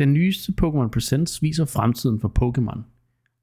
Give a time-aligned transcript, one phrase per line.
[0.00, 2.80] Den nyeste Pokémon Presents viser fremtiden for Pokémon.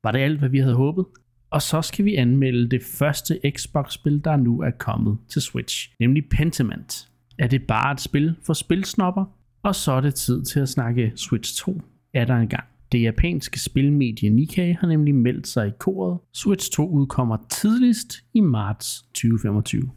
[0.04, 1.06] Var det alt, hvad vi havde håbet?
[1.52, 6.24] Og så skal vi anmelde det første Xbox-spil, der nu er kommet til Switch, nemlig
[6.30, 7.10] Pentiment.
[7.40, 9.26] Er det bare et spil for spilsnopper?
[9.64, 11.82] Og så er det tid til at snakke Switch 2
[12.14, 12.64] er der engang.
[12.92, 16.20] Det japanske spilmedie Nikkei har nemlig meldt sig i koret.
[16.34, 19.92] Switch 2 udkommer tidligst i marts 2025.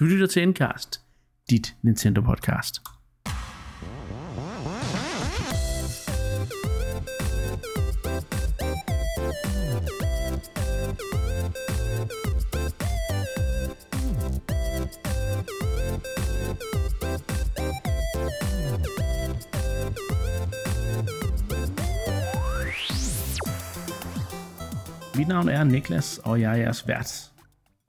[0.00, 1.00] Du lytter til Endcast,
[1.50, 2.89] dit Nintendo-podcast.
[25.20, 27.32] Mit navn er Niklas, og jeg er jeres vært.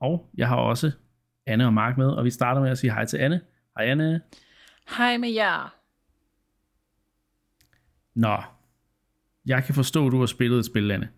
[0.00, 0.90] Og jeg har også
[1.46, 3.40] Anne og Mark med, og vi starter med at sige hej til Anne.
[3.76, 4.20] Hej Anne.
[4.96, 5.74] Hej med jer.
[8.14, 8.42] Nå,
[9.46, 11.08] jeg kan forstå, at du har spillet et spil, Anne.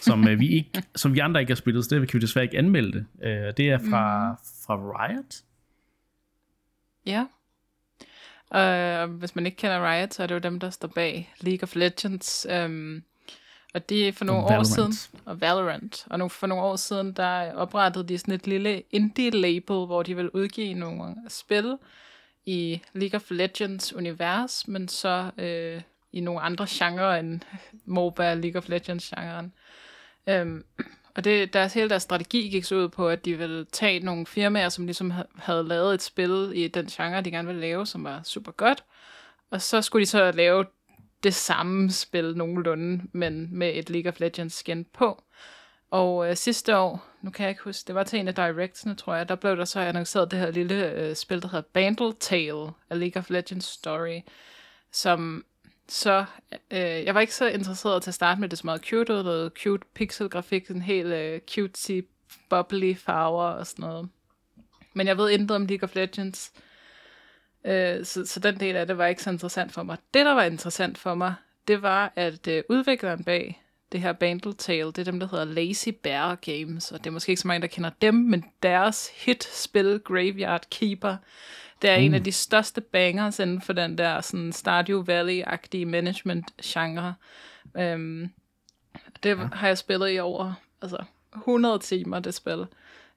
[0.00, 2.44] Som, øh, vi, ikke, som vi andre ikke har spillet, så det kan vi desværre
[2.44, 3.06] ikke anmelde det.
[3.22, 4.36] Øh, det er fra, mm.
[4.66, 5.42] fra Riot.
[7.06, 7.26] Ja.
[8.50, 11.34] Og uh, hvis man ikke kender Riot, så er det jo dem, der står bag
[11.40, 12.46] League of Legends.
[12.64, 13.02] Um,
[13.76, 14.92] og det er for nogle år siden,
[15.24, 20.02] og Valorant, og for nogle år siden, der oprettede de sådan et lille indie-label, hvor
[20.02, 21.78] de vil udgive nogle spil
[22.46, 27.40] i League of Legends univers, men så øh, i nogle andre genrer end
[27.84, 29.52] MOBA League of Legends genren.
[30.26, 30.64] Øhm,
[31.14, 34.26] og det, deres, hele deres strategi gik så ud på, at de ville tage nogle
[34.26, 38.04] firmaer, som ligesom havde lavet et spil i den genre, de gerne ville lave, som
[38.04, 38.84] var super godt,
[39.50, 40.64] og så skulle de så lave
[41.22, 45.22] det samme spil nogenlunde, men med et League of Legends skin på.
[45.90, 48.94] Og øh, sidste år, nu kan jeg ikke huske, det var til en af Directsene,
[48.94, 52.12] tror jeg, der blev der så annonceret det her lille øh, spil, der hedder Bandle
[52.12, 54.20] Tale af League of Legends Story,
[54.92, 55.44] som
[55.88, 56.24] så,
[56.70, 59.22] øh, jeg var ikke så interesseret til at starte med det så meget cute ud,
[59.22, 62.00] noget cute pixelgrafik, en helt øh, cutesy,
[62.50, 64.08] bubbly farver og sådan noget.
[64.94, 66.62] Men jeg ved intet om League of Legends, Øh,
[68.04, 69.96] så, så den del af det var ikke så interessant for mig.
[70.14, 71.34] Det, der var interessant for mig,
[71.68, 73.62] det var, at øh, udvikleren bag
[73.92, 77.10] det her Bandle Tale, det er dem, der hedder Lazy Bear Games, og det er
[77.10, 81.16] måske ikke så mange, der kender dem, men deres hit-spil, Graveyard Keeper,
[81.82, 82.04] det er mm.
[82.04, 82.24] en af mm.
[82.24, 87.14] de største bangers inden for den der sådan Stardew Valley-agtige management-genre.
[87.76, 88.30] Øhm,
[89.22, 89.48] det ja.
[89.52, 90.52] har jeg spillet i over
[90.82, 91.04] altså
[91.34, 92.66] 100 timer, det spil.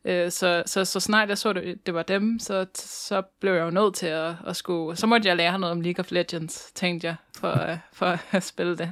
[0.05, 3.61] Øh, så, så, så snart jeg så, det, det var dem, så, så blev jeg
[3.61, 4.95] jo nødt til at, at skulle...
[4.95, 8.77] Så måtte jeg lære noget om League of Legends, tænkte jeg, for, for at spille
[8.77, 8.91] det.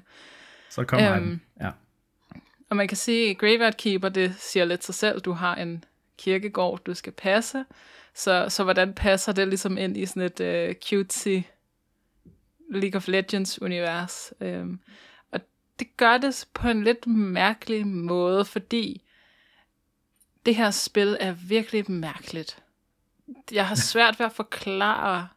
[0.70, 1.70] Så kom øhm, ja.
[2.70, 5.84] Og man kan sige, at Graveyard Keeper, det siger lidt sig selv, du har en
[6.18, 7.66] kirkegård, du skal passe.
[8.14, 11.46] Så, så hvordan passer det ligesom ind i sådan et uh, cutesy
[12.72, 14.32] League of Legends-univers?
[14.42, 14.80] Um,
[15.32, 15.40] og
[15.80, 19.07] det gør det på en lidt mærkelig måde, fordi
[20.48, 22.58] det her spil er virkelig mærkeligt.
[23.52, 25.28] Jeg har svært ved at forklare.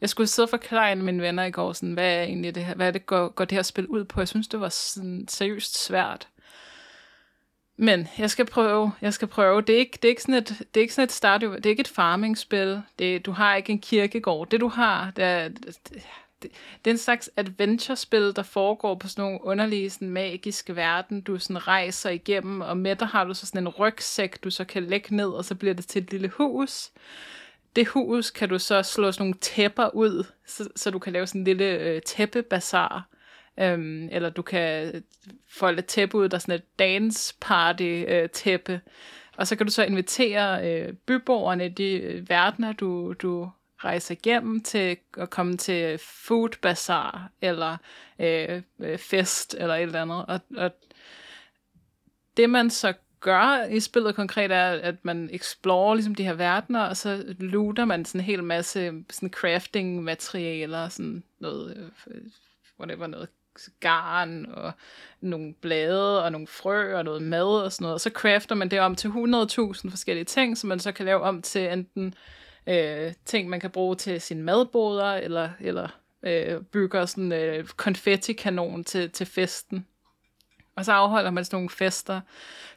[0.00, 2.54] Jeg skulle sidde og forklare en af mine venner i går, sådan, hvad er egentlig
[2.54, 4.20] det her, hvad er det går, går det her spil ud på?
[4.20, 6.28] Jeg synes, det var sådan seriøst svært.
[7.76, 9.62] Men jeg skal prøve, jeg skal prøve.
[9.62, 11.66] Det er ikke, det er ikke sådan et, det er ikke sådan et start, det
[11.66, 12.82] er ikke et farming-spil.
[12.98, 14.50] Det, du har ikke en kirkegård.
[14.50, 15.48] Det du har, det er,
[16.42, 16.50] det,
[16.84, 21.38] det, er en slags adventure-spil, der foregår på sådan nogle underlige, sådan magiske verden, du
[21.38, 24.84] sådan rejser igennem, og med der har du så sådan en rygsæk, du så kan
[24.84, 26.90] lægge ned, og så bliver det til et lille hus.
[27.76, 31.26] Det hus kan du så slå sådan nogle tæpper ud, så, så du kan lave
[31.26, 33.08] sådan en lille øh, tæppebazar.
[33.60, 35.02] Øhm, eller du kan
[35.48, 38.80] folde et tæppe ud, der er sådan et dance party øh, tæppe.
[39.36, 43.50] Og så kan du så invitere øh, byborgerne i de øh, verdener, du, du
[43.84, 47.76] rejse igennem til at komme til food bazaar eller
[48.18, 50.24] øh, øh, fest eller et eller andet.
[50.28, 50.70] Og, og
[52.36, 56.80] det man så gør i spillet konkret er, at man explorer ligesom de her verdener,
[56.80, 62.22] og så looter man sådan en hel masse sådan crafting materialer, sådan noget, øh,
[62.80, 63.28] whatever, noget
[63.80, 64.72] garn og
[65.20, 67.94] nogle blade og nogle frø og noget mad og sådan noget.
[67.94, 71.20] Og så crafter man det om til 100.000 forskellige ting, som man så kan lave
[71.20, 72.12] om til enten øh,
[73.24, 75.88] ting, man kan bruge til sin madboder, eller, eller
[76.22, 79.86] øh, bygger sådan øh, konfettikanon til, til festen.
[80.76, 82.20] Og så afholder man sådan nogle fester.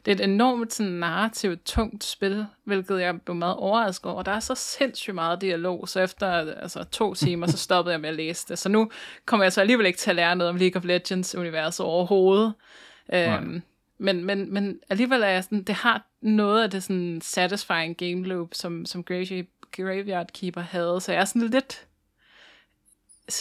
[0.04, 4.22] Det er et enormt sådan, narrativt tungt spil, hvilket jeg blev meget overrasket over.
[4.22, 6.28] Der er så sindssygt meget dialog, så efter
[6.62, 8.58] altså, to timer, så stoppede jeg med at læse det.
[8.58, 8.90] Så nu
[9.24, 12.54] kommer jeg så alligevel ikke til at lære noget om League of Legends-universet overhovedet.
[13.14, 13.62] Øhm,
[13.98, 18.26] men, men, men alligevel er jeg sådan, det har noget af det sådan satisfying game
[18.26, 19.04] loop, som, som
[19.76, 21.86] Graveyard Keeper havde, så jeg er sådan lidt,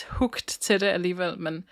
[0.09, 1.65] hooked til det alligevel, men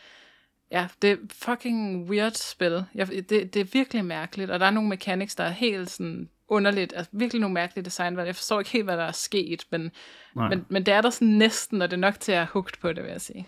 [0.72, 2.84] ja, det er fucking weird spil.
[2.96, 6.30] Jeg, det, det er virkelig mærkeligt, og der er nogle mechanics, der er helt sådan
[6.48, 9.92] underligt, altså virkelig nogle mærkelige design, jeg forstår ikke helt, hvad der er sket, men,
[10.36, 12.74] men, men det er der sådan næsten, og det er nok til at have hooked
[12.82, 13.48] på det, vil jeg sige.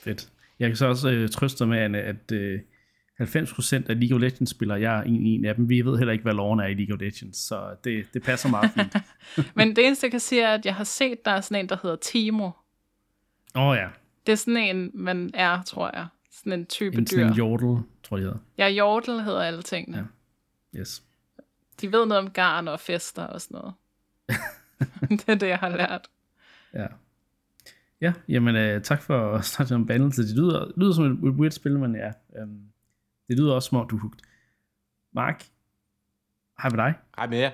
[0.00, 0.28] Fedt.
[0.58, 2.60] Jeg kan så også øh, trøste med, Anne, at øh,
[3.20, 6.22] 90% af League of Legends spillere, jeg en, en af dem, vi ved heller ikke,
[6.22, 8.96] hvad loven er i League of Legends, så det, det passer meget fint.
[9.56, 11.68] men det eneste, jeg kan sige, er, at jeg har set, der er sådan en,
[11.68, 12.50] der hedder Timo.
[13.54, 13.88] Åh oh, ja.
[14.26, 16.06] Det er sådan en, man er, tror jeg.
[16.30, 17.06] Sådan en type en, dyr.
[17.06, 18.38] Sådan en jordel, tror jeg, hedder.
[18.58, 20.08] Ja, jordel hedder alle tingene.
[20.74, 20.78] Ja.
[20.78, 21.02] Yes.
[21.80, 23.74] De ved noget om garn og fester og sådan noget.
[25.20, 26.08] det er det, jeg har lært.
[26.74, 26.86] Ja.
[28.00, 30.22] Ja, jamen uh, tak for at snakke om bandelse.
[30.22, 32.42] Det lyder, lyder som et, et weird spil, men ja.
[32.42, 32.60] Um,
[33.28, 34.22] det lyder også som om, du er hugt.
[35.12, 35.46] Mark,
[36.62, 36.94] hej med dig.
[37.16, 37.50] Hej med jer.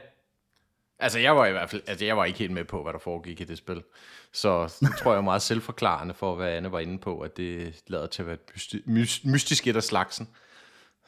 [0.99, 2.99] Altså, jeg var i hvert fald, altså, jeg var ikke helt med på, hvad der
[2.99, 3.83] foregik i det spil.
[4.33, 7.83] Så det tror jeg er meget selvforklarende for, hvad Anne var inde på, at det
[7.87, 10.29] lader til at være mysti- my- mystisk et af slagsen.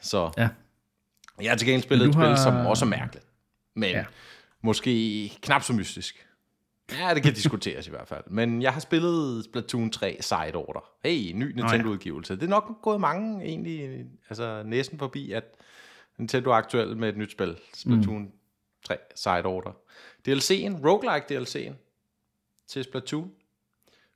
[0.01, 0.49] Så ja.
[1.41, 2.35] jeg har til gengæld spillet et har...
[2.35, 3.25] spil, som også er mærkeligt.
[3.75, 4.05] Men ja.
[4.61, 6.27] måske knap så mystisk.
[6.91, 8.23] Ja, det kan diskuteres i hvert fald.
[8.27, 10.89] Men jeg har spillet Splatoon 3 Side Order.
[11.03, 12.35] Hey, ny Nintendo-udgivelse.
[12.35, 15.43] Det er nok gået mange egentlig altså næsten forbi, at
[16.17, 17.57] Nintendo er aktuel med et nyt spil.
[17.73, 18.31] Splatoon mm.
[18.85, 19.71] 3 Side Order.
[20.27, 21.73] DLC'en, roguelike DLC'en
[22.67, 23.31] til Splatoon.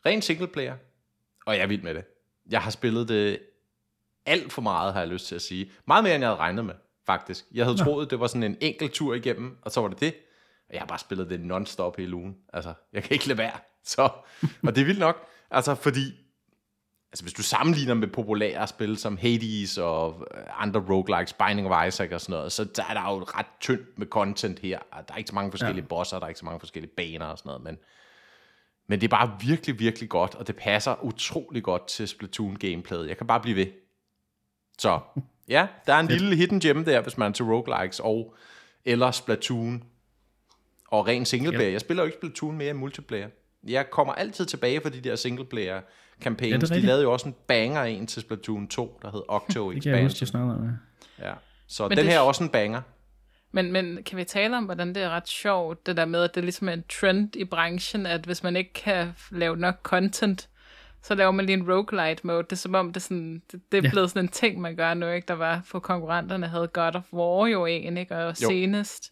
[0.05, 0.75] Ren singleplayer.
[1.45, 2.03] Og jeg er vild med det.
[2.49, 3.39] Jeg har spillet det
[4.25, 5.71] alt for meget, har jeg lyst til at sige.
[5.87, 6.73] Meget mere, end jeg havde regnet med,
[7.05, 7.45] faktisk.
[7.51, 7.83] Jeg havde ja.
[7.83, 10.13] troet, det var sådan en enkelt tur igennem, og så var det det.
[10.73, 12.35] Jeg har bare spillet det non-stop hele ugen.
[12.53, 13.59] Altså, jeg kan ikke lade være.
[13.83, 14.01] Så,
[14.63, 15.27] og det er vildt nok.
[15.51, 16.13] Altså, fordi
[17.11, 20.27] altså hvis du sammenligner med populære spil som Hades og
[20.57, 23.99] andre roguelikes, Binding of Isaac og sådan noget, så der er der jo ret tyndt
[23.99, 24.79] med content her.
[25.07, 25.87] Der er ikke så mange forskellige ja.
[25.87, 27.77] bosser, der er ikke så mange forskellige baner og sådan noget, men,
[28.87, 33.07] men det er bare virkelig, virkelig godt, og det passer utrolig godt til Splatoon gameplayet.
[33.07, 33.67] Jeg kan bare blive ved.
[34.77, 34.99] Så
[35.47, 38.35] ja, der er en lille hidden gem der, hvis man er til roguelikes og
[38.85, 39.83] eller Splatoon
[40.91, 41.67] og ren singleplayer.
[41.67, 41.73] Yep.
[41.73, 43.27] Jeg spiller jo ikke Splatoon mere i multiplayer.
[43.67, 45.81] Jeg kommer altid tilbage for de der singleplayer
[46.21, 46.71] campaigns.
[46.71, 49.83] Ja, de lavede jo også en banger en til Splatoon 2, der hed Octo det
[49.83, 50.69] kan jeg huske, jeg om.
[51.19, 51.33] Ja.
[51.67, 52.81] Så men den her er også en banger.
[53.51, 56.35] Men, men kan vi tale om, hvordan det er ret sjovt, det der med, at
[56.35, 60.49] det ligesom er en trend i branchen, at hvis man ikke kan lave nok content,
[61.01, 62.43] så laver man lige en roguelite mode.
[62.43, 63.89] Det er som om, det er, sådan, det, det er ja.
[63.89, 65.27] blevet sådan en ting, man gør nu, ikke?
[65.27, 68.15] Der var for konkurrenterne, havde God of War jo en, ikke?
[68.15, 68.47] Og jo.
[68.47, 69.11] senest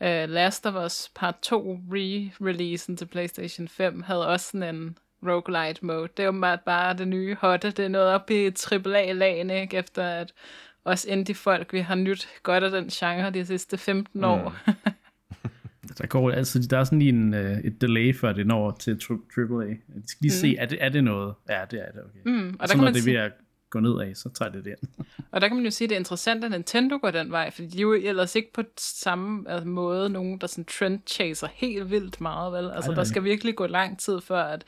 [0.00, 5.86] uh, Last of Us Part 2 re-releasen til PlayStation 5 havde også sådan en roguelite
[5.86, 6.08] mode.
[6.16, 7.70] Det er jo bare det nye hotte.
[7.70, 9.76] Det er noget op i AAA-lagene, ikke?
[9.76, 10.32] Efter at
[10.84, 14.56] os indie-folk, vi har nyt godt af den genre de sidste 15 år.
[14.66, 14.72] Mm.
[15.98, 19.00] der går altså, der er sådan lige en, uh, et delay før det når til
[19.38, 19.66] AAA.
[19.66, 20.40] De skal lige mm.
[20.40, 21.34] se, er det, er det noget?
[21.48, 22.30] Ja, det er det, okay.
[22.30, 22.56] Mm.
[22.60, 23.32] Og, så når det ved at
[23.70, 25.06] gå ned af, så tager det ind.
[25.32, 27.50] og der kan man jo sige, at det er interessant, at Nintendo går den vej,
[27.50, 31.48] fordi de er jo ellers ikke på samme altså, måde nogen, der sådan trend chaser
[31.54, 32.70] helt vildt meget, vel?
[32.70, 34.64] Altså, Ej, der skal virkelig gå lang tid før, at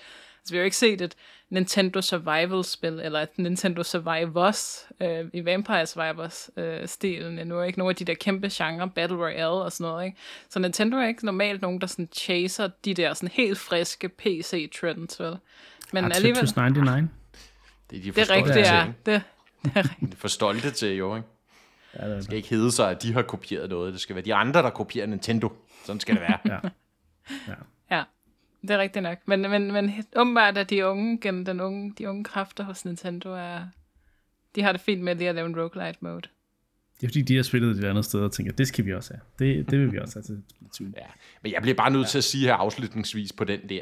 [0.49, 1.15] Altså, vi har jo ikke set et
[1.51, 7.63] Nintendo Survival-spil, eller et Nintendo Survivors øh, i Vampire Survivors-stilen øh, endnu.
[7.63, 10.05] Ikke nogen af de der kæmpe genre, Battle Royale og sådan noget.
[10.05, 10.17] Ikke?
[10.49, 15.21] Så Nintendo er ikke normalt nogen, der sådan chaser de der sådan helt friske PC-trends,
[15.21, 15.37] vel?
[15.93, 16.53] Men Artificus alligevel...
[16.57, 17.09] 99?
[17.91, 18.87] Det er de for det er rigtigt, ja.
[19.07, 19.23] Det,
[19.65, 20.15] det er rigtigt.
[20.15, 21.29] for stolte til, jo, ikke?
[21.99, 23.93] Ja, det, det skal ikke hedde sig, at de har kopieret noget.
[23.93, 25.53] Det skal være de andre, der kopierer Nintendo.
[25.85, 26.39] Sådan skal det være.
[26.53, 26.59] ja.
[27.49, 27.55] ja.
[27.91, 28.03] ja.
[28.63, 29.19] Det er rigtigt nok.
[29.27, 33.31] Men, men, men åbenbart er de unge, gennem den unge, de unge kræfter hos Nintendo,
[33.31, 33.61] er,
[34.55, 36.29] de har det fint med lige at lave en roguelite mode.
[37.01, 39.15] Det er fordi, de har spillet et andet sted og tænker, det skal vi også
[39.15, 39.21] have.
[39.39, 40.43] Det, det vil vi også have
[40.73, 40.95] til.
[40.97, 41.07] Ja,
[41.43, 42.09] men jeg bliver bare nødt ja.
[42.09, 43.81] til at sige her afslutningsvis på den der.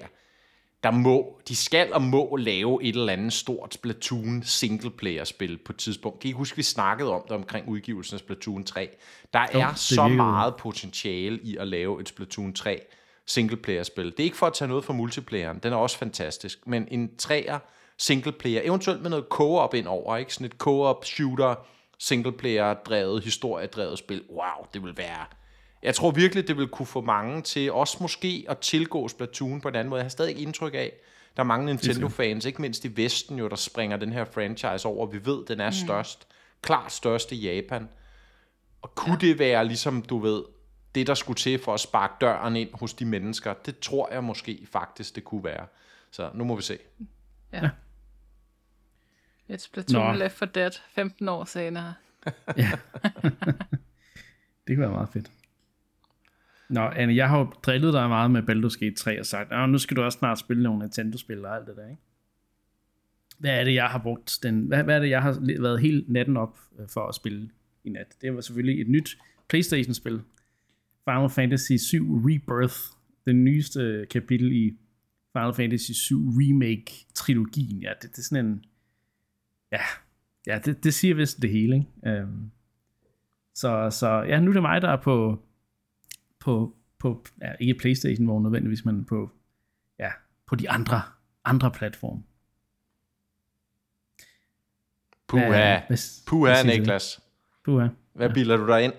[0.87, 5.76] Der må, de skal og må lave et eller andet stort Splatoon singleplayer-spil på et
[5.76, 6.21] tidspunkt.
[6.21, 8.88] Kan I huske, vi snakkede om det omkring udgivelsen af Splatoon 3?
[9.33, 10.16] Der jo, er så virkede.
[10.16, 12.81] meget potentiale i at lave et Splatoon 3
[13.26, 14.05] singleplayer-spil.
[14.05, 17.16] Det er ikke for at tage noget fra multiplayeren, den er også fantastisk, men en
[17.16, 17.59] træer
[17.99, 20.35] singleplayer, eventuelt med noget co-op ind over, ikke?
[20.35, 21.55] Sådan et co-op shooter,
[21.99, 24.23] singleplayer-drevet, historiedrevet spil.
[24.31, 25.26] Wow, det vil være...
[25.87, 29.69] Jeg tror virkelig, det vil kunne få mange til også måske at tilgå Splatoon på
[29.69, 29.99] en anden måde.
[29.99, 30.93] Jeg har stadig indtryk af,
[31.37, 35.07] der er mange Nintendo-fans, ikke mindst i Vesten jo, der springer den her franchise over.
[35.07, 35.73] Vi ved, den er mm.
[35.73, 36.26] størst.
[36.62, 37.88] Klart størst i Japan.
[38.83, 39.26] Og kunne ja.
[39.26, 40.43] det være ligesom, du ved,
[40.95, 44.25] det, der skulle til for at sparke døren ind hos de mennesker, det tror jeg
[44.25, 45.66] måske faktisk, det kunne være.
[46.11, 46.78] Så nu må vi se.
[47.52, 47.71] Ja.
[49.49, 50.19] Et Splatoon Nå.
[50.19, 51.95] Left for Dead 15 år senere.
[52.57, 52.71] ja.
[54.66, 55.31] det kunne være meget fedt.
[56.71, 59.79] Nå, Anne, jeg har jo drillet dig meget med Baldur's Gate 3 og sagt, nu
[59.79, 62.03] skal du også snart spille nogle Nintendo-spil og alt det der, ikke?
[63.39, 66.09] hvad er det, jeg har brugt den, hvad, hvad er det, jeg har været helt
[66.09, 67.51] natten op øh, for at spille
[67.85, 68.17] i nat?
[68.21, 69.19] Det var selvfølgelig et nyt
[69.49, 70.21] Playstation-spil.
[71.05, 72.77] Final Fantasy 7 Rebirth,
[73.27, 74.79] den nyeste kapitel i
[75.33, 77.83] Final Fantasy 7 Remake-trilogien.
[77.83, 78.65] Ja, det, det er sådan en...
[79.73, 79.81] Ja,
[80.47, 82.23] ja det, det siger vist det hele, ikke?
[82.23, 82.51] Um,
[83.55, 85.43] så, så ja, nu er det mig, der er på,
[86.47, 89.31] på, på ja, ikke Playstation, hvor nødvendigvis, men på,
[89.99, 90.11] ja,
[90.47, 91.03] på de andre,
[91.45, 92.23] andre platforme.
[95.29, 95.79] Puha,
[96.26, 97.21] puha Niklas.
[97.65, 97.88] Puha.
[98.12, 98.93] Hvad bilder du dig ind?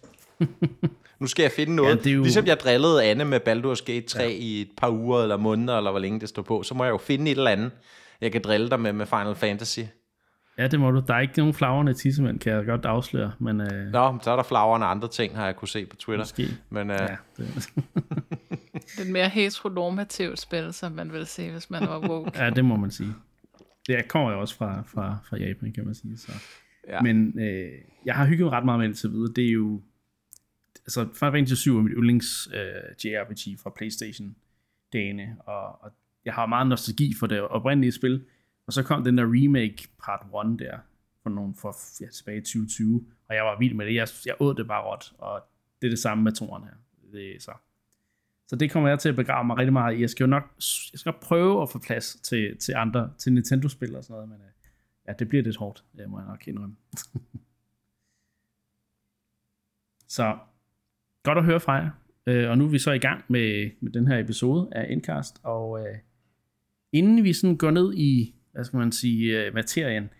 [1.20, 2.06] nu skal jeg finde noget.
[2.06, 2.22] Ja, jo...
[2.22, 4.28] Ligesom jeg drillede Anne med Baldur's Gate 3 ja.
[4.28, 6.90] i et par uger eller måneder, eller hvor længe det står på, så må jeg
[6.90, 7.70] jo finde et eller andet,
[8.20, 9.80] jeg kan drille dig med med Final Fantasy.
[10.58, 11.02] Ja, det må du.
[11.06, 13.32] Der er ikke nogen flagrende tissemænd, kan jeg godt afsløre.
[13.38, 13.92] Men, øh...
[13.92, 16.24] Nå, så er der flagrende andre ting, har jeg kunne se på Twitter.
[16.24, 16.46] Måske.
[16.70, 16.96] Men, øh...
[17.00, 17.68] ja, det...
[19.00, 22.30] er mere heteronormativt spil, som man vil se, hvis man var woke.
[22.34, 23.14] ja, det må man sige.
[23.86, 26.18] Det kommer jo også fra, fra, fra Japan, kan man sige.
[26.18, 26.32] Så.
[26.88, 27.00] Ja.
[27.00, 27.72] Men øh,
[28.04, 29.32] jeg har hygget mig ret meget med det til videre.
[29.36, 29.82] Det er jo...
[30.84, 34.36] Altså, Final Fantasy 7 er mit yndlings øh, JRPG fra Playstation
[34.92, 35.90] dagene, og, og
[36.24, 38.24] jeg har meget nostalgi for det oprindelige spil,
[38.66, 40.78] og så kom den der remake part 1 der,
[41.22, 43.94] for nogle for ja, tilbage i 2020, og jeg var vild med det.
[43.94, 45.42] Jeg, jeg åd det bare råt, og
[45.82, 46.72] det er det samme med toren her.
[47.12, 47.52] Det så.
[48.48, 50.00] Så det kommer jeg til at begrave mig rigtig meget i.
[50.00, 50.42] Jeg skal jo nok
[50.92, 54.40] jeg skal prøve at få plads til, til andre, til Nintendo-spil og sådan noget, men
[54.40, 54.52] øh,
[55.08, 56.76] ja, det bliver lidt hårdt, det må jeg nok indrømme.
[60.16, 60.38] så
[61.22, 61.90] godt at høre fra jer.
[62.26, 65.40] Øh, og nu er vi så i gang med, med den her episode af Endcast,
[65.42, 65.98] og øh,
[66.92, 70.10] inden vi sådan går ned i, hvad skal man sige, øh, materien,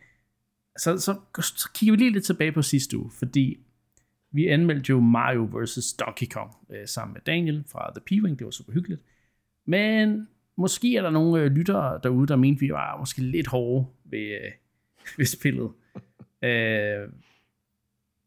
[0.79, 3.59] så, så, så kigger vi lige lidt tilbage på sidste uge, fordi
[4.33, 5.93] vi anmeldte jo Mario vs.
[5.93, 9.03] Donkey Kong øh, sammen med Daniel fra The P-Wing, det var super hyggeligt.
[9.67, 13.87] Men måske er der nogle øh, lyttere derude, der mente, vi var måske lidt hårde
[14.05, 14.53] ved, øh,
[15.19, 15.71] ved spillet.
[16.43, 17.09] øh,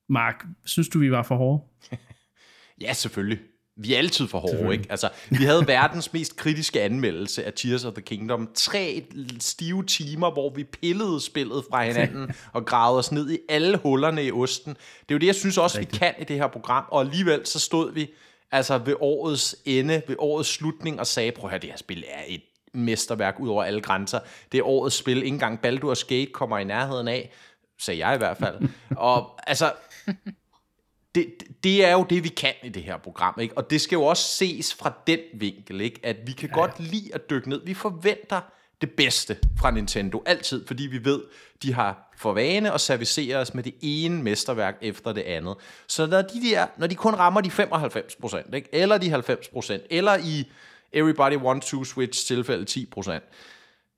[0.09, 1.63] Mark, synes du, vi var for hårde?
[2.81, 3.39] ja, selvfølgelig.
[3.77, 4.85] Vi er altid for hårde, ikke?
[4.89, 8.49] Altså, vi havde verdens mest kritiske anmeldelse af Tears of the Kingdom.
[8.53, 9.05] Tre
[9.39, 14.25] stive timer, hvor vi pillede spillet fra hinanden og gravede os ned i alle hullerne
[14.25, 14.73] i osten.
[14.73, 16.85] Det er jo det, jeg synes også, vi kan i det her program.
[16.91, 18.09] Og alligevel så stod vi
[18.51, 22.23] altså ved årets ende, ved årets slutning og sagde, prøv at det her spil er
[22.27, 22.41] et
[22.73, 24.19] mesterværk ud over alle grænser.
[24.51, 25.23] Det er årets spil.
[25.23, 27.31] Ingen gang Baldur's Gate kommer i nærheden af,
[27.79, 28.55] sagde jeg i hvert fald.
[28.97, 29.71] Og altså,
[31.15, 33.57] det, det er jo det, vi kan i det her program, ikke?
[33.57, 35.99] Og det skal jo også ses fra den vinkel, ikke?
[36.03, 36.55] At vi kan ja.
[36.55, 37.61] godt lide at dykke ned.
[37.65, 38.41] Vi forventer
[38.81, 41.21] det bedste fra Nintendo, altid, fordi vi ved,
[41.63, 45.55] de har for vane at servicere os med det ene mesterværk efter det andet.
[45.87, 48.69] Så når de, der, når de kun rammer de 95%, ikke?
[48.71, 50.51] eller de 90%, eller i
[50.93, 53.19] Everybody Want to Switch tilfælde 10%,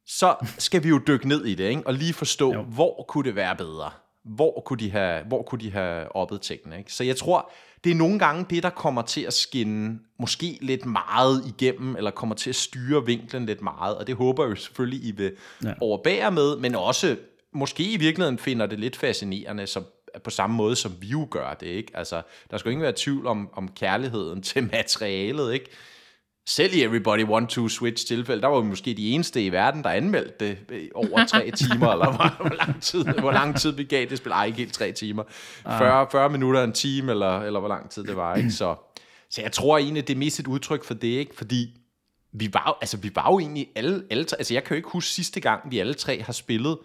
[0.06, 1.82] så skal vi jo dykke ned i det, ikke?
[1.86, 2.62] og lige forstå, jo.
[2.62, 3.92] hvor kunne det være bedre
[4.28, 6.78] hvor kunne de have, hvor kunne de have oppet tingene.
[6.78, 6.94] Ikke?
[6.94, 7.52] Så jeg tror,
[7.84, 12.12] det er nogle gange det, der kommer til at skinne måske lidt meget igennem, eller
[12.12, 15.32] kommer til at styre vinklen lidt meget, og det håber jeg jo selvfølgelig, I vil
[15.64, 15.74] ja.
[15.82, 17.18] overbære med, men også
[17.52, 19.86] måske i virkeligheden finder det lidt fascinerende, som,
[20.24, 21.68] på samme måde, som vi jo gør det.
[21.68, 21.92] Ikke?
[21.98, 25.54] Altså, der skal ikke være tvivl om, om kærligheden til materialet.
[25.54, 25.70] Ikke?
[26.48, 29.84] Selv i Everybody Want to Switch tilfælde, der var vi måske de eneste i verden,
[29.84, 33.84] der anmeldte det over tre timer, eller hvor, hvor, lang tid, hvor lang tid vi
[33.84, 34.32] gav det spil.
[34.32, 35.24] Ej, ikke helt tre timer.
[35.63, 38.36] 40, 40 minutter, en time, eller, eller hvor lang tid det var.
[38.36, 38.51] Ikke?
[38.51, 38.75] Så,
[39.30, 41.36] så jeg tror egentlig, det er mest et udtryk for det, ikke?
[41.36, 41.77] fordi
[42.32, 44.89] vi var, altså, vi var jo egentlig alle, alle tre, altså jeg kan jo ikke
[44.89, 46.77] huske sidste gang, vi alle tre har spillet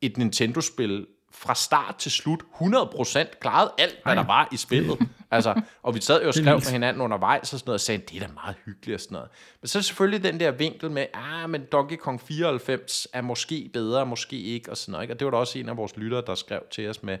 [0.00, 4.98] et Nintendo-spil fra start til slut 100% klaret alt, hvad der var i spillet.
[5.30, 8.02] altså, og vi sad jo og skrev med hinanden undervejs og sådan noget, og sagde,
[8.08, 9.28] det er da meget hyggeligt og sådan noget.
[9.60, 13.70] Men så er selvfølgelig den der vinkel med, ah, men Donkey Kong 94 er måske
[13.72, 15.04] bedre, måske ikke, og sådan noget.
[15.04, 15.14] Ikke?
[15.14, 17.18] Og det var da også en af vores lyttere, der skrev til os med,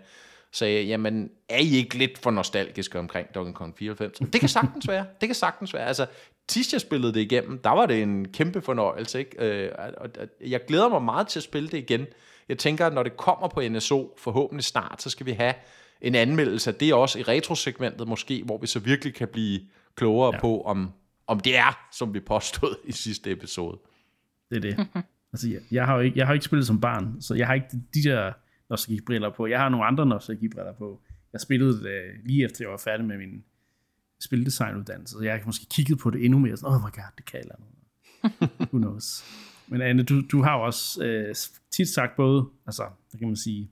[0.52, 4.18] sagde, jamen, er I ikke lidt for nostalgiske omkring Donkey Kong 94?
[4.18, 5.06] Det kan sagtens være.
[5.20, 5.86] Det kan sagtens være.
[5.86, 6.06] Altså,
[6.50, 9.18] sidst jeg spillede det igennem, der var det en kæmpe fornøjelse.
[9.18, 9.64] Ikke?
[9.64, 10.08] Øh, og
[10.40, 12.06] jeg glæder mig meget til at spille det igen.
[12.48, 15.54] Jeg tænker, at når det kommer på NSO, forhåbentlig snart, så skal vi have
[16.00, 19.60] en anmeldelse af det også i retrosegmentet måske, hvor vi så virkelig kan blive
[19.94, 20.40] klogere ja.
[20.40, 20.92] på, om,
[21.26, 23.78] om det er, som vi påstod i sidste episode.
[24.50, 24.86] Det er det.
[25.32, 27.54] altså, jeg, jeg, har jo ikke, jeg har ikke spillet som barn, så jeg har
[27.54, 28.32] ikke de der
[28.70, 29.46] nostalgibriller på.
[29.46, 31.00] Jeg har nogle andre nostalgibriller på.
[31.32, 33.44] Jeg spillede det lige efter, jeg var færdig med min
[34.20, 36.56] spildesignуddannelse, så jeg har måske kigget på det endnu mere.
[36.56, 37.72] Sådan, oh my god, det kan jeg noget.
[38.72, 39.24] Who knows?
[39.72, 41.34] Men Anne, du, du har jo også øh,
[41.70, 43.70] tit sagt både, altså, hvad kan man sige,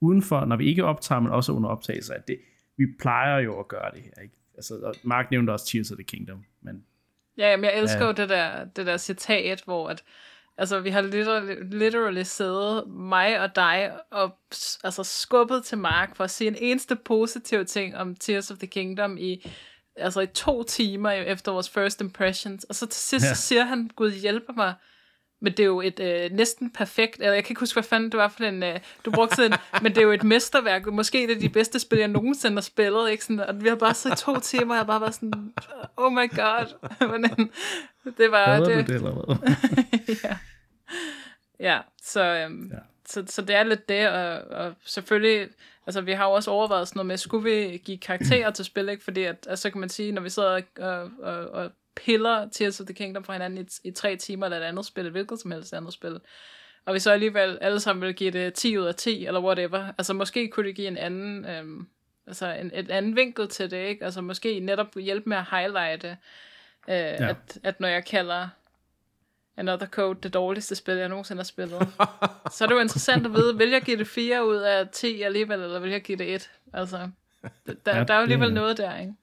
[0.00, 2.38] udenfor, når vi ikke optager, men også under optagelse, at det,
[2.76, 4.34] vi plejer jo at gøre det her, ikke?
[4.54, 6.84] Altså, Mark nævnte også Tears of the Kingdom, men...
[7.38, 8.06] Ja, men jeg elsker ja.
[8.06, 10.04] jo det der, det der citat, hvor at
[10.58, 14.38] Altså, vi har literally, literally siddet, mig og dig, og
[14.84, 18.66] altså, skubbet til Mark for at se en eneste positiv ting om Tears of the
[18.66, 19.46] Kingdom i,
[19.96, 22.64] altså, i to timer efter vores first impressions.
[22.64, 23.34] Og så til sidst ja.
[23.34, 24.74] siger han, Gud hjælper mig,
[25.40, 28.12] men det er jo et øh, næsten perfekt, eller jeg kan ikke huske, hvad fanden
[28.12, 31.18] det var for den, øh, du brugte sådan, men det er jo et mesterværk, måske
[31.18, 33.24] det er de bedste spil, jeg nogensinde har spillet, ikke?
[33.24, 35.54] Sådan, og vi har bare siddet to timer, og jeg bare var sådan,
[35.96, 36.74] oh my god,
[37.20, 37.50] men,
[38.18, 38.60] det var...
[38.60, 39.54] det, det, eller hvad?
[40.24, 40.36] ja.
[41.60, 42.78] ja, så, øhm, ja.
[43.06, 45.48] Så, så det er lidt det, og, og selvfølgelig,
[45.86, 48.88] altså vi har jo også overvejet sådan noget med, skulle vi give karakterer til spil,
[48.88, 49.04] ikke?
[49.04, 52.86] Fordi at, altså kan man sige, når vi sidder og, og, og piller Tears of
[52.86, 55.50] the Kingdom fra hinanden i, i tre timer, eller et andet spil, et hvilket som
[55.50, 56.20] helst andet spil,
[56.86, 59.92] og vi så alligevel alle sammen vil give det 10 ud af 10, eller whatever,
[59.98, 61.86] altså måske kunne det give en anden, øhm,
[62.26, 64.04] altså en, et anden vinkel til det, ikke?
[64.04, 66.08] Altså måske netop hjælpe med at highlighte,
[66.88, 67.28] øh, ja.
[67.28, 68.48] at, at når jeg kalder
[69.56, 71.88] Another Code det dårligste spil, jeg nogensinde har spillet,
[72.52, 75.22] så er det jo interessant at vide, vil jeg give det 4 ud af 10
[75.22, 76.50] alligevel, eller vil jeg give det 1?
[76.72, 77.10] Altså,
[77.86, 79.14] der, ja, der er jo alligevel det, noget der, ikke?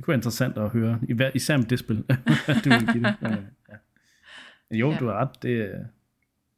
[0.00, 1.00] Det kunne være interessant at høre,
[1.34, 1.96] især med det spil,
[2.64, 3.16] du vil give det.
[3.22, 3.76] Ja.
[4.70, 4.98] Jo, ja.
[4.98, 5.42] du har ret.
[5.42, 5.86] Det,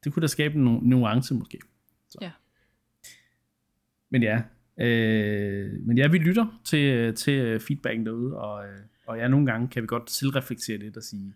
[0.05, 1.59] det kunne da skabe en nuance måske.
[2.09, 2.19] Så.
[2.21, 2.31] Ja.
[4.11, 4.43] Men ja,
[4.79, 9.69] øh, men ja, vi lytter til, til feedbacken derude, og, øh, og ja, nogle gange
[9.69, 11.35] kan vi godt selvreflektere lidt og sige,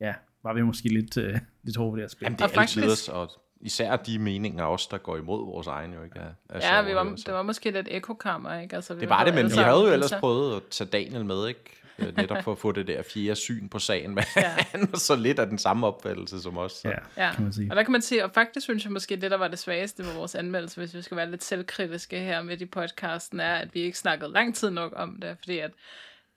[0.00, 2.24] ja, var vi måske lidt, øh, lidt hårde ved det her spil.
[2.24, 3.10] Jamen, det er altid faktisk...
[3.12, 3.30] og
[3.60, 6.20] især de meninger også, der går imod vores egne, jo ikke?
[6.20, 8.76] Af, af ja, vi var, det var måske lidt ekokammer, ikke?
[8.76, 11.48] Altså, vi det var det, men vi havde jo ellers prøvet at tage Daniel med,
[11.48, 11.80] ikke?
[11.98, 14.50] Øh, netop for at få det der fjerde syn på sagen, men ja.
[14.72, 16.72] han var så lidt af den samme opfattelse som os.
[16.72, 16.88] Så.
[16.88, 17.70] Ja, ja, kan man sige.
[17.70, 20.04] Og der kan man sige, og faktisk synes jeg måske, det der var det svageste
[20.04, 23.74] ved vores anmeldelse, hvis vi skal være lidt selvkritiske her med i podcasten, er, at
[23.74, 25.70] vi ikke snakkede lang tid nok om det, fordi at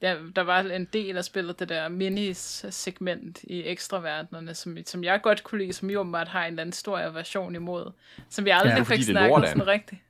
[0.03, 5.21] der, der var en del af spillet, det der minis-segment i ekstraverdenerne, som, som jeg
[5.21, 7.91] godt kunne lide, som jo åbenbart har en eller anden stor version imod,
[8.29, 10.01] som vi aldrig ja, fik snakket sådan rigtigt.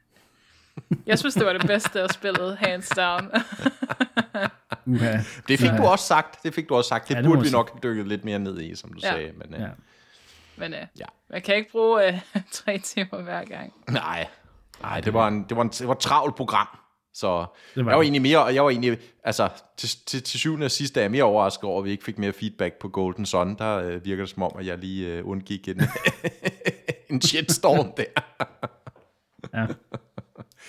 [1.06, 3.32] Jeg synes, det var det bedste af spillet, hands down.
[4.88, 5.44] uh-huh.
[5.48, 6.44] Det fik du også sagt.
[6.44, 7.08] Det fik du også sagt.
[7.08, 9.12] Det, ja, det burde vi nok have dykket lidt mere ned i, som du ja.
[9.12, 9.32] sagde.
[9.36, 9.70] Men, uh, ja.
[10.56, 11.06] men uh, ja.
[11.30, 13.74] man kan ikke bruge uh, tre timer hver gang.
[13.90, 14.28] Nej,
[14.82, 16.68] Nej det, var en, det, var en, det var et travlt program.
[17.14, 20.66] Så var jeg var egentlig mere, og jeg var egentlig, altså til, til, til syvende
[20.66, 23.26] og sidste er jeg mere overrasket over, at vi ikke fik mere feedback på Golden
[23.26, 23.58] Sun.
[23.58, 25.82] Der øh, virker det som om, at jeg lige øh, undgik en,
[27.10, 28.04] en shitstorm der.
[29.54, 29.66] ja.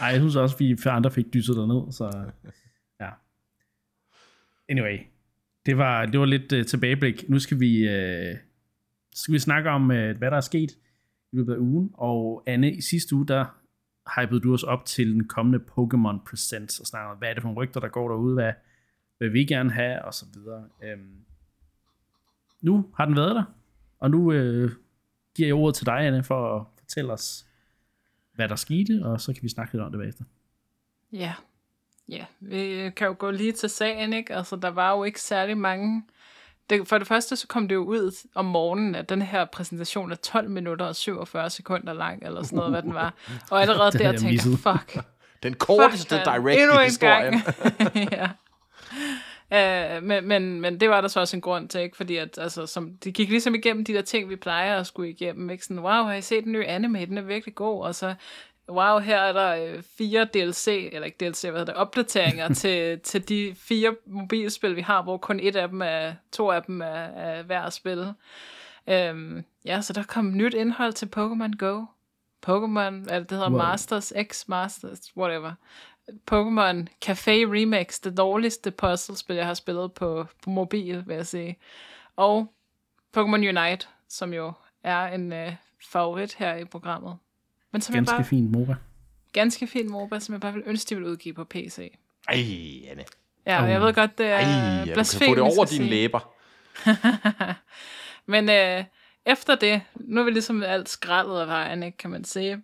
[0.00, 2.30] Ej, jeg synes også, at vi andre fik dysset ned, så
[3.00, 3.09] ja.
[4.68, 4.98] Anyway,
[5.66, 7.28] det var, det var lidt uh, tilbageblik.
[7.28, 8.37] Nu skal vi, uh,
[9.14, 10.70] skal vi snakke om, uh, hvad der er sket
[11.33, 11.90] i løbet af ugen.
[11.94, 13.44] Og Anne, i sidste uge, der
[14.17, 17.49] hypede du os op til den kommende Pokémon Presents, og snakkede hvad er det for
[17.49, 18.53] nogle rygter, der går derude, hvad,
[19.19, 20.69] hvad vi gerne have, og så videre.
[20.83, 21.25] Øhm,
[22.62, 23.45] nu har den været der,
[23.99, 24.71] og nu øh,
[25.35, 27.47] giver jeg ordet til dig, Anne, for at fortælle os,
[28.35, 30.25] hvad der skete, og så kan vi snakke lidt om det bagefter.
[31.12, 31.35] Ja,
[32.09, 32.25] ja.
[32.40, 34.35] vi kan jo gå lige til sagen, ikke?
[34.35, 36.03] Altså, der var jo ikke særlig mange
[36.70, 40.12] det, for det første så kom det jo ud om morgenen, at den her præsentation
[40.12, 43.14] er 12 minutter og 47 sekunder lang, eller sådan noget, hvad den var.
[43.50, 45.05] Og allerede der tænkte jeg, fuck.
[45.42, 47.42] Den korteste fuck, direct i historien.
[48.12, 48.29] ja.
[49.50, 51.96] Uh, men, men, men det var der så også en grund til, ikke?
[51.96, 55.11] fordi at, altså, som, de gik ligesom igennem de der ting, vi plejer at skulle
[55.11, 55.50] igennem.
[55.50, 55.64] Ikke?
[55.64, 57.07] Sådan, wow, har I set den nye anime?
[57.07, 57.83] Den er virkelig god.
[57.83, 58.14] Og så
[58.68, 63.00] wow, her er der øh, fire DLC, eller ikke DLC, hvad hedder det, opdateringer til,
[63.00, 66.81] til de fire mobilspil, vi har, hvor kun et af dem er, to af dem
[66.81, 68.12] er, er hver spil.
[68.88, 71.85] Øhm, ja, så der kom nyt indhold til Pokémon Go.
[72.46, 73.59] Pokémon, hvad det hedder, wow.
[73.59, 75.53] Masters, X Masters, whatever.
[76.09, 81.59] Pokémon Café Remix, det dårligste puzzlespil, jeg har spillet på, på mobil, vil jeg sige.
[82.16, 82.53] Og
[83.16, 87.18] Pokémon Unite, som jo er en øh, favorit her i programmet.
[87.75, 88.75] Men som ganske bare, fint MOBA.
[89.33, 91.79] Ganske fint MOBA, som jeg bare vil ønske, de vil udgive på PC.
[92.29, 93.05] Ej, Anne.
[93.47, 96.35] Ja, og jeg ved godt, det er Ej, blasfemisk få det over dine læber.
[98.33, 98.85] Men øh,
[99.27, 102.63] efter det, nu er vi ligesom alt skraldet af vejen, ikke, kan man sige.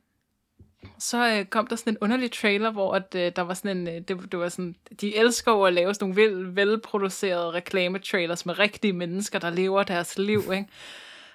[0.98, 3.88] Så øh, kom der sådan en underlig trailer, hvor at, øh, der var sådan en,
[3.88, 8.46] øh, det, det var sådan, de elsker jo at lave sådan nogle vel, velproducerede reklametrailers
[8.46, 10.66] med rigtige mennesker, der lever deres liv, ikke?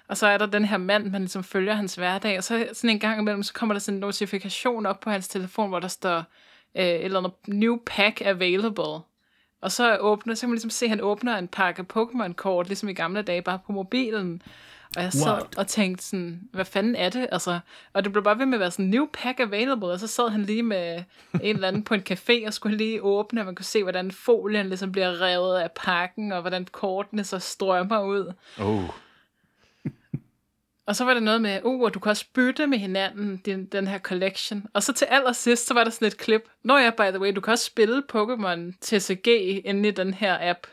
[0.08, 2.90] Og så er der den her mand, man ligesom følger hans hverdag, og så sådan
[2.90, 5.88] en gang imellem, så kommer der sådan en notifikation op på hans telefon, hvor der
[5.88, 6.16] står
[6.76, 9.00] øh, et eller andet new pack available.
[9.62, 12.88] Og så åbner, så kan man ligesom se, at han åbner en pakke Pokémon-kort, ligesom
[12.88, 14.42] i gamle dage, bare på mobilen.
[14.96, 15.58] Og jeg sad What?
[15.58, 17.26] og tænkte sådan, hvad fanden er det?
[17.32, 17.58] Altså,
[17.92, 20.28] og det blev bare ved med at være sådan, new pack available, og så sad
[20.28, 21.02] han lige med
[21.42, 24.10] en eller anden på en café, og skulle lige åbne, og man kunne se, hvordan
[24.10, 28.32] folien ligesom bliver revet af pakken, og hvordan kortene så strømmer ud.
[28.58, 28.84] Oh.
[30.86, 33.86] Og så var der noget med, uh, du kan også bytte med hinanden, den, den
[33.86, 34.66] her collection.
[34.74, 36.42] Og så til allersidst, så var der sådan et klip.
[36.62, 39.28] Nå ja, by the way, du kan også spille Pokémon TCG
[39.64, 40.66] inde i den her app.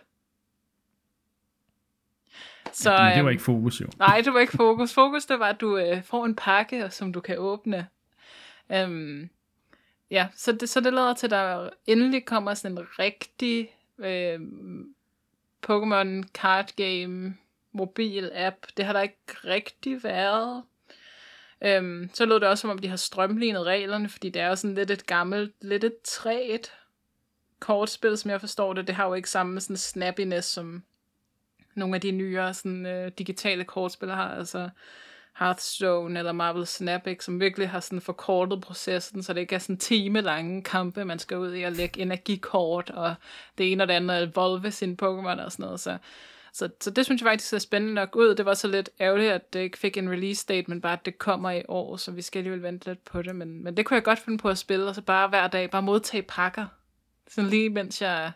[2.71, 3.87] Så, ja, men det var øhm, ikke fokus jo.
[3.99, 4.93] Nej, det var ikke fokus.
[4.93, 7.87] Fokus det var, at du øh, får en pakke, som du kan åbne.
[8.69, 9.29] Um,
[10.11, 14.39] ja, så det, så det lader til, at der endelig kommer sådan en rigtig øh,
[15.67, 17.35] Pokémon card game
[17.73, 18.55] mobil app.
[18.77, 20.63] Det har der ikke rigtig været.
[21.61, 24.55] Øhm, så lød det også, som om de har strømlignet reglerne, fordi det er jo
[24.55, 26.73] sådan lidt et gammelt, lidt et træet
[27.59, 28.87] kortspil, som jeg forstår det.
[28.87, 30.83] Det har jo ikke samme sådan snappiness, som
[31.75, 34.35] nogle af de nyere sådan, øh, digitale kortspil har.
[34.35, 34.69] Altså
[35.39, 39.59] Hearthstone eller Marvel Snap, ikke, som virkelig har sådan forkortet processen, så det ikke er
[39.59, 43.15] sådan time lange kampe, man skal ud i at lægge energikort, og
[43.57, 45.79] det ene og det andet, evolve sin Pokémon og sådan noget.
[45.79, 45.97] Så,
[46.53, 48.35] så, så det synes jeg faktisk ser spændende nok ud.
[48.35, 51.05] Det var så lidt ærgerligt, at det ikke fik en release date, men bare at
[51.05, 53.35] det kommer i år, så vi skal alligevel vente lidt på det.
[53.35, 55.69] Men, men det kunne jeg godt finde på at spille, og så bare hver dag,
[55.69, 56.65] bare modtage pakker.
[57.27, 58.31] Sådan lige mens jeg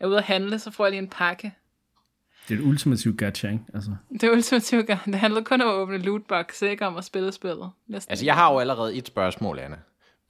[0.00, 1.54] er ude at handle, så får jeg lige en pakke.
[2.48, 3.64] Det er et ultimativt gacha, ikke?
[3.74, 3.90] Altså.
[4.12, 5.10] Det er ultimativt gacha.
[5.10, 7.70] Det handler kun om at åbne lootbox, ikke om at spille spillet.
[7.86, 8.12] Næsten.
[8.12, 9.78] Altså, jeg har jo allerede et spørgsmål, Anna.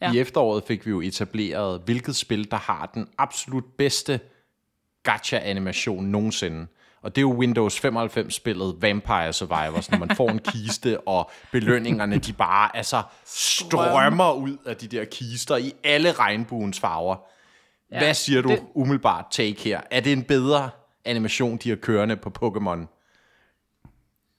[0.00, 0.12] Ja.
[0.12, 4.20] I efteråret fik vi jo etableret, hvilket spil, der har den absolut bedste
[5.02, 6.66] gacha-animation nogensinde.
[7.06, 12.18] Og det er jo Windows 95-spillet Vampire Survivors, når man får en kiste, og belønningerne,
[12.18, 17.16] de bare altså strømmer ud af de der kister i alle regnbuens farver.
[17.92, 18.62] Ja, Hvad siger du det...
[18.74, 19.80] umiddelbart take her?
[19.90, 20.70] Er det en bedre
[21.04, 22.95] animation, de har kørende på Pokémon.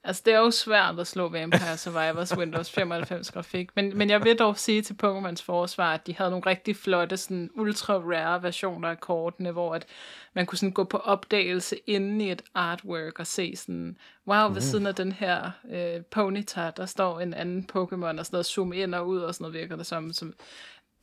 [0.08, 4.24] Altså, det er jo svært at slå Vampire Survivors Windows 95 grafik, men, men jeg
[4.24, 8.44] vil dog sige til Pokémons forsvar, at de havde nogle rigtig flotte, sådan ultra rare
[8.44, 9.86] versioner af kortene, hvor at
[10.34, 14.56] man kunne sådan gå på opdagelse inde i et artwork og se sådan, wow, ved
[14.56, 14.62] mm.
[14.62, 18.74] siden af den her øh, Ponyta, der står en anden Pokémon, og sådan noget, zoom
[18.74, 20.34] ind og ud, og sådan noget virker det som, som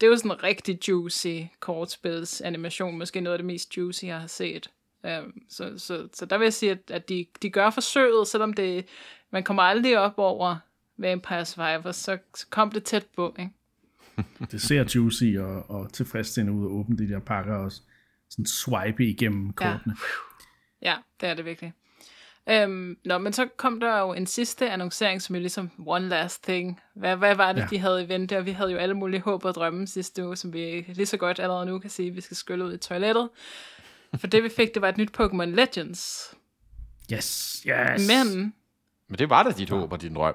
[0.00, 4.04] det er jo sådan en rigtig juicy kortspils animation, måske noget af det mest juicy,
[4.04, 4.70] jeg har set.
[5.04, 8.52] Um, så, så, så der vil jeg sige, at, at de, de gør forsøget, selvom
[8.52, 8.86] det,
[9.30, 10.56] man kommer aldrig op over
[10.96, 13.52] Vampire Survivors, så, så kom det tæt på, ikke?
[14.52, 17.72] det ser juicy og, og tilfredsstillende ud at åbne de der pakker og
[18.30, 19.96] sådan swipe igennem kortene.
[20.82, 21.72] Ja, ja det er det virkelig.
[22.64, 26.44] Um, nå, men så kom der jo en sidste annoncering, som er ligesom one last
[26.44, 26.80] thing.
[26.94, 27.66] Hvad, hvad var det, ja.
[27.70, 28.38] de havde i vente?
[28.38, 31.16] Og vi havde jo alle mulige håb og drømme sidste uge, som vi lige så
[31.16, 33.28] godt allerede nu kan sige, at vi skal skylle ud i toilettet.
[34.18, 36.34] For det vi fik, det var et nyt Pokémon Legends.
[37.12, 38.08] Yes, yes.
[38.08, 38.54] Men...
[39.08, 40.34] Men det var da dit håb og din drøm.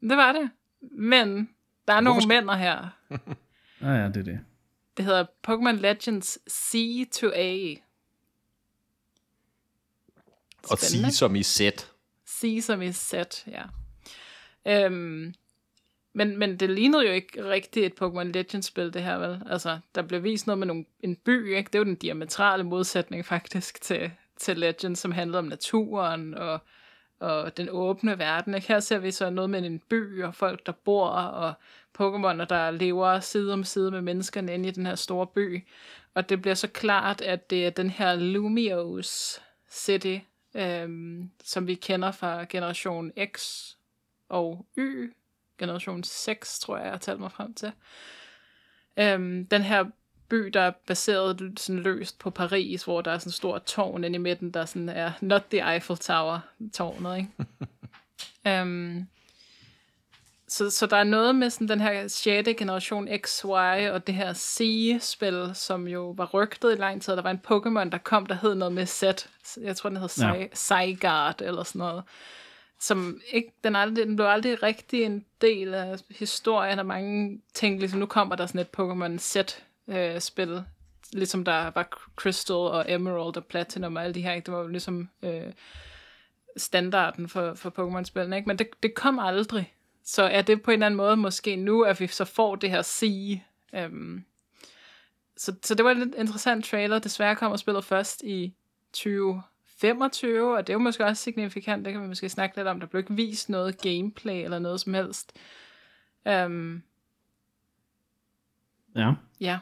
[0.00, 0.50] Det var det.
[0.80, 1.48] Men
[1.88, 2.78] der er Hvorfor nogle mænd her.
[3.80, 4.40] ah ja, det er det.
[4.96, 6.76] Det hedder Pokémon Legends C
[7.12, 7.74] to A.
[10.70, 11.92] Og C som i set.
[12.28, 13.62] C som i set, ja.
[14.66, 15.34] Øhm,
[16.12, 19.42] men, men det lignede jo ikke rigtigt et Pokémon Legends-spil, det her, vel?
[19.46, 21.68] Altså, der blev vist noget med nogle, en by, ikke?
[21.68, 26.58] Det er jo den diametrale modsætning, faktisk, til, til Legends, som handlede om naturen og,
[27.20, 28.68] og den åbne verden, ikke?
[28.68, 31.54] Her ser vi så noget med en by og folk, der bor, og
[31.98, 35.68] Pokémoner, der lever side om side med menneskerne inde i den her store by.
[36.14, 40.18] Og det bliver så klart, at det er den her Lumios City,
[40.54, 43.66] øhm, som vi kender fra generation X
[44.28, 45.12] og Y,
[45.62, 47.72] generation 6, tror jeg, jeg har talt mig frem til.
[48.96, 49.84] Øhm, den her
[50.28, 54.04] by, der er baseret sådan løst på Paris, hvor der er sådan en stor tårn
[54.04, 56.40] inde i midten, der sådan er not the Eiffel Tower
[56.72, 57.30] tårnet, ikke?
[58.60, 59.06] øhm,
[60.48, 62.48] så, så der er noget med sådan den her 6.
[62.58, 63.44] generation XY
[63.92, 67.12] og det her C-spil, som jo var rygtet i lang tid.
[67.12, 69.02] Der var en Pokémon, der kom, der hed noget med Z.
[69.60, 70.46] Jeg tror, den hed ja.
[70.54, 72.02] Zygarde eller sådan noget
[72.82, 77.80] som ikke, den, aldrig, den blev aldrig rigtig en del af historien, og mange tænkte,
[77.80, 80.62] ligesom nu kommer der sådan et Pokémon Z-spil, øh,
[81.12, 84.46] ligesom der var Crystal og Emerald og Platinum og alle de her, ikke?
[84.46, 85.52] det var jo ligesom øh,
[86.56, 88.48] standarden for, for Pokémon-spillene, ikke?
[88.48, 89.74] men det, det kom aldrig.
[90.04, 92.70] Så er det på en eller anden måde måske nu, at vi så får det
[92.70, 93.44] her sige.
[93.74, 94.24] Øhm,
[95.36, 96.98] så, så det var en lidt interessant trailer.
[96.98, 98.54] Desværre kommer spillet først i
[98.92, 99.42] 20
[99.82, 102.80] 25, og det er jo måske også signifikant, det kan vi måske snakke lidt om,
[102.80, 105.32] der blev ikke vist noget gameplay eller noget som helst.
[106.26, 106.82] Um,
[108.96, 109.12] ja.
[109.40, 109.58] Ja.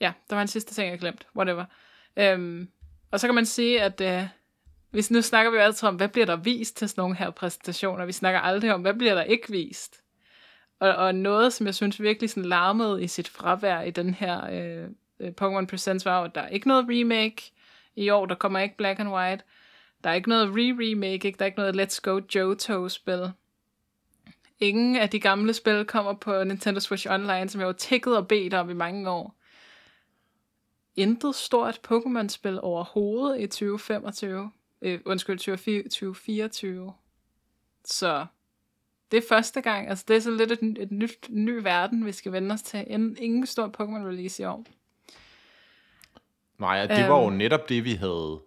[0.00, 1.26] Ja, der var en sidste ting, jeg glemt.
[1.36, 1.64] Whatever.
[2.34, 2.68] Um,
[3.10, 4.28] og så kan man sige, at uh,
[4.90, 7.30] hvis nu snakker vi jo altid om, hvad bliver der vist til sådan nogle her
[7.30, 8.06] præsentationer.
[8.06, 10.02] Vi snakker aldrig om, hvad bliver der ikke vist.
[10.80, 14.40] Og, og noget, som jeg synes virkelig sådan larmede i sit fravær i den her
[15.20, 17.52] uh, Pokémon Presents, var at der er ikke noget remake
[17.96, 18.26] i år.
[18.26, 19.44] Der kommer ikke Black and White.
[20.04, 21.38] Der er ikke noget re-remake, ikke?
[21.38, 23.32] der er ikke noget Let's Go Johto-spil.
[24.60, 28.28] Ingen af de gamle spil kommer på Nintendo Switch Online, som jeg har tækket og
[28.28, 29.34] bedt om i mange år.
[30.96, 34.50] Intet stort Pokémon-spil overhovedet i 2025.
[34.82, 36.92] Øh, undskyld, 2024.
[37.84, 38.26] Så
[39.10, 39.88] det er første gang.
[39.88, 42.84] Altså, det er så lidt et, et nyt, ny verden, vi skal vende os til.
[43.18, 44.64] Ingen stor Pokémon-release i år.
[46.60, 48.40] Nej, det var jo um, netop det, vi havde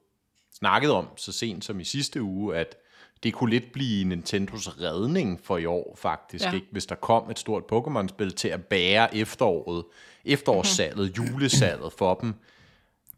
[0.54, 2.76] snakket om så sent som i sidste uge, at
[3.24, 6.52] det kunne lidt blive Nintendos redning for i år, faktisk, ja.
[6.54, 6.68] ikke?
[6.72, 9.86] hvis der kom et stort Pokémon-spil til at bære efteråret,
[10.26, 11.34] efterårssalget, mm-hmm.
[11.34, 12.34] julesalget for dem.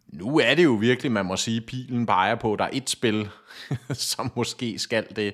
[0.07, 2.89] Nu er det jo virkelig, man må sige, pilen peger på, at der er et
[2.89, 3.29] spil,
[3.93, 5.33] som måske skal det,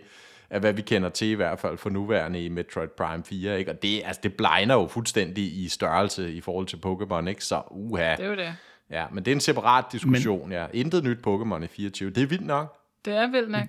[0.50, 3.71] af hvad vi kender til i hvert fald for nuværende i Metroid Prime 4, ikke?
[3.71, 7.45] Og det, altså, det blegner jo fuldstændig i størrelse i forhold til Pokémon, ikke?
[7.45, 8.15] Så uha.
[8.15, 8.56] Det er jo det.
[8.92, 10.68] Ja, men det er en separat diskussion, men, ja.
[10.74, 12.10] Intet nyt Pokémon i 24.
[12.10, 12.78] Det er vildt nok.
[13.06, 13.68] Det er vildt nok.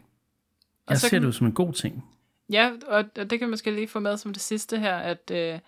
[0.86, 2.04] Og jeg ser kan, det jo som en god ting.
[2.50, 5.30] Ja, og, og det kan man måske lige få med som det sidste her, at,
[5.30, 5.58] øh,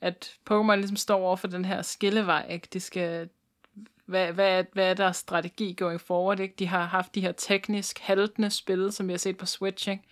[0.00, 2.68] at Pokémon ligesom står over for den her skillevej, ikke?
[2.72, 3.28] De skal,
[4.06, 6.54] hvad, hvad, hvad er deres strategi going forward, ikke?
[6.58, 10.02] De har haft de her teknisk haltende spil, som vi har set på Switch, ikke?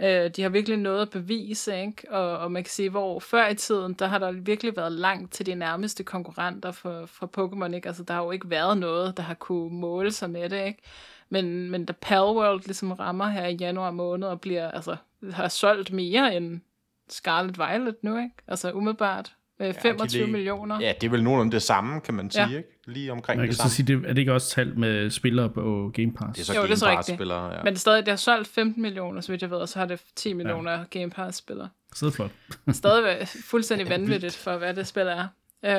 [0.00, 2.10] Øh, de har virkelig noget at bevise, ikke?
[2.10, 5.32] Og, og man kan sige, hvor før i tiden, der har der virkelig været langt
[5.32, 7.88] til de nærmeste konkurrenter for, for Pokémon, ikke?
[7.88, 10.82] Altså, der har jo ikke været noget, der har kunne måle sig med det, ikke?
[11.28, 14.96] Men, men da Palworld ligesom rammer her i januar måned og bliver, altså,
[15.32, 16.60] har solgt mere end
[17.08, 18.34] Scarlet Violet nu, ikke?
[18.48, 19.36] Altså umiddelbart.
[19.62, 20.80] Øh, 25 ja, lige, millioner.
[20.80, 22.56] Ja, det er vel nogenlunde det samme, kan man sige, ja.
[22.56, 22.68] ikke?
[22.86, 23.70] Lige omkring man det samme.
[23.70, 26.32] Så sige, det, er det ikke også talt med spillere på Game Pass?
[26.34, 27.62] Det er så jo, Game det er Pass spillere, ja.
[27.64, 29.86] Men det, stadig, det har solgt 15 millioner, så vidt jeg ved, og så har
[29.86, 30.84] det 10 millioner ja.
[30.90, 31.68] Game Pass spillere.
[31.94, 32.30] Så flot.
[32.72, 35.28] stadig fuldstændig vanvittigt for, hvad det spil er.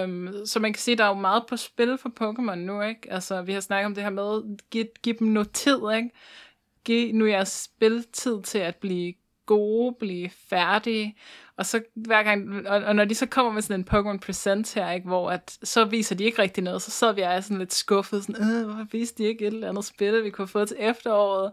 [0.04, 3.14] Um, så man kan sige, der er jo meget på spil for Pokémon nu, ikke?
[3.14, 6.10] Altså, vi har snakket om det her med, giv, giv dem noget tid, ikke?
[6.86, 9.14] Giv nu jeres spiltid til at blive
[9.46, 11.16] gode, blive færdige,
[11.58, 14.74] og så hver gang, og, og når de så kommer med sådan en Pokémon Present
[14.74, 17.58] her, ikke, hvor at, så viser de ikke rigtig noget, så sad vi er sådan
[17.58, 20.66] lidt skuffet, sådan, øh, hvorfor viste de ikke et eller andet spil, vi kunne få
[20.66, 21.52] til efteråret?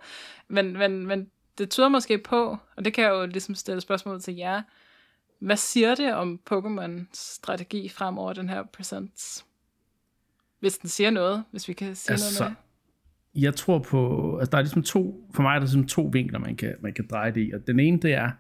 [0.49, 1.27] Men, men, men
[1.59, 4.63] det tyder måske på, og det kan jeg jo ligesom stille spørgsmål til jer,
[5.41, 9.47] hvad siger det om Pokémons strategi fremover, den her Presents?
[10.61, 13.43] Hvis den siger noget, hvis vi kan sige altså, noget med det.
[13.43, 16.39] Jeg tror på, altså der er ligesom to, for mig er der ligesom to vinkler,
[16.39, 17.51] man kan, man kan dreje det i.
[17.55, 18.31] Og den ene, det er,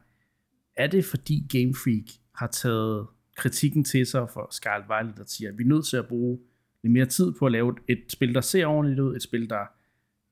[0.83, 5.51] er det fordi Game Freak har taget kritikken til sig for Scarlet Violet, der siger,
[5.51, 6.39] at vi er nødt til at bruge
[6.83, 9.67] lidt mere tid på at lave et spil, der ser ordentligt ud, et spil, der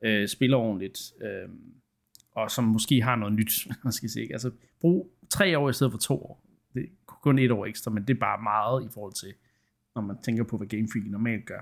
[0.04, 1.48] øh, spiller ordentligt, øh,
[2.32, 4.32] og som måske har noget nyt, man skal sige.
[4.32, 6.44] Altså, brug tre år i stedet for to år.
[6.74, 9.34] Det er kun et år ekstra, men det er bare meget i forhold til,
[9.94, 11.60] når man tænker på, hvad Game Freak normalt gør.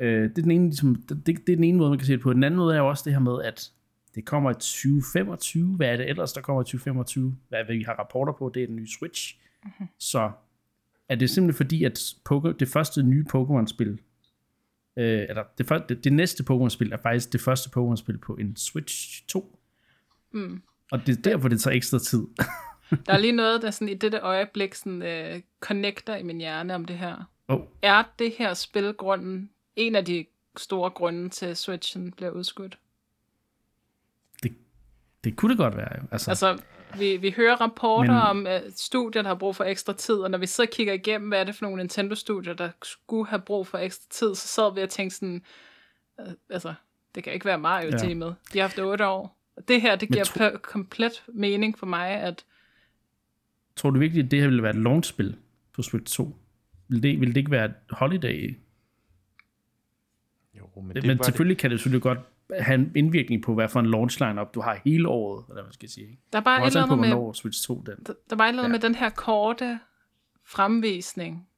[0.00, 2.12] Øh, det, er den ene, ligesom, det, det, er den ene måde, man kan se
[2.12, 2.32] det på.
[2.32, 3.72] Den anden måde er jo også det her med, at
[4.14, 5.76] det kommer i 2025.
[5.76, 7.36] Hvad er det ellers, der kommer i 2025?
[7.48, 9.38] Hvad vi har rapporter på, det er den nye Switch.
[9.64, 9.86] Mm-hmm.
[9.98, 10.30] Så
[11.08, 13.98] er det simpelthen fordi, at Poke, det første nye Pokémon-spil,
[14.96, 18.56] øh, eller det, første, det, det næste Pokémon-spil er faktisk det første Pokémon-spil på en
[18.56, 19.58] Switch 2.
[20.32, 20.62] Mm.
[20.92, 22.26] Og det er derfor, det tager ekstra tid.
[23.06, 26.74] der er lige noget, der sådan i dette øjeblik sådan, øh, connecter i min hjerne
[26.74, 27.30] om det her.
[27.48, 27.60] Oh.
[27.82, 32.78] Er det her spil grunden, en af de store grunde til, at Switchen bliver udskudt?
[35.28, 36.02] Det kunne det godt være, jo.
[36.12, 36.58] Altså, altså
[36.98, 40.30] vi, vi hører rapporter men, om uh, studier, der har brug for ekstra tid, og
[40.30, 43.66] når vi så kigger igennem, hvad er det for nogle Nintendo-studier, der skulle have brug
[43.66, 45.42] for ekstra tid, så sad vi og tænkte sådan,
[46.18, 46.74] uh, altså,
[47.14, 48.26] det kan ikke være Mario-teamet.
[48.26, 48.32] Ja.
[48.52, 49.38] De har haft otte år.
[49.56, 52.44] Og det her, det giver tro, komplet mening for mig, at...
[53.76, 55.36] Tror du virkelig, at det her ville være et launch-spil
[55.72, 56.36] på Switch 2?
[56.88, 58.58] Vil det, vil det ikke være et holiday?
[60.54, 61.60] Jo, men, det, men selvfølgelig det...
[61.60, 62.18] kan det selvfølgelig godt
[62.60, 65.72] have en indvirkning på, hvad for en launch lineup du har hele året, eller hvad
[65.72, 66.20] skal jeg sige.
[66.32, 67.86] Der er bare et eller andet med, Switch 2 den.
[67.86, 68.88] Der, der er bare et eller andet ja.
[68.88, 69.78] med den her korte
[70.44, 71.48] fremvisning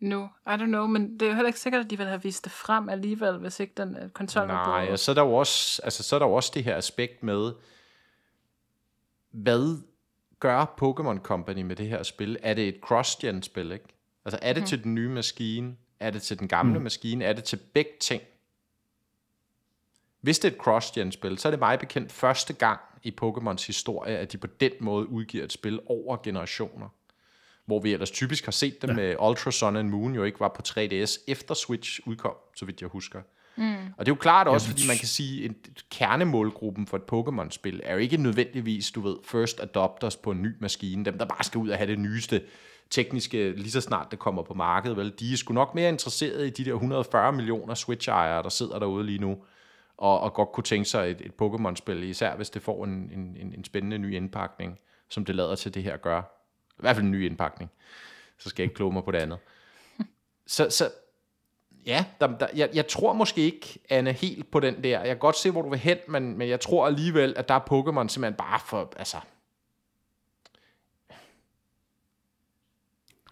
[0.00, 0.28] nu.
[0.46, 2.44] I don't know, men det er jo heller ikke sikkert, at de vil have vist
[2.44, 5.82] det frem alligevel, hvis ikke den uh, konsol Nej, og så er der jo også,
[5.84, 7.52] altså, så er der jo også det her aspekt med,
[9.30, 9.82] hvad
[10.40, 12.36] gør Pokémon Company med det her spil?
[12.42, 13.84] Er det et cross-gen spil, ikke?
[14.24, 14.66] Altså er det mm.
[14.66, 15.76] til den nye maskine?
[16.00, 16.82] Er det til den gamle mm.
[16.82, 17.24] maskine?
[17.24, 18.22] Er det til begge ting?
[20.20, 24.18] Hvis det er et cross-gen-spil, så er det meget bekendt første gang i Pokémons historie,
[24.18, 26.88] at de på den måde udgiver et spil over generationer.
[27.66, 28.96] Hvor vi ellers typisk har set dem ja.
[28.96, 32.80] med Ultra Sun and Moon jo ikke var på 3DS efter Switch udkom, så vidt
[32.80, 33.20] jeg husker.
[33.56, 33.74] Mm.
[33.96, 35.52] Og det er jo klart også, fordi man kan sige, at
[35.90, 40.54] kernemålgruppen for et Pokémon-spil er jo ikke nødvendigvis, du ved, first adopters på en ny
[40.60, 42.42] maskine, dem der bare skal ud og have det nyeste
[42.90, 45.12] tekniske, lige så snart det kommer på markedet, vel?
[45.20, 49.06] De er sgu nok mere interesserede i de der 140 millioner Switch-ejere, der sidder derude
[49.06, 49.36] lige nu,
[49.98, 53.36] og, og godt kunne tænke sig et, et Pokémon-spil, især hvis det får en, en,
[53.40, 56.22] en, en spændende ny indpakning, som det lader til det her gør.
[56.70, 57.70] I hvert fald en ny indpakning.
[58.38, 59.38] Så skal jeg ikke kloge mig på det andet.
[60.46, 60.90] Så, så
[61.86, 64.98] ja, der, der, jeg, jeg tror måske ikke, Anne, helt på den der.
[64.98, 67.54] Jeg kan godt se, hvor du vil hen, men, men jeg tror alligevel, at der
[67.54, 69.16] er Pokémon simpelthen bare for, altså,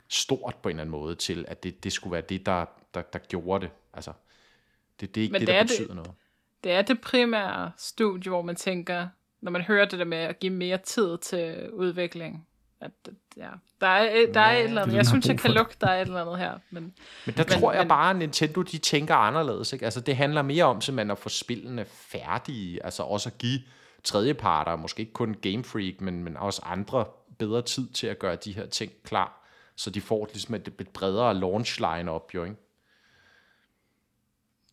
[0.08, 3.02] stort på en eller anden måde til, at det, det skulle være det, der, der,
[3.02, 3.72] der gjorde det.
[3.94, 4.12] Altså,
[5.00, 6.12] det, det er ikke Men det, det, der betyder det, noget.
[6.66, 9.08] Det er det primære studie, hvor man tænker,
[9.40, 12.46] når man hører det der med at give mere tid til udvikling,
[12.80, 12.90] at
[13.36, 13.48] ja,
[13.80, 14.96] der er, der er et eller andet.
[14.96, 16.58] Jeg synes, jeg kan lugte, der er et eller andet her.
[16.70, 16.94] Men,
[17.26, 19.72] men der men, tror jeg men, bare, at Nintendo de tænker anderledes.
[19.72, 19.84] Ikke?
[19.84, 22.84] Altså, det handler mere om simpelthen at få spillene færdige.
[22.84, 23.60] Altså også at give
[24.04, 27.04] tredjeparter, måske ikke kun Game Freak, men, men også andre
[27.38, 29.42] bedre tid til at gøre de her ting klar
[29.76, 32.56] så de får ligesom et, et bredere launch line-up, jo, ikke?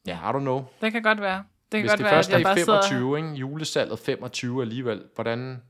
[0.06, 0.66] Ja, I don't know.
[0.82, 1.44] Det kan godt være.
[1.74, 3.30] Det kan Hvis godt det være, først er i 25, ikke?
[3.30, 5.62] julesalget 25 alligevel, hvordan...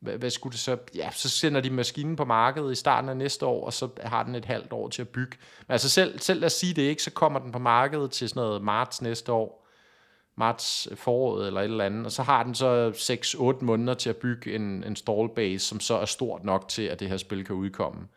[0.00, 0.76] Hvad, hvad skulle det så...
[0.94, 4.22] Ja, så sender de maskinen på markedet i starten af næste år, og så har
[4.22, 5.36] den et halvt år til at bygge.
[5.66, 8.28] Men altså selv, selv lad os sige det ikke, så kommer den på markedet til
[8.28, 9.62] sådan noget marts næste år
[10.36, 12.90] marts foråret eller et eller andet, og så har den så
[13.60, 17.00] 6-8 måneder til at bygge en install base, som så er stort nok til, at
[17.00, 18.08] det her spil kan udkomme.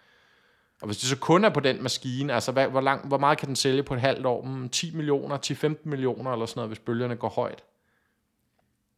[0.81, 3.37] Og hvis det så kun er på den maskine, altså hvad, hvor, lang, hvor meget
[3.37, 4.67] kan den sælge på et halvt år?
[4.71, 7.63] 10 mm, millioner, 10-15 millioner eller sådan noget, hvis bølgerne går højt.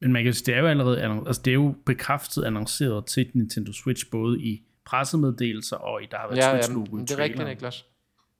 [0.02, 3.32] Men man kan sige, det er jo allerede altså det er jo bekræftet annonceret til
[3.34, 7.12] Nintendo Switch, både i pressemeddelelser og i der har været ja, Switch logo ja, det
[7.12, 7.86] er rigtigt, Niklas.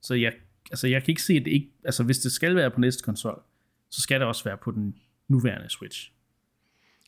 [0.02, 0.32] Så jeg,
[0.70, 3.02] altså jeg kan ikke se, at det ikke, altså hvis det skal være på næste
[3.02, 3.42] konsol,
[3.90, 4.94] så skal det også være på den
[5.28, 6.12] nuværende Switch.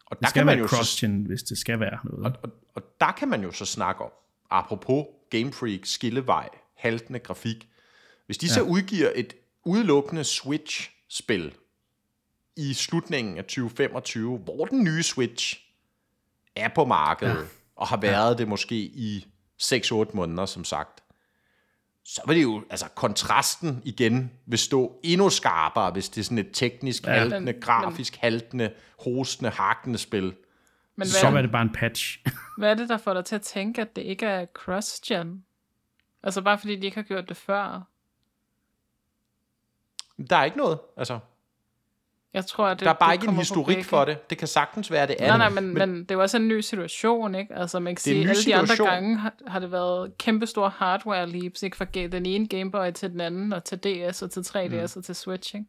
[0.06, 2.24] Og der det skal kan man være jo cross hvis det skal være noget.
[2.24, 4.10] Og, og, og der kan man jo så snakke om,
[4.50, 7.68] apropos Game Freak, skillevej, haltende grafik.
[8.26, 8.52] Hvis de ja.
[8.52, 11.54] så udgiver et udelukkende Switch-spil
[12.56, 15.60] i slutningen af 2025, hvor den nye Switch
[16.56, 17.44] er på markedet, ja.
[17.76, 18.38] og har været ja.
[18.38, 19.26] det måske i
[19.62, 21.02] 6-8 måneder, som sagt,
[22.04, 26.38] så vil det jo, altså kontrasten igen vil stå endnu skarpere, hvis det er sådan
[26.38, 30.34] et teknisk ja, haltende, grafisk haltende, hostende, hakkende spil.
[31.00, 32.18] Men hvad, så er det bare en patch.
[32.58, 35.44] hvad er det, der får dig til at tænke, at det ikke er cross-gen?
[36.22, 37.82] Altså bare fordi de ikke har gjort det før?
[40.30, 41.18] Der er ikke noget, altså.
[42.34, 44.30] Jeg tror, at det, der er bare ikke en historik for det.
[44.30, 45.38] Det kan sagtens være det andet.
[45.38, 47.54] Nej, nej, men, men, men det er også en ny situation, ikke?
[47.54, 48.66] Altså man kan sige, alle situation.
[48.66, 51.76] de andre gange har, har det været kæmpestore hardware leaps, ikke?
[51.76, 54.98] Fra den ene Game Boy til den anden, og til DS, og til 3DS, mm.
[54.98, 55.66] og til Switch, ikke?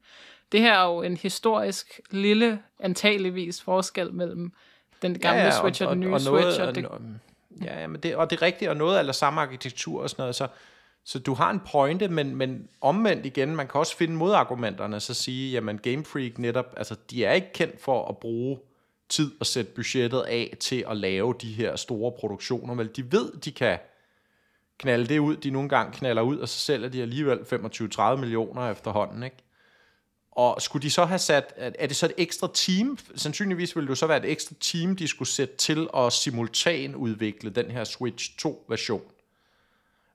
[0.51, 4.53] Det her er jo en historisk lille, antageligvis forskel mellem
[5.01, 6.61] den gamle ja, ja, Switch og, og den nye og noget, Switch.
[6.61, 6.87] Og, og det...
[7.65, 10.21] Ja, ja men det, og det er rigtigt, og noget af samme arkitektur og sådan
[10.21, 10.47] noget, så
[11.03, 15.13] så du har en pointe, men, men omvendt igen, man kan også finde modargumenterne, så
[15.13, 18.59] sige, jamen Game Freak netop, altså de er ikke kendt for at bruge
[19.09, 23.31] tid og sætte budgettet af til at lave de her store produktioner, vel de ved,
[23.31, 23.77] de kan
[24.77, 28.71] knalde det ud, de nogle gange knaller ud, og så sælger de alligevel 25-30 millioner
[28.71, 29.37] efterhånden, ikke?
[30.31, 32.97] Og skulle de så have sat, er det så et ekstra team?
[33.15, 36.95] Sandsynligvis ville det jo så være et ekstra team, de skulle sætte til at simultan
[36.95, 39.01] udvikle den her Switch 2 version.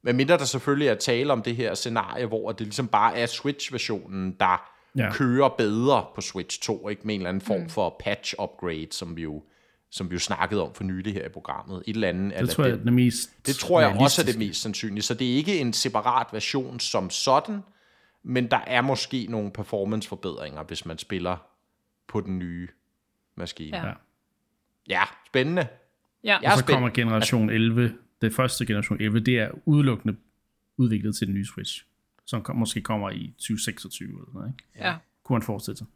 [0.03, 3.27] Men mindre der selvfølgelig er tale om det her scenarie, hvor det ligesom bare er
[3.27, 5.13] Switch-versionen, der ja.
[5.13, 7.69] kører bedre på Switch 2, ikke med en eller anden form mm.
[7.69, 9.43] for patch-upgrade, som vi jo
[9.91, 11.83] som vi jo snakkede om for nylig her i programmet.
[11.87, 12.39] Et eller andet.
[12.41, 15.03] Det tror jeg, det, det, mest det tror jeg også er det mest sandsynlige.
[15.03, 17.63] Så det er ikke en separat version som sådan,
[18.27, 21.37] men der er måske nogle performance-forbedringer, hvis man spiller
[22.07, 22.69] på den nye
[23.35, 23.77] maskine.
[23.77, 23.93] Ja,
[24.89, 25.69] ja spændende.
[26.25, 26.39] Ja.
[26.43, 26.73] Jeg og så spændende.
[26.73, 30.17] kommer generation 11 det første generation 11, det er udelukkende
[30.77, 31.85] udviklet til den nye Switch,
[32.25, 34.65] som kom, måske kommer i 2026 eller noget, ikke?
[34.77, 34.97] Ja.
[35.23, 35.87] Kunne man forestille sig.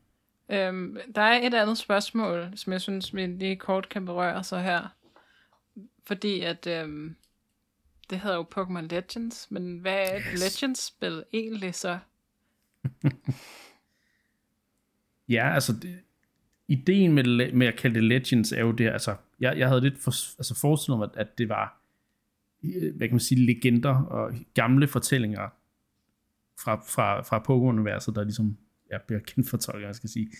[0.49, 4.59] Øhm, der er et andet spørgsmål, som jeg synes, vi lige kort kan berøre så
[4.59, 4.89] her.
[6.05, 7.17] Fordi at øhm,
[8.11, 10.41] det hedder jo Pokémon Legends, men hvad er et yes.
[10.41, 11.99] Legends-spil egentlig så?
[15.37, 15.99] ja, altså det,
[16.69, 19.99] ideen med, med at kalde det Legends er jo det, altså jeg, jeg havde lidt
[19.99, 21.81] for, altså forestillet mig, at det var
[22.65, 25.49] øh, hvad kan man sige, legender og gamle fortællinger
[26.61, 28.57] fra, fra, fra Pokémon-universet, der ligesom
[28.93, 30.31] ja, bliver genfortolket, jeg skal sige.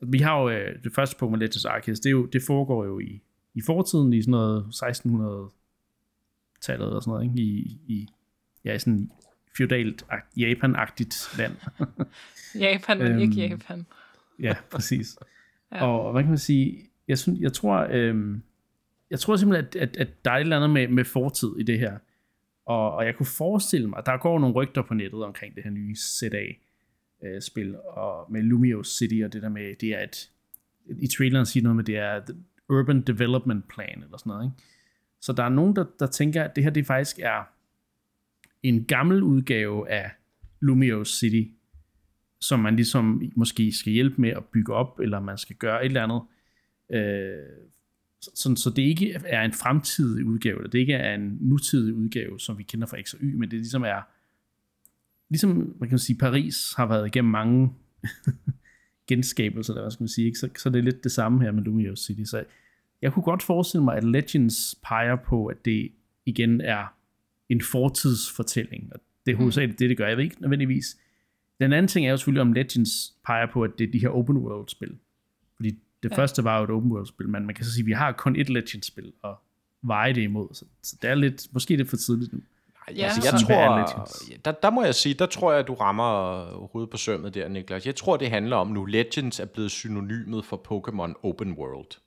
[0.00, 2.98] Vi har jo øh, det første Pokémon Legends Arceus, det, er jo, det foregår jo
[2.98, 3.22] i,
[3.54, 7.42] i fortiden, i sådan noget 1600-tallet eller sådan noget, ikke?
[7.42, 8.08] I, i,
[8.64, 9.10] ja, i sådan
[9.58, 10.04] feudalt,
[10.36, 11.52] Japan-agtigt land.
[12.64, 13.86] Japan, men ikke øhm, Japan.
[14.42, 15.18] ja, præcis.
[15.72, 15.86] ja.
[15.86, 18.42] Og hvad kan man sige, jeg, synes, jeg tror, øhm,
[19.10, 21.62] jeg tror simpelthen, at, at, at der er et eller andet med, med fortid i
[21.62, 21.98] det her.
[22.66, 25.64] Og, og jeg kunne forestille mig, at der går nogle rygter på nettet omkring det
[25.64, 26.44] her nye ZA.
[27.22, 30.30] øh, og med Lumio City, og det der med, det er et,
[30.98, 32.20] i traileren siger noget med, det er
[32.68, 34.62] Urban Development Plan, eller sådan noget, ikke?
[35.20, 37.48] Så der er nogen, der, der tænker, at det her det faktisk er
[38.62, 40.10] en gammel udgave af
[40.60, 41.50] Lumio City,
[42.40, 45.86] som man ligesom måske skal hjælpe med at bygge op, eller man skal gøre et
[45.86, 46.22] eller andet.
[46.92, 47.68] Øh,
[48.34, 52.40] sådan, så det ikke er en fremtidig udgave, eller det ikke er en nutidig udgave,
[52.40, 54.02] som vi kender fra X og Y, men det ligesom er,
[55.30, 57.72] ligesom man kan sige, Paris har været igennem mange
[59.08, 60.38] genskabelser, eller hvad skal man sige, ikke?
[60.38, 62.22] Så, så det er lidt det samme her med Lumio City.
[62.24, 62.44] Så
[63.02, 65.92] jeg kunne godt forestille mig, at Legends peger på, at det
[66.26, 66.97] igen er
[67.48, 69.40] en fortidsfortælling, og det er mm.
[69.40, 70.06] hovedsageligt det, det gør.
[70.08, 70.96] Jeg ved ikke nødvendigvis.
[71.60, 72.90] Den anden ting er jo selvfølgelig, om Legends
[73.26, 74.96] peger på, at det er de her open world-spil.
[75.56, 75.70] Fordi
[76.02, 76.16] det ja.
[76.16, 78.36] første var jo et open world-spil, men man kan så sige, at vi har kun
[78.36, 79.34] et Legends-spil at
[79.82, 80.48] veje det imod.
[80.52, 82.40] Så, så det er lidt, måske det er for tidligt nu.
[82.96, 83.86] Ja, altså, jeg tror,
[84.44, 87.48] der, der må jeg sige, der tror jeg, at du rammer hovedet på sømmet der,
[87.48, 87.86] Niklas.
[87.86, 92.00] Jeg tror, det handler om nu, Legends er blevet synonymet for Pokémon Open World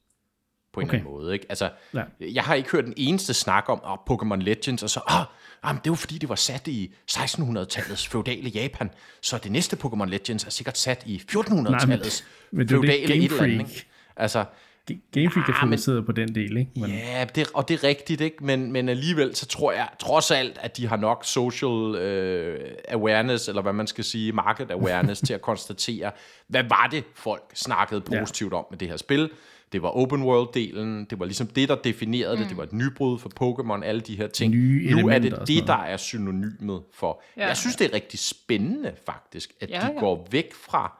[0.73, 0.97] på en okay.
[0.97, 1.33] eller anden måde.
[1.33, 1.45] Ikke?
[1.49, 2.03] Altså, ja.
[2.19, 5.25] Jeg har ikke hørt den eneste snak om oh, Pokémon Legends, og så, ah,
[5.63, 8.89] ah, det var fordi, det var sat i 1600-tallets feudale Japan,
[9.21, 12.23] så det næste Pokémon Legends er sikkert sat i 1400-tallets
[12.69, 13.59] feudale et eller andet.
[13.59, 13.87] Ikke?
[14.15, 14.45] Altså,
[14.87, 16.71] Game Freak er ah, fokuseret på den del, ikke?
[16.75, 16.89] Men...
[16.89, 18.45] Ja, det, og det er rigtigt, ikke?
[18.45, 23.47] Men, men alligevel, så tror jeg trods alt, at de har nok social uh, awareness,
[23.47, 26.11] eller hvad man skal sige, market awareness, til at konstatere,
[26.47, 28.57] hvad var det, folk snakkede positivt ja.
[28.57, 29.29] om med det her spil?
[29.71, 32.41] Det var open world-delen, det var ligesom det, der definerede mm.
[32.41, 34.51] det, det var et nybrud for Pokémon, alle de her ting.
[34.51, 37.21] Nye nu er det det, der er synonymet for.
[37.37, 39.99] Ja, jeg synes, det er rigtig spændende faktisk, at ja, de ja.
[39.99, 40.97] går væk fra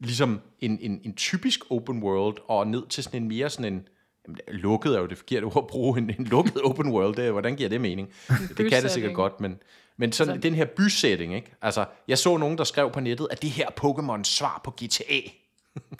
[0.00, 3.88] ligesom en, en, en typisk open world, og ned til sådan en mere sådan en,
[4.26, 7.32] jamen, lukket er jo det forkerte ord at bruge, en, en lukket open world, det,
[7.32, 8.08] hvordan giver det mening?
[8.56, 9.58] det kan det sikkert godt, men,
[9.96, 10.48] men sådan altså.
[10.48, 11.54] den her bysætning, ikke?
[11.62, 15.30] Altså, jeg så nogen, der skrev på nettet, at det her Pokémon svar på GTA.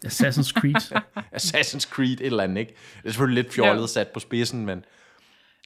[0.06, 1.00] Assassin's Creed.
[1.38, 2.74] Assassin's Creed, et eller andet, ikke?
[2.96, 3.86] Det er selvfølgelig lidt fjollet ja.
[3.86, 4.84] sat på spidsen, men,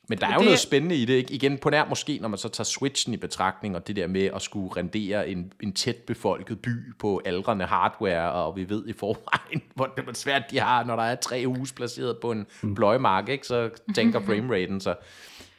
[0.09, 0.45] men der er jo det...
[0.45, 1.35] noget spændende i det, ikke?
[1.35, 4.25] Igen, på nær måske, når man så tager Switchen i betragtning, og det der med
[4.25, 8.93] at skulle rendere en, en tæt befolket by på aldrende hardware, og vi ved i
[8.93, 12.47] forvejen, hvor det er svært de har, når der er tre hus placeret på en
[12.63, 12.75] mm.
[12.75, 13.47] bløjmark, ikke?
[13.47, 14.95] Så tænker frameraten, så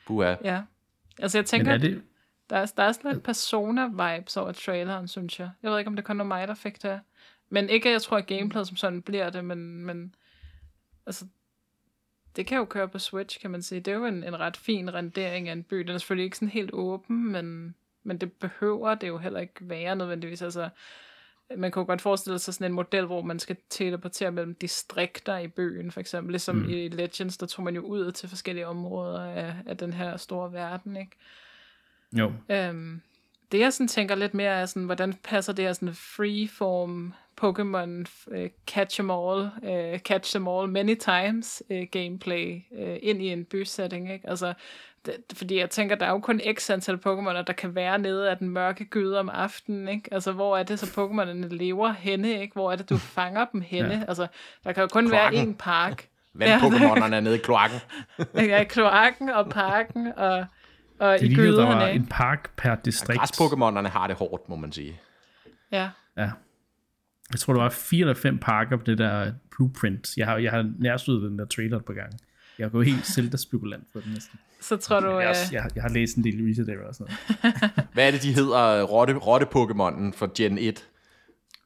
[0.07, 0.35] puha.
[0.43, 0.61] Ja,
[1.19, 2.01] altså jeg tænker, det...
[2.49, 5.49] der, er, der er sådan lidt persona-vibes over traileren, synes jeg.
[5.63, 6.99] Jeg ved ikke, om det kun er mig, der fik det.
[7.49, 10.15] Men ikke, at jeg tror, at gameplayet som sådan bliver det, men, men
[11.05, 11.25] altså,
[12.35, 13.81] det kan jo køre på Switch, kan man sige.
[13.81, 15.77] Det er jo en, en ret fin rendering af en by.
[15.77, 19.53] Den er selvfølgelig ikke sådan helt åben, men, men det behøver det jo heller ikke
[19.61, 20.41] være nødvendigvis.
[20.41, 20.69] Altså,
[21.57, 25.37] man kan jo godt forestille sig sådan en model, hvor man skal teleportere mellem distrikter
[25.37, 26.31] i byen, for eksempel.
[26.31, 26.69] Ligesom mm.
[26.69, 30.53] i Legends, der tog man jo ud til forskellige områder af, af den her store
[30.53, 31.11] verden, ikke?
[32.13, 32.33] Jo.
[32.49, 33.01] Øhm,
[33.51, 38.05] det jeg sådan tænker lidt mere er sådan, hvordan passer det her sådan freeform Pokémon
[38.27, 43.27] uh, Catch Them All, uh, Catch Them All Many Times uh, gameplay uh, ind i
[43.27, 44.29] en bysetting, ikke?
[44.29, 44.53] Altså,
[45.05, 48.29] det, fordi jeg tænker, der er jo kun x antal Pokémoner, der kan være nede
[48.29, 50.13] af den mørke gyde om aftenen, ikke?
[50.13, 52.53] Altså, hvor er det så Pokémonerne lever henne, ikke?
[52.53, 53.93] Hvor er det, du fanger dem henne?
[53.93, 54.03] Ja.
[54.07, 54.27] Altså,
[54.63, 55.39] der kan jo kun kloakken.
[55.39, 56.07] være én park.
[56.39, 57.79] Vand-Pokémonerne er nede i kloakken.
[58.35, 60.45] ja, kloakken og parken og,
[60.99, 61.71] og det i gyderne.
[61.71, 63.21] der var en park per distrikt.
[63.21, 64.99] Græs-Pokémonerne har det hårdt, må man sige.
[65.71, 65.89] Ja.
[66.17, 66.29] Ja
[67.31, 70.17] jeg tror, der var fire eller fem pakker på det der blueprint.
[70.17, 72.11] Jeg har, jeg har nærstået den der trailer på gang.
[72.59, 74.39] Jeg gået helt Zelda-spekulant på den næsten.
[74.61, 75.19] Så tror du...
[75.19, 77.13] Jeg, jeg, jeg, har læst en del research og sådan
[77.43, 77.71] noget.
[77.93, 78.83] Hvad er det, de hedder?
[78.83, 80.85] Rotte, rotte Pokémonen for Gen 1?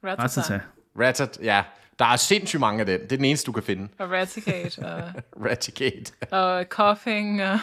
[0.04, 0.60] Ratata.
[1.00, 1.62] Ratata, ja.
[1.98, 3.00] Der er sindssygt mange af den.
[3.00, 3.88] Det er den eneste, du kan finde.
[3.98, 4.78] Og Raticate.
[4.78, 5.02] Og,
[5.50, 6.12] Raticate.
[6.30, 7.42] og Coughing.
[7.42, 7.58] Og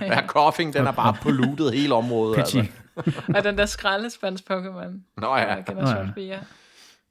[0.00, 2.38] ja, Coughing, den er bare pollutet hele området.
[2.38, 2.66] Altså.
[3.34, 5.20] og den der skraldespands Pokémon.
[5.20, 5.60] Nå ja.
[5.60, 6.36] Generation Nå ja.
[6.36, 6.38] 4.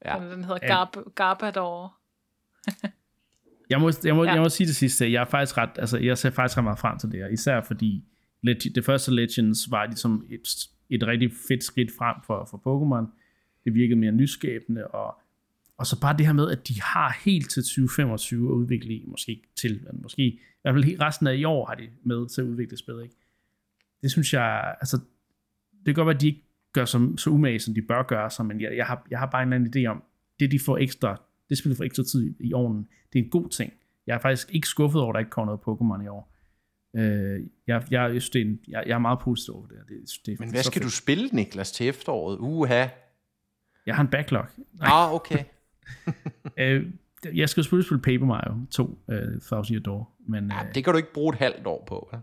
[0.06, 0.20] Ja.
[0.20, 1.97] Den hedder Garb, Garbador.
[3.70, 4.34] jeg, må, jeg, må, ja.
[4.34, 5.12] jeg må sige det sidste.
[5.12, 7.28] Jeg er faktisk ret, altså, jeg ser faktisk ret meget frem til det her.
[7.28, 8.06] Især fordi
[8.76, 13.16] det første Legends var ligesom et, et rigtig fedt skridt frem for, for Pokémon.
[13.64, 15.22] Det virkede mere nyskabende, og,
[15.78, 19.06] og så bare det her med, at de har helt til 2025 at udvikle i,
[19.08, 22.30] måske til, men måske i hvert fald helt resten af i år har de med
[22.30, 23.16] til at udvikle spil, ikke?
[24.02, 24.97] Det synes jeg, altså,
[25.78, 26.43] det kan godt være, at de ikke
[26.74, 29.26] gør som, så umage, som de bør gøre sig, men jeg, jeg, har, jeg har
[29.26, 30.03] bare en eller anden idé om,
[30.39, 33.49] det de får ekstra, det spiller for ekstra tid i ovnen, det er en god
[33.49, 33.74] ting.
[34.07, 36.36] Jeg er faktisk ikke skuffet over, at der ikke kommer noget Pokémon i år.
[36.95, 39.78] Øh, jeg, jeg, jeg, synes, det er en, jeg, jeg er meget positiv over det.
[39.89, 40.84] det, det men hvad skal fedt.
[40.84, 42.38] du spille, Niklas, til efteråret?
[42.39, 42.88] Uha.
[43.86, 44.45] Jeg har en backlog.
[44.82, 45.43] Ah, okay.
[46.57, 46.86] øh,
[47.34, 50.11] jeg skal selvfølgelig spille Paper Mario 2, uh, Thousand Year Door.
[50.28, 52.20] Men, ja, det kan du ikke bruge et halvt år på, hva'?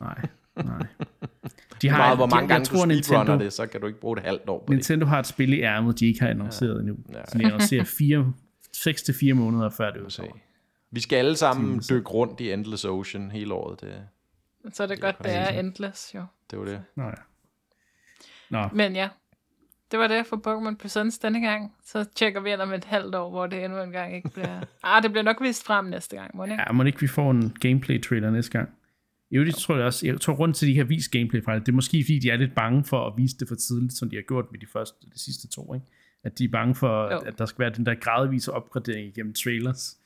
[0.00, 0.28] Nej.
[0.56, 0.86] Nej.
[1.82, 4.00] De har, meget, hvor mange de, gange tror, du speedrunner det, så kan du ikke
[4.00, 5.08] bruge det halvt år på Nintendo det.
[5.08, 6.80] har et spil i ærmet, de ikke har annonceret ja.
[6.80, 6.96] endnu.
[7.12, 7.26] Ja.
[7.28, 8.32] Så de annoncerer fire,
[8.72, 10.36] 6 til 4 måneder før det udkommer.
[10.90, 13.80] Vi skal alle sammen dykke rundt i Endless Ocean hele året.
[13.80, 13.94] Det,
[14.72, 16.24] så er det, det godt, det er Endless, jo.
[16.50, 16.82] Det var det.
[16.96, 17.10] Nå ja.
[18.50, 18.68] Nå.
[18.72, 19.08] Men ja,
[19.90, 21.74] det var det for Pokémon Presents denne gang.
[21.84, 24.60] Så tjekker vi ind om et halvt år, hvor det endnu en gang ikke bliver...
[24.82, 26.64] ah, det bliver nok vist frem næste gang, må det ikke?
[26.66, 28.68] Ja, må det ikke vi får en gameplay-trailer næste gang?
[29.32, 30.06] Jo, det tror jeg også.
[30.06, 31.66] Jeg tror rundt til, de har vist gameplay fra det.
[31.66, 34.10] Det er måske, fordi de er lidt bange for at vise det for tidligt, som
[34.10, 35.86] de har gjort med de første, de sidste to, ikke?
[36.22, 39.34] At de er bange for, at, at der skal være den der gradvise opgradering igennem
[39.34, 39.98] trailers.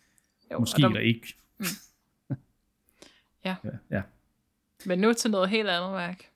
[0.53, 0.89] Jo, måske der...
[0.89, 1.35] eller ikke.
[1.59, 1.67] Mm.
[3.45, 3.57] ja.
[3.65, 3.71] ja.
[3.91, 4.03] Ja.
[4.85, 6.31] Men nu til noget helt andet værk.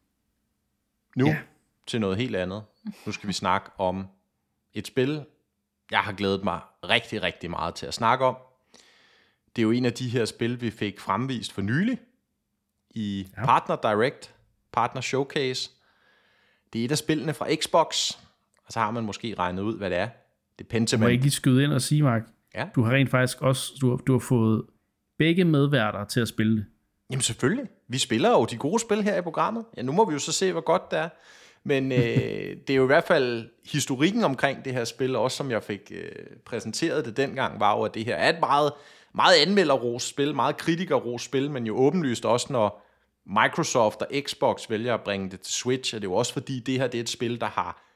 [1.16, 1.38] Nu ja.
[1.86, 2.62] til noget helt andet.
[3.06, 4.06] Nu skal vi snakke om
[4.74, 5.24] et spil,
[5.90, 8.36] jeg har glædet mig rigtig, rigtig meget til at snakke om.
[9.56, 11.98] Det er jo en af de her spil, vi fik fremvist for nylig
[12.90, 13.44] i ja.
[13.44, 14.34] Partner Direct,
[14.72, 15.70] Partner Showcase.
[16.72, 18.12] Det er et af spillene fra Xbox,
[18.66, 20.08] og så har man måske regnet ud, hvad det er.
[20.58, 21.00] Det er Pentiment.
[21.00, 22.22] Må jeg ikke lige skyde ind og sige, Mark?
[22.54, 22.66] Ja.
[22.74, 24.64] Du har rent faktisk også, du har, du har fået
[25.18, 26.66] begge medværter til at spille det.
[27.10, 27.66] Jamen selvfølgelig.
[27.88, 29.64] Vi spiller jo de gode spil her i programmet.
[29.76, 31.08] Ja, nu må vi jo så se, hvor godt det er.
[31.64, 31.98] Men øh,
[32.66, 35.92] det er jo i hvert fald historikken omkring det her spil, også som jeg fik
[35.94, 36.12] øh,
[36.44, 38.72] præsenteret det dengang, var jo, at det her er et meget,
[39.14, 42.86] meget anmelderros spil, meget kritikerros spil, men jo åbenlyst også, når
[43.26, 46.78] Microsoft og Xbox vælger at bringe det til Switch, er det jo også fordi, det
[46.78, 47.90] her det er et spil, der har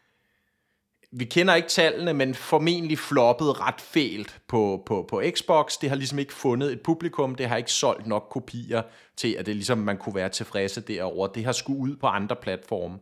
[1.17, 5.79] vi kender ikke tallene, men formentlig floppet ret fælt på, på, på Xbox.
[5.81, 8.83] Det har ligesom ikke fundet et publikum, det har ikke solgt nok kopier
[9.17, 11.27] til, at det ligesom man kunne være tilfredse derover.
[11.27, 12.99] Det har skulle ud på andre platforme.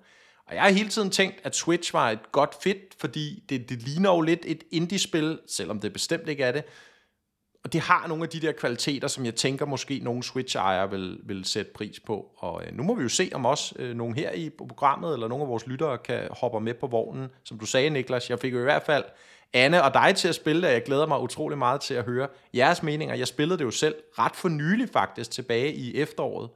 [0.47, 3.83] Og jeg har hele tiden tænkt, at Switch var et godt fit, fordi det, det
[3.83, 6.65] ligner jo lidt et indie-spil, selvom det bestemt ikke er det.
[7.65, 11.19] Og det har nogle af de der kvaliteter, som jeg tænker måske nogle Switch-ejere vil,
[11.23, 12.31] vil sætte pris på.
[12.37, 15.29] Og øh, nu må vi jo se, om også øh, nogen her i programmet, eller
[15.29, 17.29] nogle af vores lyttere, kan hoppe med på vognen.
[17.45, 19.05] Som du sagde, Niklas, jeg fik jo i hvert fald
[19.53, 22.05] Anne og dig til at spille det, og jeg glæder mig utrolig meget til at
[22.05, 23.15] høre jeres meninger.
[23.15, 26.51] Jeg spillede det jo selv ret for nylig faktisk, tilbage i efteråret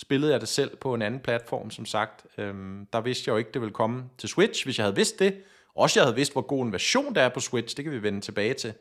[0.00, 2.26] spillede jeg det selv på en anden platform, som sagt.
[2.38, 4.64] Øhm, der vidste jeg jo ikke, det ville komme til Switch.
[4.64, 5.36] Hvis jeg havde vidst det,
[5.74, 8.02] også jeg havde vidst, hvor god en version der er på Switch, det kan vi
[8.02, 8.72] vende tilbage til,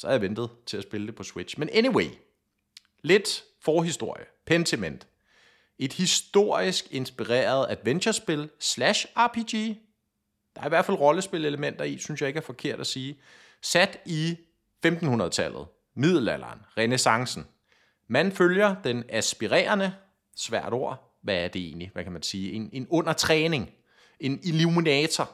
[0.00, 1.58] så havde jeg ventet til at spille det på Switch.
[1.58, 2.06] Men anyway,
[3.02, 4.24] lidt forhistorie.
[4.46, 5.06] Pentiment.
[5.78, 9.76] Et historisk inspireret adventurespil slash RPG.
[10.54, 13.20] Der er i hvert fald rollespillelementer i, synes jeg ikke er forkert at sige.
[13.62, 14.36] Sat i
[14.86, 17.46] 1500-tallet, middelalderen, renaissancen.
[18.08, 19.94] Man følger den aspirerende
[20.36, 21.18] svært ord.
[21.22, 21.90] Hvad er det egentlig?
[21.92, 22.52] Hvad kan man sige?
[22.52, 23.70] En, en undertræning.
[24.20, 25.30] En illuminator.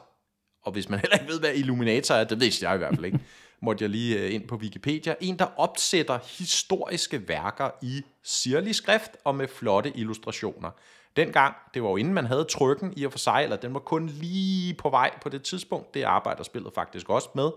[0.61, 3.05] Og hvis man heller ikke ved, hvad illuminator er, det ved jeg i hvert fald
[3.05, 3.19] ikke,
[3.61, 5.15] måtte jeg lige øh, ind på Wikipedia.
[5.21, 10.71] En, der opsætter historiske værker i sirlig skrift og med flotte illustrationer.
[11.15, 13.79] Dengang, det var jo inden man havde trykken i og for sig, eller den var
[13.79, 17.51] kun lige på vej på det tidspunkt, det arbejder spillet faktisk også med,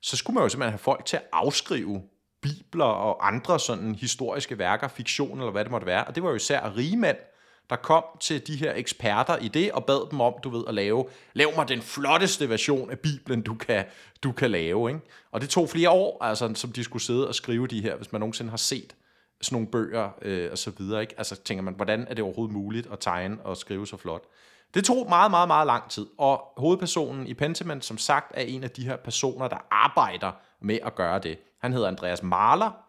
[0.00, 2.02] så skulle man jo simpelthen have folk til at afskrive
[2.42, 6.04] bibler og andre sådan historiske værker, fiktion eller hvad det måtte være.
[6.04, 7.16] Og det var jo især rigmænd,
[7.70, 10.74] der kom til de her eksperter i det og bad dem om, du ved, at
[10.74, 11.04] lave,
[11.34, 13.84] lav mig den flotteste version af Bibelen, du kan,
[14.22, 14.90] du kan lave.
[14.90, 15.00] Ikke?
[15.32, 18.12] Og det tog flere år, altså, som de skulle sidde og skrive de her, hvis
[18.12, 18.94] man nogensinde har set
[19.40, 21.00] sådan nogle bøger øh, og så videre.
[21.00, 21.14] Ikke?
[21.18, 24.22] Altså tænker man, hvordan er det overhovedet muligt at tegne og skrive så flot?
[24.74, 28.64] Det tog meget, meget, meget lang tid, og hovedpersonen i Pentiment, som sagt, er en
[28.64, 31.38] af de her personer, der arbejder med at gøre det.
[31.60, 32.87] Han hedder Andreas Mahler.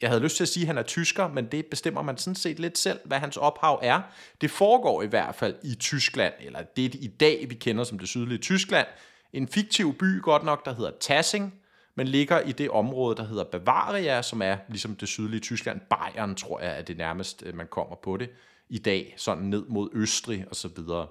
[0.00, 2.34] Jeg havde lyst til at sige, at han er tysker, men det bestemmer man sådan
[2.34, 4.00] set lidt selv, hvad hans ophav er.
[4.40, 8.08] Det foregår i hvert fald i Tyskland, eller det i dag, vi kender som det
[8.08, 8.86] sydlige Tyskland.
[9.32, 11.54] En fiktiv by, godt nok, der hedder Tassing,
[11.94, 15.80] men ligger i det område, der hedder Bavaria, som er ligesom det sydlige Tyskland.
[15.80, 18.30] Bayern, tror jeg, er det nærmest, øh, man kommer på det
[18.68, 21.06] i dag, sådan ned mod Østrig og så videre.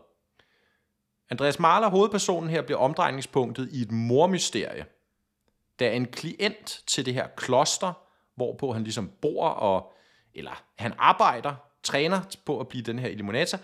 [1.29, 4.85] Andreas Mahler, hovedpersonen her, bliver omdrejningspunktet i et mormysterie,
[5.79, 8.04] da en klient til det her kloster,
[8.35, 9.93] hvorpå han ligesom bor, og,
[10.33, 13.59] eller han arbejder, træner på at blive den her eliminator.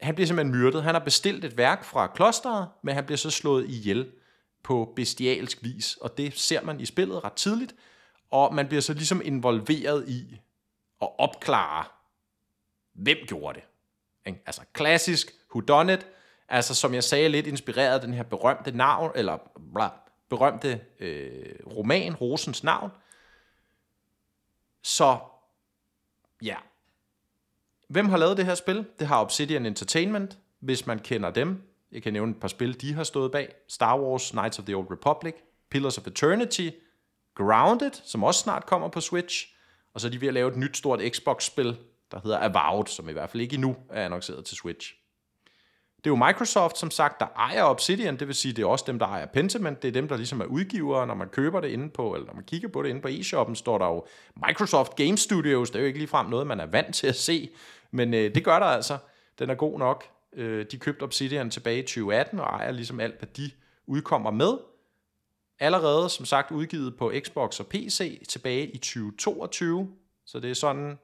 [0.00, 0.82] han bliver simpelthen myrdet.
[0.82, 4.12] Han har bestilt et værk fra klosteret, men han bliver så slået ihjel
[4.62, 7.74] på bestialsk vis, og det ser man i spillet ret tidligt,
[8.30, 10.40] og man bliver så ligesom involveret i
[11.02, 11.84] at opklare,
[12.94, 13.64] hvem gjorde det.
[14.46, 16.06] Altså klassisk whodunit,
[16.48, 19.38] altså som jeg sagde, lidt inspireret af den her berømte navn, eller
[19.74, 19.88] bla,
[20.28, 22.90] berømte øh, roman, Rosens navn.
[24.88, 25.18] Så
[26.42, 26.56] ja,
[27.88, 28.86] hvem har lavet det her spil?
[28.98, 31.62] Det har Obsidian Entertainment, hvis man kender dem.
[31.92, 33.54] Jeg kan nævne et par spil, de har stået bag.
[33.68, 35.34] Star Wars, Knights of the Old Republic,
[35.70, 36.70] Pillars of Eternity,
[37.34, 39.54] Grounded, som også snart kommer på Switch.
[39.94, 41.76] Og så er de ved at lave et nyt stort Xbox-spil,
[42.10, 44.94] der hedder Avowed, som i hvert fald ikke endnu er annonceret til Switch.
[45.98, 48.84] Det er jo Microsoft, som sagt, der ejer Obsidian, det vil sige, det er også
[48.88, 51.68] dem, der ejer Pentiment, det er dem, der ligesom er udgivere, når man køber det
[51.68, 54.06] inde på, eller når man kigger på det inde på e-shoppen, står der jo
[54.46, 57.50] Microsoft Game Studios, det er jo ikke ligefrem noget, man er vant til at se,
[57.90, 58.98] men øh, det gør der altså.
[59.38, 60.04] Den er god nok.
[60.32, 63.50] Øh, de købte Obsidian tilbage i 2018, og ejer ligesom alt, hvad de
[63.86, 64.58] udkommer med.
[65.60, 69.88] Allerede, som sagt, udgivet på Xbox og PC tilbage i 2022,
[70.26, 70.98] så det er sådan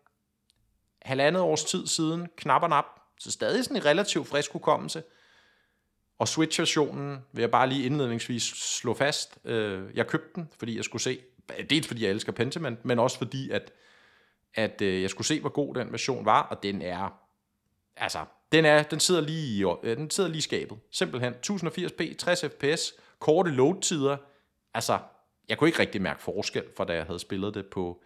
[1.02, 2.84] halvandet års tid siden, knap og nap,
[3.18, 5.02] så stadig sådan en relativt frisk hukommelse.
[6.18, 9.38] Og Switch-versionen vil jeg bare lige indledningsvis slå fast.
[9.44, 11.18] Øh, jeg købte den, fordi jeg skulle se,
[11.70, 13.72] dels fordi jeg elsker Pentiment, men også fordi, at,
[14.54, 17.20] at øh, jeg skulle se, hvor god den version var, og den er,
[17.96, 20.78] altså, den, er, den sidder lige i, øh, den sidder lige i skabet.
[20.90, 24.16] Simpelthen 1080p, 60 fps, korte load-tider.
[24.74, 24.98] Altså,
[25.48, 28.02] jeg kunne ikke rigtig mærke forskel fra da jeg havde spillet det på,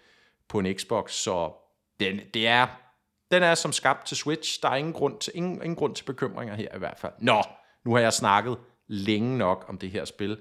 [0.48, 1.52] på en Xbox, så
[2.00, 2.87] den, det er
[3.30, 4.62] den er som skabt til Switch.
[4.62, 7.12] Der er ingen grund til, ingen, ingen grund til bekymringer her i hvert fald.
[7.18, 7.42] Nå,
[7.84, 10.40] nu har jeg snakket længe nok om det her spil,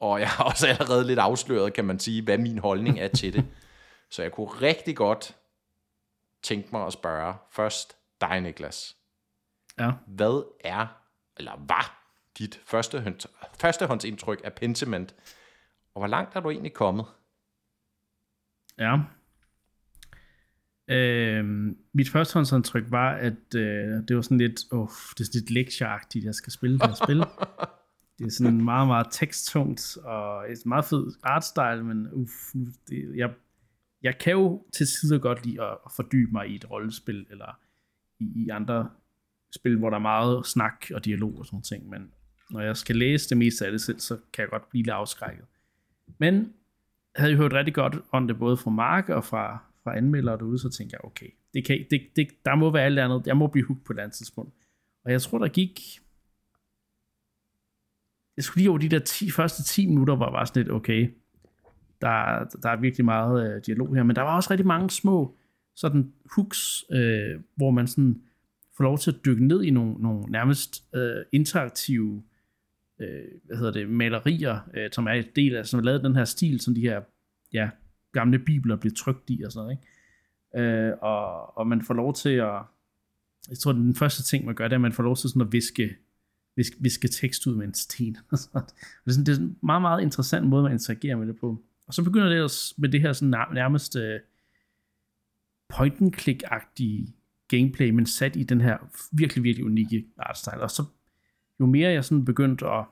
[0.00, 3.32] og jeg har også allerede lidt afsløret, kan man sige, hvad min holdning er til
[3.32, 3.44] det.
[4.10, 5.36] Så jeg kunne rigtig godt
[6.42, 8.96] tænke mig at spørge først dig, Niklas.
[9.78, 9.90] Ja.
[10.06, 10.86] Hvad er,
[11.36, 13.14] eller var dit første,
[13.60, 15.14] førstehåndsindtryk af Pentiment,
[15.94, 17.06] og hvor langt er du egentlig kommet?
[18.78, 18.98] Ja,
[20.90, 21.44] Øh,
[21.92, 26.24] mit førstehåndsindtryk var, at øh, det var sådan lidt, oh, det er sådan lidt lektieagtigt,
[26.24, 27.24] jeg skal spille det her spil.
[28.18, 32.32] Det er sådan meget, meget teksttungt, og et meget fed artstyle, men uff,
[32.88, 33.30] det, jeg,
[34.02, 37.58] jeg kan jo til tider godt lide at, at fordybe mig i et rollespil, eller
[38.20, 38.90] i, i andre
[39.54, 42.10] spil, hvor der er meget snak og dialog og sådan ting, men
[42.50, 44.94] når jeg skal læse det meste af det selv, så kan jeg godt blive lidt
[44.94, 45.44] afskrækket.
[46.18, 49.96] Men jeg havde jo hørt rigtig godt om det både fra Mark og fra, fra
[49.96, 53.26] anmeldere derude, så tænkte jeg, okay, det kan, det, det, der må være alt andet.
[53.26, 54.54] Jeg må blive hooked på et andet tidspunkt.
[55.04, 55.80] Og jeg tror, der gik...
[58.36, 60.72] Jeg skulle lige over de der 10, første 10 minutter, hvor jeg var sådan lidt,
[60.72, 61.14] okay,
[62.00, 65.36] der, der er virkelig meget øh, dialog her, men der var også rigtig mange små
[65.74, 68.22] sådan hooks, øh, hvor man sådan
[68.76, 72.22] får lov til at dykke ned i nogle, nogle nærmest øh, interaktive
[73.00, 76.16] øh, hvad hedder det, malerier, øh, som er et del af, som er lavet den
[76.16, 77.00] her stil, som de her
[77.52, 77.70] ja,
[78.14, 79.78] gamle bibler blev trygt i og sådan noget.
[79.78, 79.88] Ikke?
[80.56, 82.62] Øh, og, og man får lov til at,
[83.48, 85.42] jeg tror, den første ting, man gør, det er, at man får lov til sådan
[85.42, 85.96] at viske,
[86.56, 88.14] viske, viske tekst ud med en sten.
[88.30, 88.40] det,
[89.06, 91.64] er sådan, det er en meget, meget interessant måde, man interagerer med det på.
[91.86, 94.20] Og så begynder det også med det her sådan nærmest øh,
[95.68, 97.12] point and click-agtige
[97.48, 98.78] gameplay, men sat i den her
[99.12, 100.60] virkelig, virkelig unikke artstyle.
[100.60, 100.84] Og så
[101.60, 102.84] jo mere jeg sådan begyndte at,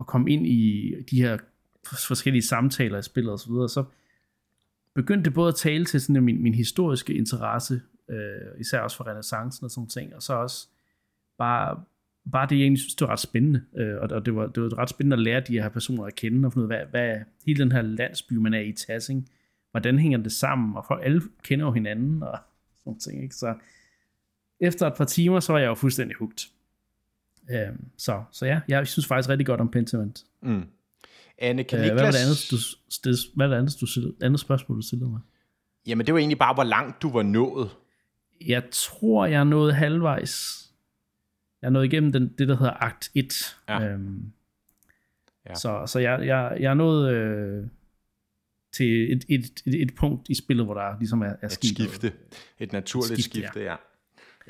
[0.00, 1.38] at komme ind i de her
[1.86, 3.84] forskellige samtaler i spillet osv., så, så
[4.94, 9.06] begyndte det både at tale til sådan min, min historiske interesse, øh, især også for
[9.06, 10.68] renaissancen og sådan ting, og så også
[11.38, 11.84] bare,
[12.32, 14.62] bare det, jeg egentlig synes, det var ret spændende, øh, og, og det, var, det
[14.62, 16.86] var ret spændende at lære de her personer at kende, og finde ud af, hvad,
[16.90, 19.28] hvad hele den her landsby, man er i Tassing,
[19.70, 22.38] hvordan hænger det sammen, og folk, alle kender jo hinanden, og
[22.84, 23.34] sådan ting, ikke?
[23.34, 23.54] Så
[24.60, 26.48] efter et par timer, så var jeg jo fuldstændig hugt.
[27.50, 30.24] Øh, så, så ja, jeg synes faktisk rigtig godt om Pentiment.
[30.42, 30.62] Mm.
[31.40, 32.00] Anne, kan øh, Niklas...
[32.00, 32.56] Hvad var det andet, du,
[32.90, 35.20] sted, hvad var det andet, du stillede, andet spørgsmål, du stillede mig?
[35.86, 37.70] Jamen, det var egentlig bare, hvor langt du var nået.
[38.46, 40.66] Jeg tror, jeg er nået halvvejs.
[41.62, 43.56] Jeg er nået igennem den, det, der hedder akt 1.
[43.68, 43.84] Ja.
[43.84, 44.32] Øhm,
[45.48, 45.54] ja.
[45.54, 47.66] Så, så jeg, jeg, jeg er nået øh,
[48.72, 52.12] til et, et, et, et punkt i spillet, hvor der ligesom er, er et skifte.
[52.58, 53.70] Et naturligt et skifte, skifte ja.
[53.70, 53.76] ja.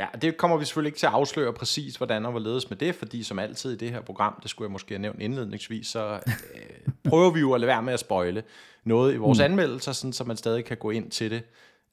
[0.00, 2.94] Ja, det kommer vi selvfølgelig ikke til at afsløre præcis, hvordan og hvorledes med det,
[2.94, 6.20] fordi som altid i det her program, det skulle jeg måske have nævnt indledningsvis, så
[6.54, 8.42] øh, prøver vi jo at lade være med at spoile
[8.84, 9.44] noget i vores mm.
[9.44, 11.42] anmeldelser, sådan, så man stadig kan gå ind til det,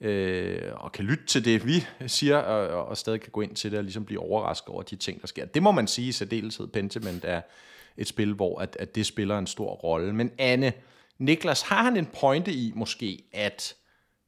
[0.02, 3.72] øh, og kan lytte til det, vi siger, og, og stadig kan gå ind til
[3.72, 5.46] det og ligesom blive overrasket over de ting, der sker.
[5.46, 7.42] Det må man sige i særdeleshed, Pentiment er
[7.98, 10.14] et spil, hvor at, at det spiller en stor rolle.
[10.14, 10.74] Men Anne,
[11.18, 13.76] Niklas, har han en pointe i måske, at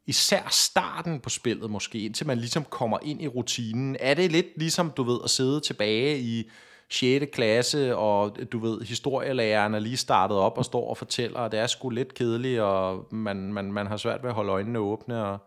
[0.09, 3.97] især starten på spillet måske, indtil man ligesom kommer ind i rutinen.
[3.99, 6.49] Er det lidt ligesom, du ved, at sidde tilbage i
[6.89, 7.25] 6.
[7.33, 11.59] klasse, og du ved, historielæreren er lige startet op og står og fortæller, og det
[11.59, 15.25] er sgu lidt kedeligt, og man, man, man har svært ved at holde øjnene åbne.
[15.25, 15.37] Og...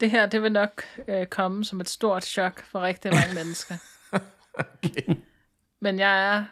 [0.00, 3.74] Det her, det vil nok øh, komme som et stort chok for rigtig mange mennesker.
[4.84, 5.16] okay.
[5.80, 6.44] Men jeg er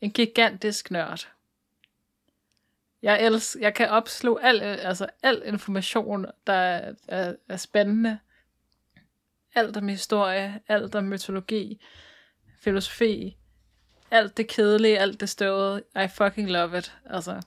[0.00, 1.28] en gigantisk nørd.
[3.02, 8.18] Jeg, elsker, jeg kan opslå al, altså al information, der er, er, er spændende.
[9.54, 11.84] Alt om historie, alt om mytologi,
[12.60, 13.36] filosofi,
[14.10, 15.82] alt det kedelige, alt det støvede.
[16.04, 16.96] I fucking love it.
[17.10, 17.42] Altså.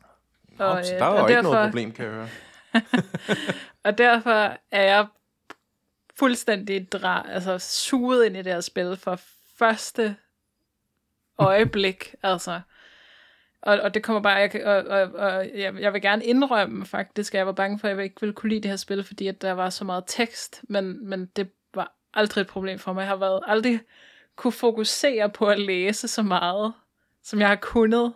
[0.59, 2.29] Og, Ops, øh, der er jo ikke derfor, noget problem, kan jeg høre.
[3.85, 5.07] og derfor er jeg
[6.15, 9.19] fuldstændig dra- altså, suget ind i det her spil for
[9.57, 10.15] første
[11.37, 12.15] øjeblik.
[12.23, 12.61] altså.
[13.65, 17.33] Og, og det kommer bare, jeg, og, og, og jeg, jeg vil gerne indrømme faktisk,
[17.33, 19.27] at jeg var bange for, at jeg ikke ville kunne lide det her spil, fordi
[19.27, 23.01] at der var så meget tekst, men, men det var aldrig et problem for mig.
[23.01, 23.79] Jeg har været aldrig
[24.35, 26.73] kunne fokusere på at læse så meget,
[27.23, 28.13] som jeg har kunnet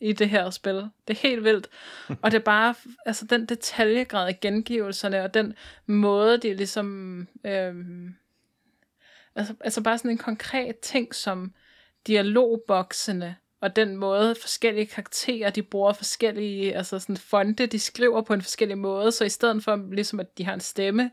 [0.00, 0.74] i det her spil.
[1.08, 1.68] Det er helt vildt.
[2.22, 2.74] Og det er bare,
[3.06, 5.54] altså den detaljegrad af gengivelserne, og den
[5.86, 7.74] måde, de ligesom, øh,
[9.34, 11.54] altså, altså bare sådan en konkret ting som
[12.06, 18.34] dialogboksene, og den måde forskellige karakterer, de bruger forskellige, altså sådan fonte, de skriver på
[18.34, 21.10] en forskellig måde, så i stedet for ligesom, at de har en stemme,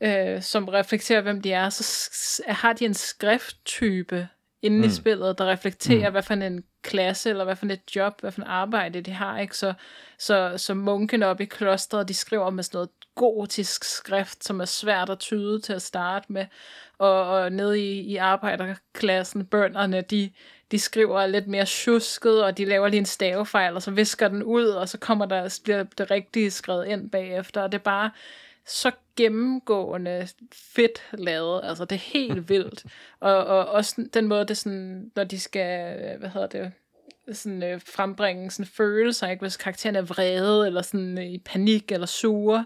[0.00, 4.28] øh, som reflekterer, hvem de er, så har de en skrifttype
[4.62, 4.84] inde mm.
[4.84, 6.12] i spillet, der reflekterer, mm.
[6.12, 9.38] hvad for en klasse, eller hvad for et job, hvad for et arbejde de har.
[9.38, 9.56] Ikke?
[9.56, 9.74] Så,
[10.18, 14.64] så, så munkene oppe i klosteret, de skriver med sådan noget gotisk skrift, som er
[14.64, 16.46] svært at tyde til at starte med.
[16.98, 20.30] Og, og nede i, i arbejderklassen, bønderne, de,
[20.70, 24.42] de skriver lidt mere tjusket, og de laver lige en stavefejl, og så visker den
[24.42, 27.62] ud, og så kommer der, bliver det rigtige skrevet ind bagefter.
[27.62, 28.10] Og det er bare
[28.66, 31.60] så gennemgående fedt lavet.
[31.64, 32.84] Altså, det er helt vildt.
[33.20, 36.72] Og, og også den måde, det sådan, når de skal, hvad hedder det,
[37.32, 39.40] sådan, øh, frembringe sådan følelser, ikke?
[39.40, 42.64] hvis karakteren er vrede, eller sådan øh, i panik, eller sure,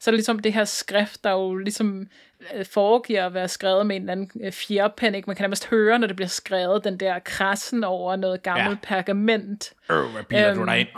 [0.00, 2.08] så er det ligesom det her skrift, der jo ligesom
[2.54, 5.26] øh, foregiver at være skrevet med en eller anden øh, fjerpen, ikke?
[5.26, 8.88] Man kan nærmest høre, når det bliver skrevet, den der krassen over noget gammelt ja.
[8.88, 9.72] pergament.
[9.90, 10.88] Øh, hvad biler øhm, du dig ind?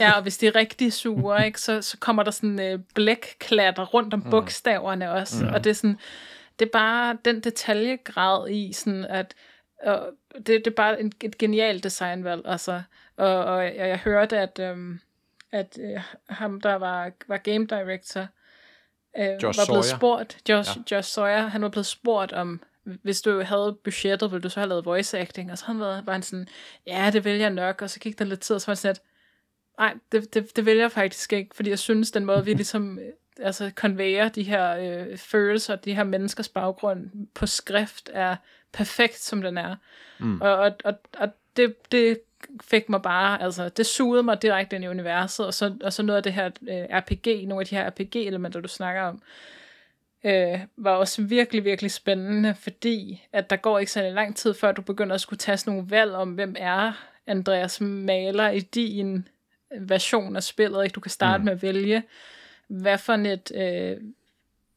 [0.00, 3.84] ja, og hvis de er rigtig sure, ikke, så, så kommer der sådan øh, blækklatter
[3.84, 4.30] rundt om mm.
[4.30, 5.54] bogstaverne også, mm.
[5.54, 5.98] og det er sådan,
[6.58, 9.34] det er bare den detaljegrad i, sådan at
[9.82, 12.82] og det, det er bare en, et genialt designvalg, altså,
[13.16, 15.00] og, og jeg, jeg hørte, at, øhm,
[15.52, 18.26] at øh, ham, der var, var game director,
[19.18, 19.98] øh, Josh var blevet Sawyer.
[19.98, 20.96] spurgt, Josh, ja.
[20.96, 24.68] Josh Sawyer, han var blevet spurgt om, hvis du havde budgettet, ville du så have
[24.68, 25.52] lavet voice acting?
[25.52, 26.48] Og så han var, var han sådan,
[26.86, 28.76] ja, det vil jeg nok, og så gik der lidt tid, og så var han
[28.76, 28.96] sådan,
[29.78, 32.98] Nej, det, det, det vælger jeg faktisk ikke, fordi jeg synes, den måde, vi ligesom
[33.40, 38.36] altså, konvejer de her øh, følelser, de her menneskers baggrund på skrift, er
[38.72, 39.76] perfekt, som den er.
[40.18, 40.40] Mm.
[40.40, 42.18] Og, og, og, og det, det
[42.64, 46.02] fik mig bare, altså, det sugede mig direkte ind i universet, og så, og så
[46.02, 49.22] noget af det her øh, RPG, nogle af de her RPG-elementer, du snakker om,
[50.24, 54.72] øh, var også virkelig, virkelig spændende, fordi at der går ikke så lang tid, før
[54.72, 56.92] du begynder at skulle tage sådan nogle valg om, hvem er
[57.26, 59.28] Andreas Maler i din
[59.80, 60.84] version af spillet.
[60.84, 60.94] Ikke?
[60.94, 61.44] Du kan starte mm.
[61.44, 62.02] med at vælge,
[62.66, 63.52] hvad for et...
[63.54, 63.96] Øh,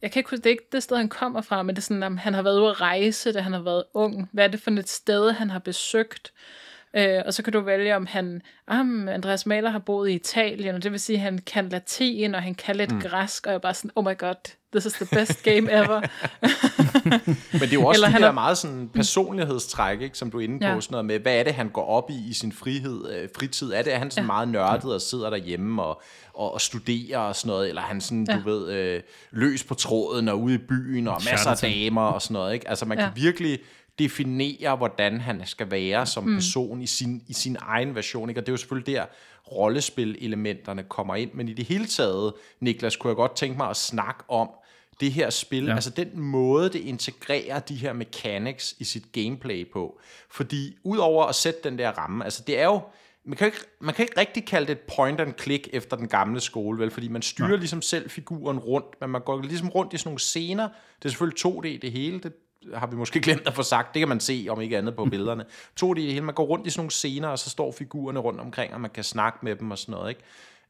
[0.01, 1.85] jeg kan ikke huske, det er ikke det sted, han kommer fra, men det er
[1.85, 4.29] sådan, at han har været ude at rejse, da han har været ung.
[4.31, 6.33] Hvad er det for et sted, han har besøgt?
[6.95, 8.79] Øh, og så kan du vælge, om han, ah,
[9.13, 12.43] Andreas Mahler har boet i Italien, og det vil sige, at han kan latin, og
[12.43, 13.01] han kan lidt mm.
[13.01, 14.35] græsk, og jeg er bare sådan, oh my god,
[14.71, 16.01] this is the best game ever.
[17.51, 18.31] Men det er jo også Eller de der er...
[18.31, 20.81] meget sådan personlighedstræk, ikke, som du er inde på, ja.
[20.81, 23.71] sådan noget med, hvad er det, han går op i i sin frihed, øh, fritid?
[23.71, 24.27] Er det, at han sådan ja.
[24.27, 26.01] meget nørdet og sidder derhjemme og,
[26.33, 28.35] og, og studerer og sådan noget, eller han sådan, ja.
[28.35, 32.21] du ved, øh, løs på tråden og ude i byen og masser af damer og
[32.21, 32.69] sådan noget, ikke?
[32.69, 33.03] Altså man ja.
[33.03, 33.59] kan virkelig
[33.99, 36.35] definere, hvordan han skal være som mm.
[36.35, 38.29] person i sin, i sin egen version.
[38.29, 38.41] Ikke?
[38.41, 39.05] Og det er jo selvfølgelig der,
[39.51, 41.33] rollespil-elementerne kommer ind.
[41.33, 44.49] Men i det hele taget, Niklas, kunne jeg godt tænke mig at snakke om
[44.99, 45.65] det her spil.
[45.65, 45.75] Ja.
[45.75, 49.99] Altså den måde, det integrerer de her mechanics i sit gameplay på.
[50.29, 52.81] Fordi udover at sætte den der ramme, altså det er jo,
[53.25, 56.07] man kan, ikke, man kan ikke rigtig kalde det et point and click efter den
[56.07, 56.91] gamle skole, vel?
[56.91, 57.55] Fordi man styrer ja.
[57.55, 60.69] ligesom selv figuren rundt, men man går ligesom rundt i sådan nogle scener.
[60.99, 62.33] Det er selvfølgelig 2D det hele, det
[62.73, 65.05] har vi måske glemt at få sagt, det kan man se om ikke andet på
[65.05, 65.45] billederne.
[65.75, 68.39] To det hele, man går rundt i sådan nogle scener, og så står figurerne rundt
[68.39, 70.21] omkring, og man kan snakke med dem og sådan noget, ikke?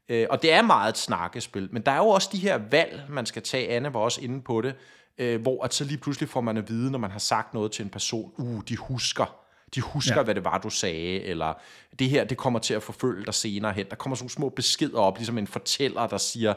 [0.08, 3.02] Øh, og det er meget et snakkespil, men der er jo også de her valg,
[3.08, 3.68] man skal tage.
[3.68, 4.74] Anne var også inde på det,
[5.18, 7.72] øh, hvor at så lige pludselig får man at vide, når man har sagt noget
[7.72, 9.36] til en person, uh, de husker,
[9.74, 10.22] de husker, ja.
[10.22, 11.54] hvad det var, du sagde, eller
[11.98, 13.86] det her, det kommer til at forfølge dig senere hen.
[13.90, 16.54] Der kommer sådan nogle små beskeder op, ligesom en fortæller, der siger,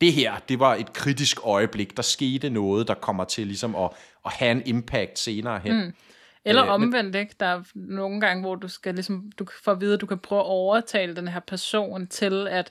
[0.00, 1.96] det her, det var et kritisk øjeblik.
[1.96, 3.90] Der skete noget, der kommer til ligesom at,
[4.24, 5.84] at have en impact senere hen.
[5.84, 5.92] Mm.
[6.44, 7.34] Eller øh, omvendt, ikke?
[7.40, 10.18] Der er nogle gange, hvor du skal ligesom, du får at vide, at du kan
[10.18, 12.70] prøve at overtale den her person til at,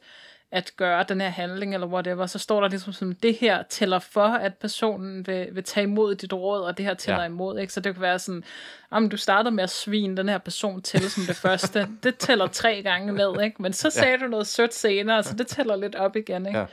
[0.51, 3.99] at gøre den her handling, eller whatever, så står der ligesom som, det her tæller
[3.99, 7.27] for, at personen vil, vil tage imod dit råd, og det her tæller ja.
[7.27, 7.73] imod, ikke?
[7.73, 8.43] Så det kan være sådan,
[8.91, 12.47] om du starter med at svine den her person til som det første, det tæller
[12.47, 13.61] tre gange ned, ikke?
[13.61, 14.25] Men så sagde ja.
[14.25, 16.59] du noget sødt senere, så det tæller lidt op igen, ikke?
[16.59, 16.65] Ja.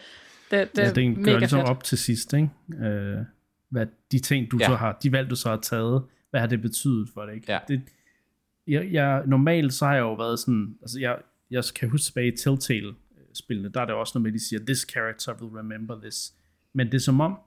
[0.51, 1.71] Det, det, ja, det mega gør ligesom fedt.
[1.71, 2.51] op til sidst, ikke?
[2.85, 3.19] Øh,
[3.71, 4.67] hvad de ting, du ja.
[4.67, 7.53] så har, de valg, du så har taget, hvad har det betydet for dig, ikke?
[7.53, 7.59] Ja.
[7.69, 7.83] Det,
[8.67, 11.19] jeg, jeg, normalt så har jeg jo været sådan, altså jeg,
[11.51, 12.95] jeg kan huske tilbage i Telltale,
[13.33, 16.35] spillene, der er det også noget med, at de siger, this character will remember this.
[16.73, 17.39] Men det er som om,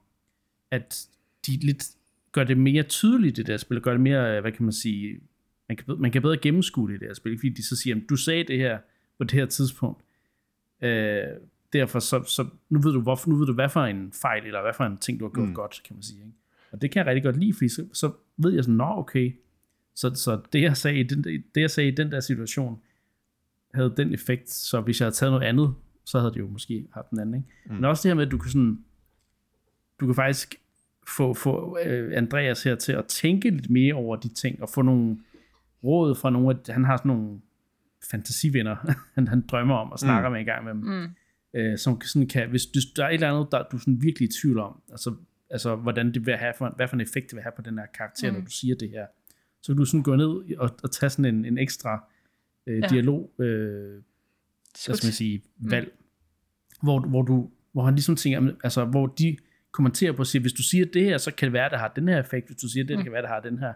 [0.70, 1.06] at
[1.46, 1.84] de lidt
[2.32, 5.20] gør det mere tydeligt i det der spil, gør det mere, hvad kan man sige,
[5.68, 7.96] man kan, man kan bedre gennemskue det i det her spil, fordi de så siger,
[8.08, 8.78] du sagde det her
[9.18, 10.04] på det her tidspunkt,
[10.82, 11.22] øh,
[11.78, 14.62] derfor så, så nu ved du hvorfor, nu ved du hvad for en fejl, eller
[14.62, 15.54] hvad for en ting, du har gjort mm.
[15.54, 16.20] godt, kan man sige.
[16.20, 16.36] Ikke?
[16.72, 19.34] Og det kan jeg rigtig godt lide, fordi så, så ved jeg sådan, nå okay,
[19.94, 22.80] så, så det, jeg sagde i den, det, jeg sagde i den der situation,
[23.74, 26.86] havde den effekt, så hvis jeg havde taget noget andet, så havde det jo måske
[26.94, 27.34] haft den anden.
[27.34, 27.48] Ikke?
[27.66, 27.74] Mm.
[27.74, 28.84] Men også det her med, at du kan sådan,
[30.00, 30.54] du kan faktisk
[31.16, 34.82] få, få uh, Andreas her til at tænke lidt mere over de ting, og få
[34.82, 35.18] nogle
[35.84, 37.40] råd fra nogle af, han har sådan nogle
[38.10, 38.76] fantasivenner,
[39.14, 40.32] han, han drømmer om og snakker mm.
[40.32, 41.08] med en gang med dem, mm.
[41.58, 44.28] Uh, som sådan kan, hvis, hvis der er et eller andet, der du sådan virkelig
[44.28, 45.14] i tvivl om, altså,
[45.50, 47.78] altså hvordan det vil have, for, hvad for en effekt det vil have på den
[47.78, 48.36] her karakter, mm.
[48.36, 49.06] når du siger det her,
[49.62, 52.04] så kan du sådan gå ned og, og tage sådan en, en ekstra
[52.66, 52.86] uh, ja.
[52.86, 55.70] dialog, uh, hvad skal man sige, mm.
[55.70, 56.86] valg, mm.
[56.86, 59.36] hvor, hvor du, hvor han ligesom tænker, altså hvor de
[59.72, 61.78] kommenterer på at sige, hvis du siger det her, så kan det være, at det
[61.80, 62.98] har den her effekt, hvis du siger det, mm.
[62.98, 63.72] det kan være, at det har den her.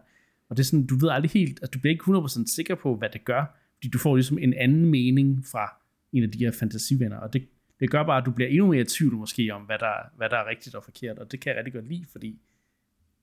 [0.49, 2.97] Og det er sådan, du ved aldrig helt, at du bliver ikke 100% sikker på,
[2.97, 6.51] hvad det gør, fordi du får ligesom en anden mening fra en af de her
[6.51, 7.49] fantasivenner, og det,
[7.81, 10.31] det gør bare, at du bliver endnu mere i tvivl måske om, hvad der, hvad
[10.31, 12.41] der er rigtigt og forkert, og det kan jeg rigtig godt lide, fordi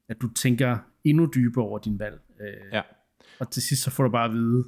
[0.10, 2.20] at du tænker endnu dybere over din valg.
[2.39, 2.82] Øh, ja.
[3.39, 4.64] Og til sidst så får du bare at vide,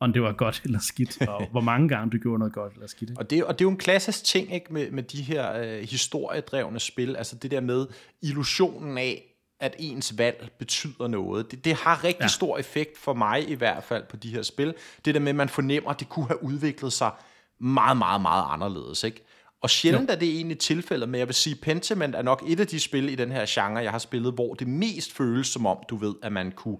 [0.00, 2.86] om det var godt eller skidt, og hvor mange gange du gjorde noget godt eller
[2.86, 3.10] skidt.
[3.10, 3.20] Ikke?
[3.20, 5.80] Og, det, og det er jo en klassisk ting ikke, med, med de her øh,
[5.80, 7.86] historiedrevne spil, altså det der med
[8.22, 9.30] illusionen af,
[9.60, 11.50] at ens valg betyder noget.
[11.50, 12.28] Det, det har rigtig ja.
[12.28, 14.74] stor effekt for mig i hvert fald på de her spil.
[15.04, 17.10] Det der med, at man fornemmer, at det kunne have udviklet sig
[17.58, 19.04] meget, meget, meget anderledes.
[19.04, 19.23] Ikke?
[19.64, 20.14] Og sjældent jo.
[20.14, 23.08] er det egentlig tilfældet, men jeg vil sige, Pentiment er nok et af de spil
[23.08, 26.14] i den her genre, jeg har spillet, hvor det mest føles som om, du ved,
[26.22, 26.78] at man kunne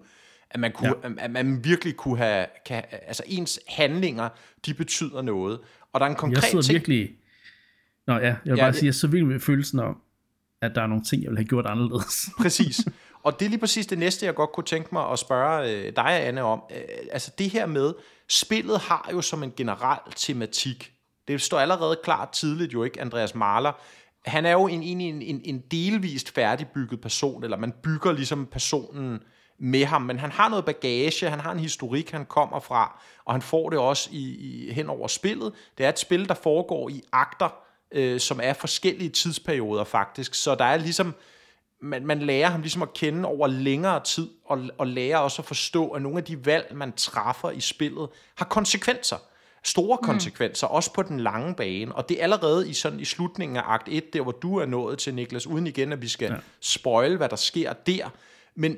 [0.51, 1.09] at man, kunne, ja.
[1.19, 4.29] at man virkelig kunne have, kan, altså ens handlinger,
[4.67, 5.61] de betyder noget.
[5.93, 6.75] Og der er en konkret jeg ting...
[6.75, 7.11] virkelig,
[8.07, 8.77] Nå ja, jeg vil ja, bare det...
[8.77, 9.97] sige, jeg så virkelig med følelsen om,
[10.63, 12.29] at der er nogle ting, jeg vil have gjort anderledes.
[12.43, 12.81] præcis.
[13.23, 15.97] Og det er lige præcis det næste, jeg godt kunne tænke mig at spørge øh,
[15.97, 16.63] dig, Anne, om.
[16.71, 16.79] Øh,
[17.13, 17.95] altså det her med,
[18.29, 20.94] spillet har jo som en generel tematik.
[21.29, 23.73] Det står allerede klart tidligt jo ikke, Andreas Mahler.
[24.27, 29.21] Han er jo en, en, en, en delvist færdigbygget person, eller man bygger ligesom personen
[29.59, 33.35] med ham, men han har noget bagage, han har en historik, han kommer fra, og
[33.35, 35.53] han får det også i, i, hen over spillet.
[35.79, 37.49] Det er et spil, der foregår i akter,
[37.93, 41.15] øh, som er forskellige tidsperioder faktisk, så der er ligesom,
[41.83, 45.47] man, man lærer ham ligesom at kende over længere tid, og, og lærer også at
[45.47, 49.17] forstå, at nogle af de valg, man træffer i spillet, har konsekvenser.
[49.65, 50.07] Store mm.
[50.07, 50.75] konsekvenser, mm.
[50.75, 51.95] også på den lange bane.
[51.95, 54.67] Og det er allerede i, sådan, i slutningen af akt 1, der hvor du er
[54.67, 56.37] nået til, Niklas, uden igen, at vi skal ja.
[56.61, 58.11] spoil, hvad der sker der.
[58.55, 58.77] Men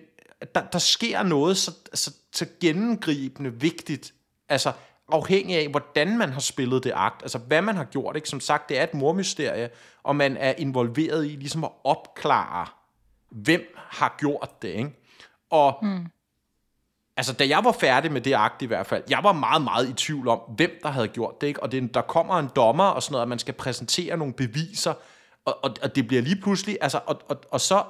[0.55, 4.15] der, der sker noget så, så, så gennemgribende vigtigt,
[4.49, 4.73] altså
[5.09, 8.17] afhængig af, hvordan man har spillet det akt, altså hvad man har gjort.
[8.17, 8.29] Ikke?
[8.29, 9.71] Som sagt, det er et mormysterie,
[10.03, 12.67] og man er involveret i ligesom at opklare,
[13.31, 14.69] hvem har gjort det.
[14.69, 14.91] Ikke?
[15.51, 16.07] Og mm
[17.17, 19.89] altså, da jeg var færdig med det akt i hvert fald, jeg var meget, meget
[19.89, 21.47] i tvivl om, hvem der havde gjort det.
[21.47, 21.63] Ikke?
[21.63, 24.95] Og det, der kommer en dommer og sådan noget, at man skal præsentere nogle beviser,
[25.45, 27.83] og, og, og det bliver lige pludselig, altså, og, og, og så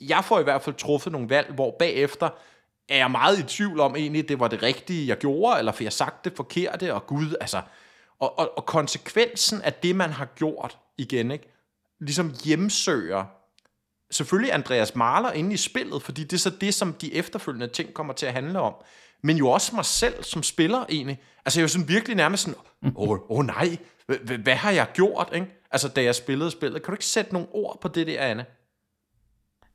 [0.00, 2.28] jeg får i hvert fald truffet nogle valg, hvor bagefter
[2.88, 5.82] er jeg meget i tvivl om egentlig, det var det rigtige, jeg gjorde, eller for
[5.82, 7.62] jeg sagt det forkerte, og Gud, altså,
[8.18, 11.54] og, og, og konsekvensen af det, man har gjort igen, ikke,
[12.00, 13.24] ligesom hjemsøger
[14.10, 17.94] selvfølgelig Andreas Mahler inde i spillet, fordi det er så det, som de efterfølgende ting
[17.94, 18.74] kommer til at handle om.
[19.22, 21.22] Men jo også mig selv som spiller egentlig.
[21.44, 22.58] Altså jeg er jo sådan virkelig nærmest sådan,
[22.96, 23.76] åh oh, oh, nej,
[24.42, 25.30] hvad har jeg gjort?
[25.34, 25.46] Ikke?
[25.70, 26.82] Altså da jeg spillede spillet.
[26.82, 28.46] Kan du ikke sætte nogle ord på det der, Anne?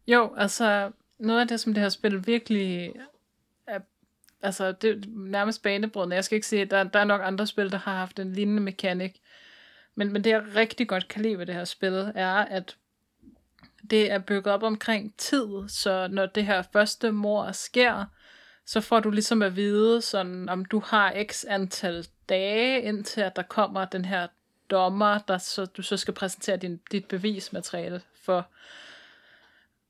[0.08, 2.94] Jo, altså noget af det, som det her spil virkelig
[3.68, 3.80] er,
[4.42, 6.16] altså det er nærmest banebrydende.
[6.16, 8.62] Jeg skal ikke sige, der, der er nok andre spil, der har haft en lignende
[8.62, 9.22] mekanik.
[9.96, 12.78] Men, men det, jeg rigtig godt kan lide ved det her spil, er, at
[13.94, 18.06] det er bygget op omkring tid, så når det her første mor sker,
[18.66, 23.36] så får du ligesom at vide, sådan, om du har x antal dage, indtil at
[23.36, 24.28] der kommer den her
[24.70, 28.48] dommer, der så, du så skal præsentere din, dit bevismateriale for.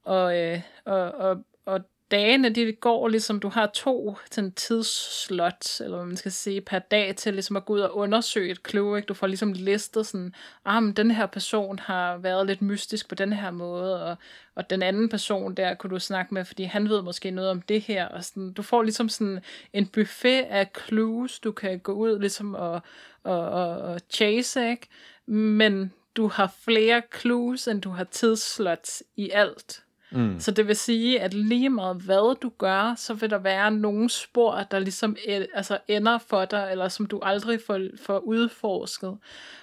[0.03, 1.79] Og, øh, og, og, og
[2.13, 6.61] dagene, de går ligesom, du har to til en tidsslot, eller hvad man skal sige,
[6.61, 9.07] per dag til ligesom at gå ud og undersøge et clue, ikke?
[9.07, 10.33] Du får ligesom listet sådan,
[10.65, 14.17] ah, men den her person har været lidt mystisk på den her måde, og,
[14.55, 17.61] og den anden person der kunne du snakke med, fordi han ved måske noget om
[17.61, 19.39] det her, og sådan, du får ligesom sådan
[19.73, 22.81] en buffet af clues, du kan gå ud ligesom og,
[23.23, 24.87] og, og, og chase, ikke?
[25.25, 29.82] Men du har flere clues, end du har tidsslots i alt.
[30.13, 30.39] Mm.
[30.39, 34.09] Så det vil sige, at lige meget hvad du gør, så vil der være nogle
[34.09, 35.15] spor, der ligesom
[35.53, 39.17] altså ender for dig, eller som du aldrig får, får udforsket.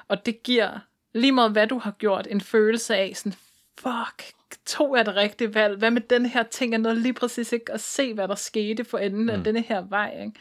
[0.08, 0.78] Og det giver
[1.12, 3.32] lige meget hvad du har gjort, en følelse af sådan,
[3.78, 4.32] fuck,
[4.66, 5.78] tog jeg det rigtige valg?
[5.78, 6.72] Hvad med den her ting?
[6.72, 9.30] Jeg nåede lige præcis ikke at se, hvad der skete for enden mm.
[9.30, 10.20] af denne her vej.
[10.20, 10.32] Ikke?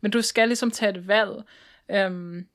[0.00, 1.30] Men du skal ligesom tage et valg.
[2.06, 2.46] Um,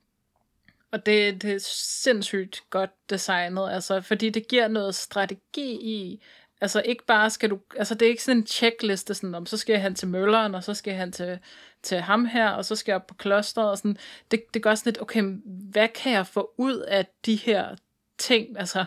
[0.92, 1.58] og det, det er
[2.02, 6.22] sindssygt godt designet, altså, fordi det giver noget strategi i,
[6.60, 9.56] altså ikke bare skal du, altså det er ikke sådan en checkliste, sådan om så
[9.56, 11.38] skal jeg hen til mølleren, og så skal jeg hen til,
[11.82, 13.96] til ham her, og så skal jeg op på klosteret, og sådan,
[14.30, 17.76] det, det gør sådan lidt, okay, hvad kan jeg få ud af de her
[18.18, 18.84] ting, altså,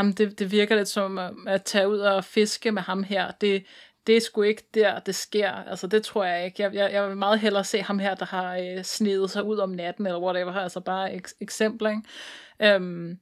[0.00, 3.64] um, det, det virker lidt som at tage ud og fiske med ham her, det,
[4.08, 5.50] det er sgu ikke der, det sker.
[5.50, 6.62] Altså, det tror jeg ikke.
[6.62, 9.58] Jeg, jeg, jeg vil meget hellere se ham her, der har øh, snedet sig ud
[9.58, 10.52] om natten, eller whatever.
[10.52, 12.74] Altså bare ek- eksempler, ikke?
[12.74, 13.18] Øhm,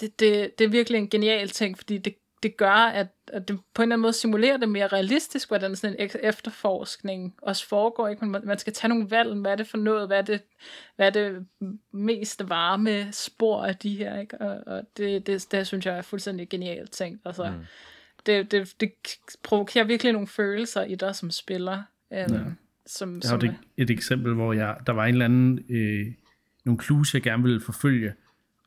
[0.00, 3.60] det, det, det er virkelig en genial ting, fordi det, det gør, at, at det
[3.74, 8.08] på en eller anden måde simulerer det mere realistisk, hvordan sådan en efterforskning også foregår.
[8.08, 8.26] Ikke?
[8.26, 10.42] Man, man skal tage nogle valg, hvad er det for noget, hvad er det,
[10.96, 11.46] hvad er det
[11.92, 14.40] mest varme spor af de her, ikke?
[14.40, 17.20] og, og det, det, det synes jeg er fuldstændig genialt ting.
[17.24, 17.64] Altså, mm.
[18.26, 18.92] det, det, det
[19.42, 21.82] provokerer virkelig nogle følelser i dig som spiller.
[22.12, 22.40] Øhm, ja.
[22.86, 26.06] som, jeg har et, et eksempel, hvor jeg, der var en eller anden, øh,
[26.64, 28.12] nogle clues, jeg gerne ville forfølge,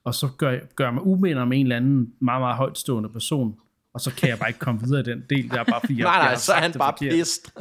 [0.03, 3.59] og så gør, gør jeg mig uminder med en eller anden meget, meget højtstående person,
[3.95, 5.97] og så kan jeg bare ikke komme videre i den del, der er bare fordi,
[5.99, 7.51] jeg, nej, nej, jeg så er han bare pissed.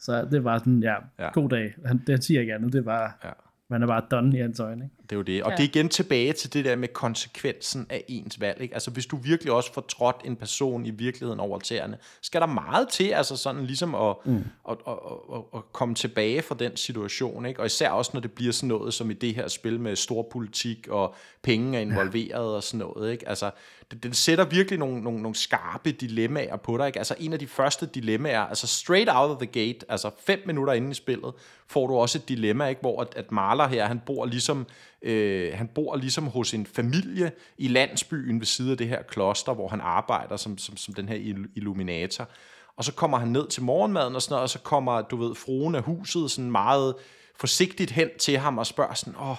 [0.00, 1.30] så det var sådan, ja, ja.
[1.32, 1.74] god dag.
[1.86, 3.30] Han, det siger ikke andet, det var, ja.
[3.70, 4.84] man er bare done i hans øjne.
[4.84, 4.96] Ikke?
[5.02, 5.42] Det er jo det.
[5.42, 5.56] Og ja.
[5.56, 8.60] det er igen tilbage til det der med konsekvensen af ens valg.
[8.60, 8.74] Ikke?
[8.74, 12.46] Altså hvis du virkelig også får trådt en person i virkeligheden over tæerne, skal der
[12.46, 14.44] meget til, altså sådan ligesom at, mm.
[14.70, 14.94] at, at,
[15.34, 17.46] at, at komme tilbage fra den situation.
[17.46, 17.60] Ikke?
[17.60, 20.28] Og især også, når det bliver sådan noget som i det her spil med stor
[20.32, 22.56] politik og penge er involveret ja.
[22.56, 23.12] og sådan noget.
[23.12, 23.28] Ikke?
[23.28, 23.50] Altså
[23.90, 26.86] den, den sætter virkelig nogle, nogle, nogle skarpe dilemmaer på dig.
[26.86, 26.98] Ikke?
[26.98, 30.72] Altså en af de første dilemmaer, altså straight out of the gate, altså fem minutter
[30.72, 31.32] inde i spillet,
[31.66, 32.80] får du også et dilemma, ikke?
[32.80, 34.66] hvor at, at Marler her, han bor ligesom
[35.02, 39.54] Øh, han bor ligesom hos en familie i landsbyen ved siden af det her kloster,
[39.54, 42.28] hvor han arbejder som, som, som den her illuminator.
[42.76, 45.34] Og så kommer han ned til morgenmaden og sådan noget, og så kommer, du ved,
[45.34, 46.94] fruen af huset sådan meget
[47.36, 49.36] forsigtigt hen til ham og spørger sådan, åh,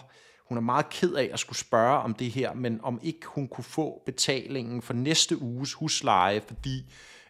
[0.49, 3.47] hun er meget ked af at skulle spørge om det her, men om ikke hun
[3.47, 6.85] kunne få betalingen for næste uges husleje, fordi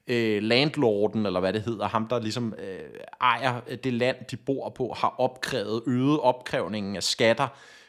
[0.07, 2.79] øh, landlorden, eller hvad det hedder, ham der ligesom øh,
[3.21, 7.47] ejer øh, det land, de bor på, har opkrævet, øget opkrævningen af skatter,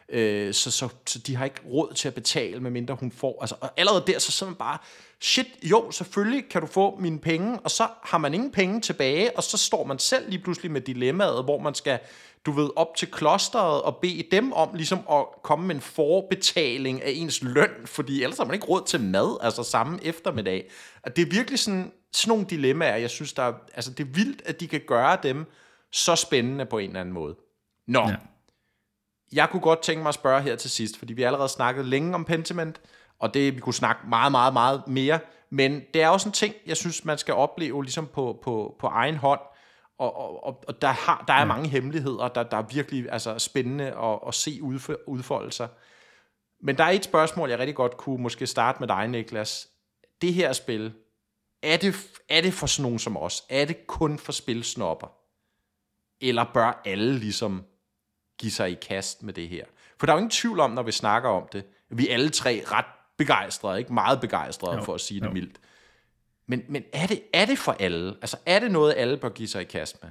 [0.08, 3.54] øh, så, så, så de har ikke råd til at betale, medmindre hun får, altså
[3.60, 4.78] og allerede der, så sidder man bare,
[5.20, 9.36] shit, jo, selvfølgelig kan du få mine penge, og så har man ingen penge tilbage,
[9.36, 11.98] og så står man selv lige pludselig med dilemmaet, hvor man skal,
[12.46, 17.02] du ved, op til klosteret og bede dem om ligesom at komme med en forbetaling
[17.02, 20.70] af ens løn, fordi ellers har man ikke råd til mad, altså samme eftermiddag.
[21.02, 24.12] Og det er virkelig sådan, sådan nogle dilemmaer, jeg synes, der er, altså det er
[24.12, 25.46] vildt, at de kan gøre dem
[25.92, 27.36] så spændende på en eller anden måde.
[27.86, 28.16] Nå, ja.
[29.32, 31.84] jeg kunne godt tænke mig at spørge her til sidst, fordi vi har allerede snakket
[31.84, 32.80] længe om Pentiment,
[33.18, 35.18] og det vi kunne snakke meget, meget, meget mere,
[35.50, 38.86] men det er også en ting, jeg synes, man skal opleve ligesom på, på, på
[38.86, 39.40] egen hånd,
[39.98, 43.84] og, og, og der, har, der er mange hemmeligheder, der, der er virkelig altså, spændende
[43.84, 44.62] at, at se
[45.06, 45.68] udfolde sig.
[46.60, 49.68] Men der er et spørgsmål, jeg rigtig godt kunne måske starte med dig, Niklas.
[50.22, 50.92] Det her spil,
[51.62, 51.94] er det,
[52.28, 53.44] er det for sådan nogen som os?
[53.48, 55.06] Er det kun for spilsnopper?
[56.20, 57.64] Eller bør alle ligesom
[58.38, 59.64] give sig i kast med det her?
[59.98, 62.30] For der er jo ingen tvivl om, når vi snakker om det, vi er alle
[62.30, 62.84] tre ret
[63.16, 65.24] begejstrede, ikke meget begejstrede jo, for at sige jo.
[65.24, 65.60] det mildt.
[66.48, 68.08] Men, men er, det, er det for alle?
[68.20, 70.10] Altså er det noget, alle bør give sig i kast med?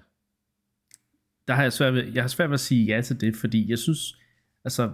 [1.47, 3.69] Der har jeg svært ved, jeg har svært ved at sige ja til det, fordi
[3.69, 4.17] jeg synes,
[4.63, 4.91] altså,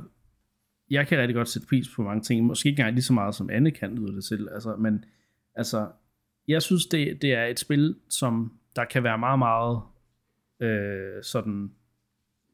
[0.89, 3.35] jeg kan rigtig godt sætte pris på mange ting, måske ikke engang lige så meget
[3.35, 5.05] som Anne kan lyde det til, altså, men
[5.55, 5.91] altså,
[6.47, 9.81] jeg synes, det, det er et spil, som der kan være meget, meget
[10.59, 11.71] øh, sådan,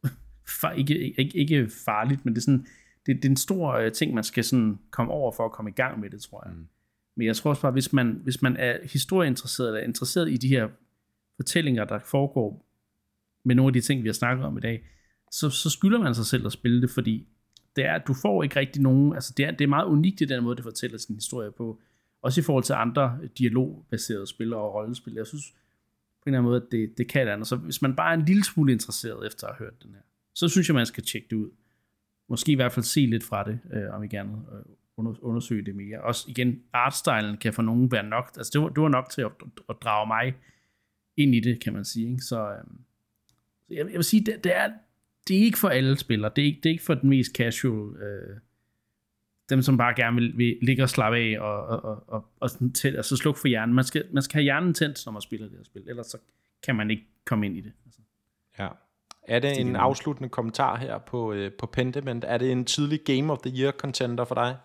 [0.62, 2.68] far, ikke, ikke, ikke farligt, men det er sådan,
[3.06, 5.72] det, det er en stor øh, ting, man skal sådan komme over for at komme
[5.72, 6.56] i gang med det, tror jeg.
[6.56, 6.68] Mm.
[7.20, 10.38] Men jeg tror også bare, hvis man, hvis man er historieinteresseret, eller er interesseret i
[10.38, 10.68] de her
[11.36, 12.66] fortællinger, der foregår
[13.44, 14.84] med nogle af de ting, vi har snakket om i dag,
[15.32, 17.28] så, så skylder man sig selv at spille det, fordi
[17.76, 20.26] det er, du får ikke rigtig nogen, altså det er, det er meget unikt i
[20.26, 21.80] den måde, det fortæller sin historie på,
[22.22, 25.14] også i forhold til andre dialogbaserede spil og rollespil.
[25.14, 25.52] Jeg synes
[26.22, 27.48] på en eller anden måde, at det, det kan det andet.
[27.48, 30.02] Så hvis man bare er en lille smule interesseret efter at have hørt den her,
[30.36, 31.50] så synes jeg, man skal tjekke det ud.
[32.30, 34.76] Måske i hvert fald se lidt fra det, øh, om I gerne øh,
[35.08, 36.02] undersøge det mere.
[36.02, 39.22] Også igen, artstylen kan for nogen være nok, altså det var, det var nok til
[39.22, 39.32] at,
[39.70, 40.36] at drage mig
[41.18, 42.12] ind i det, kan man sige.
[42.12, 42.24] Ikke?
[42.24, 42.80] Så, øhm,
[43.68, 44.72] så jeg, jeg vil sige, det, det, er,
[45.28, 46.32] det er ikke for alle spillere.
[46.36, 48.38] Det er ikke, det er ikke for den mest casual øh,
[49.50, 52.50] dem, som bare gerne vil, vil ligge og slappe af og, og, og, og, og
[52.50, 53.76] sådan til, altså slukke for hjernen.
[53.76, 56.18] Man skal, man skal have hjernen tændt, når man spiller det her spil, ellers så
[56.64, 57.72] kan man ikke komme ind i det.
[57.86, 58.00] Altså.
[58.60, 58.68] Ja.
[59.28, 62.26] Er det en afsluttende kommentar her på, øh, på Pentiment?
[62.28, 64.58] Er det en tidlig Game of the Year contender for dig?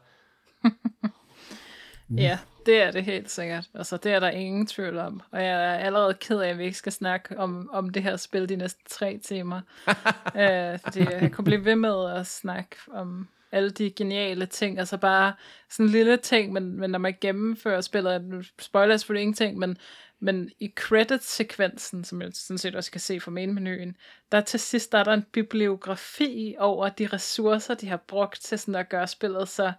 [2.10, 3.68] Ja, det er det helt sikkert.
[3.74, 5.22] Altså, det er der ingen tvivl om.
[5.30, 8.16] Og jeg er allerede ked af, at vi ikke skal snakke om, om det her
[8.16, 9.60] spil de næste tre timer.
[10.40, 14.78] øh, fordi jeg kunne blive ved med at snakke om alle de geniale ting.
[14.78, 15.32] Altså bare
[15.70, 19.58] sådan en lille ting, men, men når man gennemfører spillet, nu spoiler jeg selvfølgelig ingenting,
[19.58, 19.78] men,
[20.20, 23.96] men i credit-sekvensen, som jeg sådan set også kan se fra main-menuen,
[24.32, 28.58] der til sidst der er der en bibliografi over de ressourcer, de har brugt til
[28.58, 29.72] sådan at gøre spillet så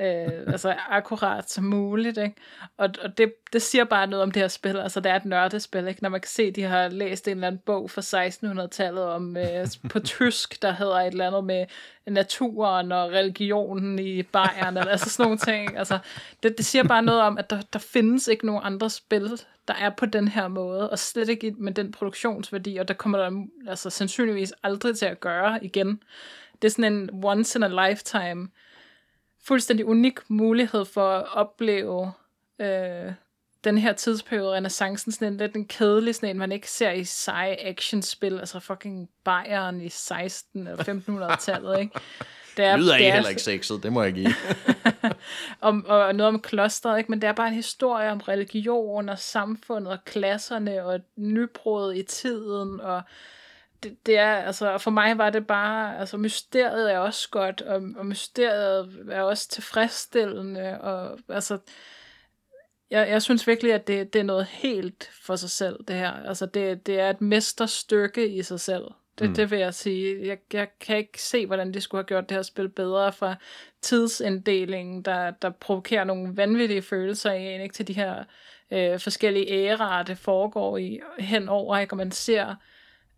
[0.00, 2.34] øh, altså akkurat som muligt, ikke?
[2.76, 5.24] Og, og det, det siger bare noget om det her spil, altså det er et
[5.24, 6.02] nørdespil, ikke?
[6.02, 9.36] Når man kan se, at de har læst en eller anden bog fra 1600-tallet om,
[9.36, 11.66] øh, på tysk, der hedder et eller andet med
[12.06, 15.98] naturen og religionen i Bayern, eller altså sådan nogle ting, altså
[16.42, 19.74] det, det siger bare noget om, at der, der findes ikke nogen andre spil, der
[19.74, 23.46] er på den her måde, og slet ikke med den produktionsværdi, og der kommer der
[23.68, 26.02] altså sandsynligvis aldrig til at gøre igen.
[26.62, 28.48] Det er sådan en once in a lifetime
[29.46, 32.12] fuldstændig unik mulighed for at opleve
[32.58, 33.12] øh,
[33.64, 37.04] den her tidsperiode, renaissancen, sådan en lidt en kedelig, sådan en, man ikke ser i
[37.04, 41.94] seje actionspil, altså fucking Bayern i 16 eller 1500-tallet, ikke?
[42.56, 44.34] Det er, lyder det er, heller ikke sexet, det må jeg give.
[45.60, 47.10] om, og noget om klosteret, ikke?
[47.10, 52.02] men det er bare en historie om religion og samfundet og klasserne og nybrud i
[52.02, 53.02] tiden og
[53.84, 57.82] det, det er, altså, for mig var det bare, altså, mysteriet er også godt, og,
[57.96, 61.58] og mysteriet er også tilfredsstillende, og altså,
[62.90, 66.12] jeg, jeg synes virkelig, at det, det er noget helt for sig selv, det her.
[66.12, 68.84] Altså, det, det er et mesterstykke i sig selv.
[69.18, 69.34] Det, mm.
[69.34, 70.26] det vil jeg sige.
[70.26, 73.34] Jeg, jeg kan ikke se, hvordan de skulle have gjort det her spil bedre fra
[73.82, 78.24] tidsinddelingen, der, der provokerer nogle vanvittige følelser i en, ikke til de her
[78.70, 81.92] øh, forskellige æraer, det foregår i henover, ikke?
[81.92, 82.54] og man ser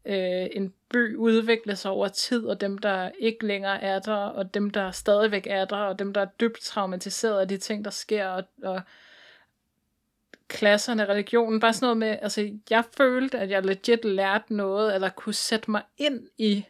[0.06, 4.54] øh, en by udvikle sig over tid, og dem, der ikke længere er der, og
[4.54, 7.90] dem, der stadigvæk er der, og dem, der er dybt traumatiseret af de ting, der
[7.90, 8.80] sker, og, og
[10.48, 15.08] klasserne, religionen, bare sådan noget med, altså jeg følte, at jeg legit lærte noget, eller
[15.08, 16.64] kunne sætte mig ind i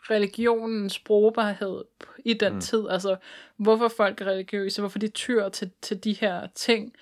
[0.00, 1.84] religionens brugbarhed
[2.24, 2.60] i den mm.
[2.60, 3.16] tid, altså
[3.56, 6.98] hvorfor folk er religiøse, hvorfor de tyr til, til de her ting, Øh,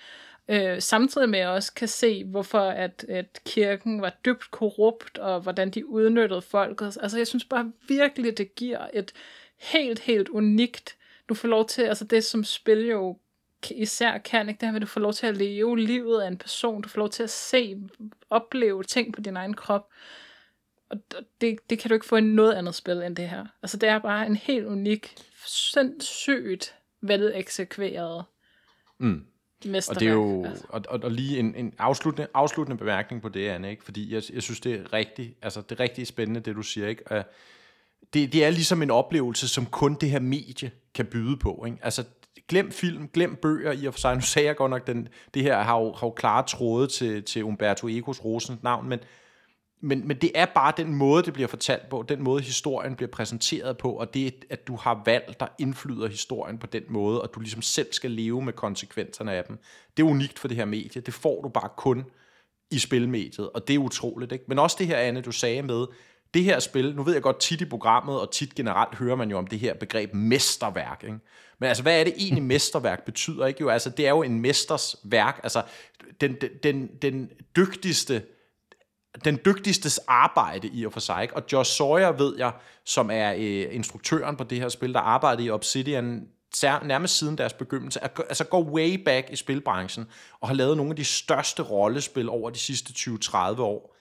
[0.49, 5.17] Øh, samtidig med at jeg også kan se, hvorfor at, at kirken var dybt korrupt,
[5.17, 6.81] og hvordan de udnyttede folk.
[6.81, 9.13] Altså jeg synes bare virkelig, det giver et
[9.57, 10.97] helt, helt unikt,
[11.29, 13.17] du får lov til, altså det som spil jo
[13.71, 14.59] især kan, ikke?
[14.59, 16.89] det her med, at du får lov til at leve livet af en person, du
[16.89, 17.77] får lov til at se,
[18.29, 19.89] opleve ting på din egen krop,
[20.89, 20.97] og
[21.41, 23.45] det, det kan du ikke få i noget andet spil end det her.
[23.61, 28.25] Altså det er bare en helt unik, sindssygt veleksekveret
[28.97, 29.25] mm.
[29.65, 30.65] Mesterværk, og det er jo altså.
[30.69, 33.83] og, og, og lige en, en afsluttende, afsluttende bemærkning på det, Anne, ikke?
[33.83, 36.87] fordi jeg, jeg synes, det er rigtig, altså, det er rigtig spændende, det du siger.
[36.87, 37.03] Ikke?
[37.11, 37.21] Uh,
[38.13, 41.63] det, det er ligesom en oplevelse, som kun det her medie kan byde på.
[41.67, 41.77] Ikke?
[41.81, 42.03] Altså,
[42.47, 44.15] glem film, glem bøger i og for sig.
[44.15, 47.23] Nu sagde jeg godt nok, den, det her har jo, har jo klare tråde til,
[47.23, 48.99] til Umberto Ecos Rosens navn, men,
[49.81, 53.11] men, men det er bare den måde, det bliver fortalt på, den måde, historien bliver
[53.11, 57.33] præsenteret på, og det, at du har valg, der indflyder historien på den måde, og
[57.35, 59.59] du ligesom selv skal leve med konsekvenserne af dem.
[59.97, 61.01] Det er unikt for det her medie.
[61.01, 62.05] Det får du bare kun
[62.71, 64.31] i spilmediet, og det er utroligt.
[64.31, 64.45] Ikke?
[64.47, 65.85] Men også det her, Anne, du sagde med,
[66.33, 69.29] det her spil, nu ved jeg godt tit i programmet, og tit generelt hører man
[69.29, 71.03] jo om det her begreb mesterværk.
[71.03, 71.19] Ikke?
[71.59, 73.45] Men altså, hvad er det egentlig mesterværk betyder?
[73.45, 73.61] Ikke?
[73.61, 75.39] Jo, altså, det er jo en mesters værk.
[75.43, 75.63] Altså,
[76.21, 78.21] den, den, den, den dygtigste
[79.25, 81.21] den dygtigstes arbejde i og for sig.
[81.21, 81.35] Ikke?
[81.35, 82.51] Og Josh Sawyer ved jeg,
[82.85, 86.27] som er øh, instruktøren på det her spil, der arbejdede i Obsidian
[86.63, 90.05] nærmest siden deres begyndelse, altså går way back i spilbranchen,
[90.39, 93.95] og har lavet nogle af de største rollespil over de sidste 20-30 år,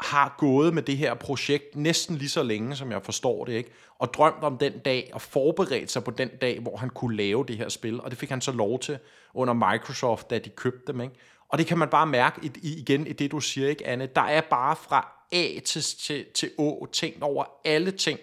[0.00, 3.70] har gået med det her projekt næsten lige så længe, som jeg forstår det, ikke?
[3.98, 7.44] og drømt om den dag, og forberedt sig på den dag, hvor han kunne lave
[7.48, 8.98] det her spil, og det fik han så lov til
[9.34, 11.00] under Microsoft, da de købte dem.
[11.00, 11.14] Ikke?
[11.48, 14.06] Og det kan man bare mærke i, igen i det, du siger, ikke, Anne?
[14.06, 18.18] Der er bare fra A til, til, til Å tænkt over alle ting.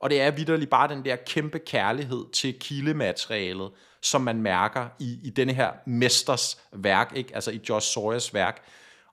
[0.00, 3.70] Og det er vidderligt bare den der kæmpe kærlighed til kildematerialet,
[4.02, 7.34] som man mærker i, i denne her mesters værk, ikke?
[7.34, 8.62] altså i Josh Sawyers værk.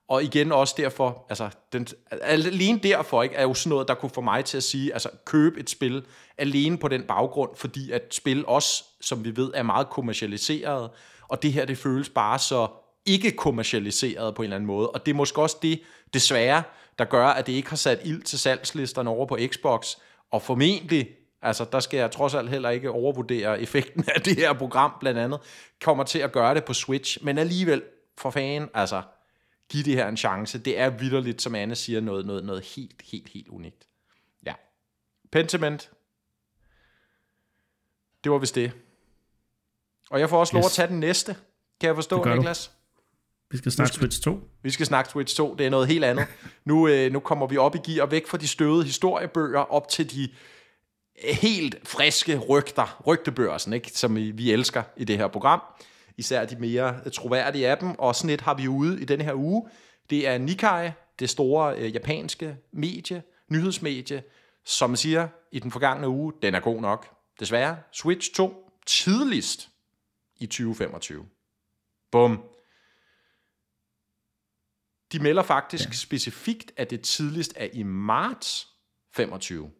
[0.07, 1.87] Og igen også derfor, altså den,
[2.21, 5.09] alene derfor ikke, er jo sådan noget, der kunne få mig til at sige, altså
[5.25, 6.05] køb et spil
[6.37, 10.89] alene på den baggrund, fordi at spil også, som vi ved, er meget kommercialiseret,
[11.27, 12.67] og det her, det føles bare så
[13.05, 14.89] ikke kommercialiseret på en eller anden måde.
[14.89, 15.81] Og det er måske også det,
[16.13, 16.63] desværre,
[16.99, 19.95] der gør, at det ikke har sat ild til salgslisterne over på Xbox,
[20.31, 21.07] og formentlig
[21.45, 25.19] Altså, der skal jeg trods alt heller ikke overvurdere effekten af det her program, blandt
[25.19, 25.39] andet,
[25.81, 27.83] kommer til at gøre det på Switch, men alligevel,
[28.17, 29.01] for fanden, altså,
[29.69, 30.57] giv det her en chance.
[30.57, 33.87] Det er vidderligt, som Anne siger, noget, noget, noget helt, helt, helt unikt.
[34.45, 34.53] Ja.
[35.31, 35.91] Pentiment.
[38.23, 38.71] Det var vist det.
[40.09, 40.61] Og jeg får også yes.
[40.61, 41.35] lov at tage den næste.
[41.79, 42.67] Kan jeg forstå, Niklas?
[42.67, 42.74] Du.
[43.51, 44.39] Vi skal snakke Switch 2.
[44.63, 45.55] Vi skal snakke Switch 2.
[45.55, 46.25] Det er noget helt andet.
[46.65, 50.11] nu, øh, nu kommer vi op i gear væk fra de støvede historiebøger op til
[50.11, 50.29] de
[51.23, 53.91] helt friske rygter, rygtebørsen, ikke?
[53.91, 55.61] som vi elsker i det her program.
[56.17, 57.99] Især de mere troværdige af dem.
[57.99, 59.69] Og sådan et har vi ude i denne her uge.
[60.09, 60.89] Det er Nikkei,
[61.19, 64.23] det store øh, japanske medie, nyhedsmedie,
[64.65, 67.07] som siger i den forgangne uge, den er god nok.
[67.39, 69.69] Desværre, Switch 2 tidligst
[70.39, 71.25] i 2025.
[72.11, 72.43] Bum.
[75.15, 75.93] De melder faktisk ja.
[75.93, 78.67] specifikt, at det tidligst er i marts
[79.15, 79.71] 25.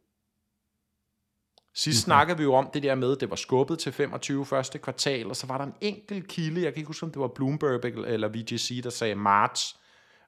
[1.74, 2.06] Sidst mm-hmm.
[2.06, 5.30] snakkede vi jo om det der med, at det var skubbet til 25 første kvartal,
[5.30, 7.86] og så var der en enkelt kilde, jeg kan ikke huske, om det var Bloomberg
[7.86, 9.80] eller VGC, der sagde marts.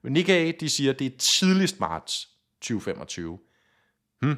[0.04, 2.30] Men Nikkei, de siger, at det er tidligst marts
[2.62, 3.40] 2025.
[4.22, 4.36] Hmm.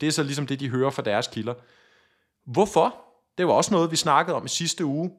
[0.00, 1.54] Det er så ligesom det, de hører fra deres kilder.
[2.46, 2.96] Hvorfor?
[3.38, 5.10] Det var også noget, vi snakkede om i sidste uge.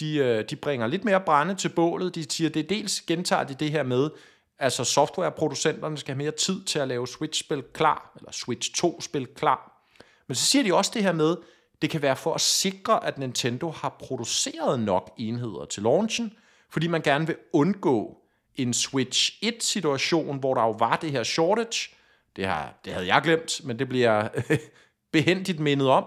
[0.00, 2.14] De, øh, de bringer lidt mere brænde til bålet.
[2.14, 4.10] De siger, det dels gentager de det her med,
[4.58, 9.84] altså softwareproducenterne skal have mere tid til at lave Switch-spil klar, eller Switch 2-spil klar.
[10.26, 11.36] Men så siger de også det her med,
[11.82, 16.32] det kan være for at sikre, at Nintendo har produceret nok enheder til launchen,
[16.70, 18.18] fordi man gerne vil undgå
[18.56, 21.90] en Switch 1-situation, hvor der jo var det her shortage.
[22.36, 24.28] Det, har, det havde jeg glemt, men det bliver
[25.12, 26.04] behendigt mindet om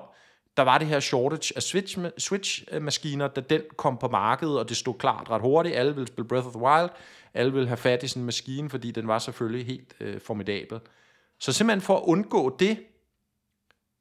[0.57, 4.77] der var det her shortage af Switch, Switch-maskiner, da den kom på markedet, og det
[4.77, 5.75] stod klart ret hurtigt.
[5.75, 6.89] Alle ville spille Breath of the Wild.
[7.33, 10.79] Alle ville have fat i sådan en maskine, fordi den var selvfølgelig helt øh, formidabel.
[11.39, 12.77] Så simpelthen for at undgå det,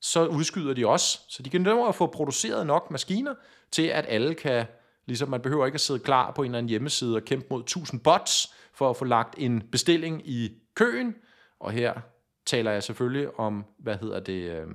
[0.01, 1.19] så udskyder de også.
[1.29, 3.35] Så de kan nå at få produceret nok maskiner,
[3.71, 4.67] til at alle kan,
[5.07, 7.61] ligesom man behøver ikke at sidde klar på en eller anden hjemmeside og kæmpe mod
[7.61, 11.15] 1000 bots, for at få lagt en bestilling i køen.
[11.61, 12.01] Og her
[12.47, 14.67] taler jeg selvfølgelig om, hvad hedder det, øh,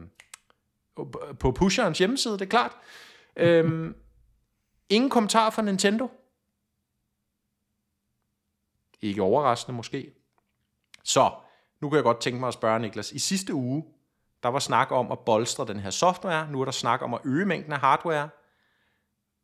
[1.40, 2.72] på pusherens hjemmeside, det er klart.
[3.36, 3.96] Øhm,
[4.90, 6.12] ingen kommentar fra Nintendo.
[9.02, 10.12] Ikke overraskende måske.
[11.04, 11.32] Så,
[11.82, 13.12] nu kan jeg godt tænke mig at spørge Niklas.
[13.12, 13.86] I sidste uge,
[14.44, 16.52] der var snak om at bolstre den her software.
[16.52, 18.30] Nu er der snak om at øge mængden af hardware.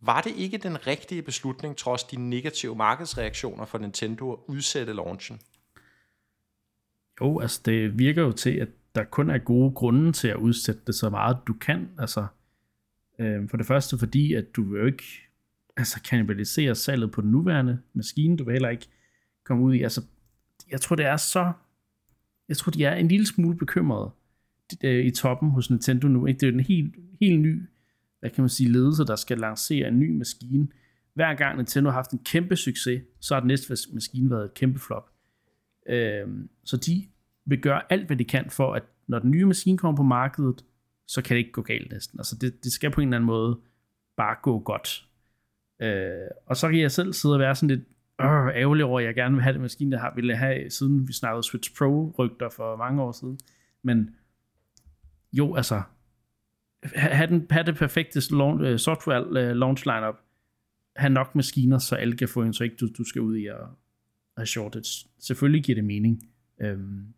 [0.01, 5.39] Var det ikke den rigtige beslutning, trods de negative markedsreaktioner for Nintendo, at udsætte launchen?
[7.21, 10.81] Jo, altså det virker jo til, at der kun er gode grunde til at udsætte
[10.87, 11.89] det så meget, du kan.
[11.99, 12.25] Altså,
[13.19, 15.03] øh, for det første fordi, at du jo ikke
[15.77, 18.37] altså, kanibalisere salget på den nuværende maskine.
[18.37, 18.87] Du vil heller ikke
[19.51, 19.81] komme ud i.
[19.81, 20.01] Altså,
[20.71, 21.51] jeg tror, det er så...
[22.49, 24.11] Jeg tror, de er en lille smule bekymrede
[24.83, 26.25] øh, i toppen hos Nintendo nu.
[26.25, 26.39] Ikke?
[26.39, 27.61] Det er en helt, helt ny
[28.21, 30.67] hvad kan man sige, ledelse, der skal lancere en ny maskine.
[31.13, 34.53] Hver gang Nintendo har haft en kæmpe succes, så har den næste maskine været et
[34.53, 35.09] kæmpe flop.
[35.89, 36.27] Øh,
[36.63, 37.07] så de
[37.45, 40.65] vil gøre alt, hvad de kan for, at når den nye maskine kommer på markedet,
[41.07, 42.19] så kan det ikke gå galt næsten.
[42.19, 43.59] Altså det, det skal på en eller anden måde
[44.17, 45.05] bare gå godt.
[45.81, 47.87] Øh, og så kan jeg selv sidde og være sådan lidt
[48.23, 51.07] øh, ærgerlig over, at jeg gerne vil have den maskine, der har, ville have, siden
[51.07, 53.39] vi snakkede Switch Pro-rygter for mange år siden.
[53.83, 54.15] Men
[55.33, 55.81] jo, altså,
[56.95, 60.15] have, den, have det perfekte launch, øh, software øh, launch lineup,
[60.95, 63.45] have nok maskiner, så alle kan få en, så ikke du, du skal ud i
[63.45, 63.55] at
[64.37, 65.09] have shortage.
[65.19, 66.23] Selvfølgelig giver det mening.
[66.61, 67.13] Øhm,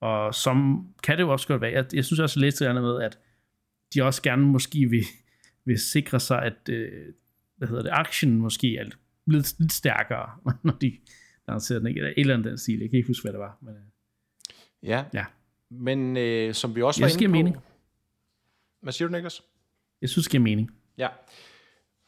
[0.00, 1.72] og som kan det jo også godt være.
[1.72, 3.18] Jeg, jeg synes også lidt til med, at
[3.94, 5.04] de også gerne måske vil,
[5.64, 7.12] vil sikre sig, at øh,
[7.56, 8.84] hvad hedder det, aktien måske er
[9.26, 10.30] lidt, lidt stærkere,
[10.64, 10.98] når de
[11.48, 11.88] lancerer den.
[11.88, 11.98] Ikke?
[11.98, 12.80] Eller et eller andet den stil.
[12.80, 13.58] Jeg kan ikke huske, hvad det var.
[13.62, 13.82] Men, øh,
[14.82, 15.04] ja.
[15.14, 15.24] ja,
[15.70, 17.32] men øh, som vi også var inde på...
[17.32, 17.56] mening.
[18.80, 19.42] Hvad siger du, Niklas?
[20.00, 20.70] Jeg synes, det giver mening.
[20.98, 21.08] Ja.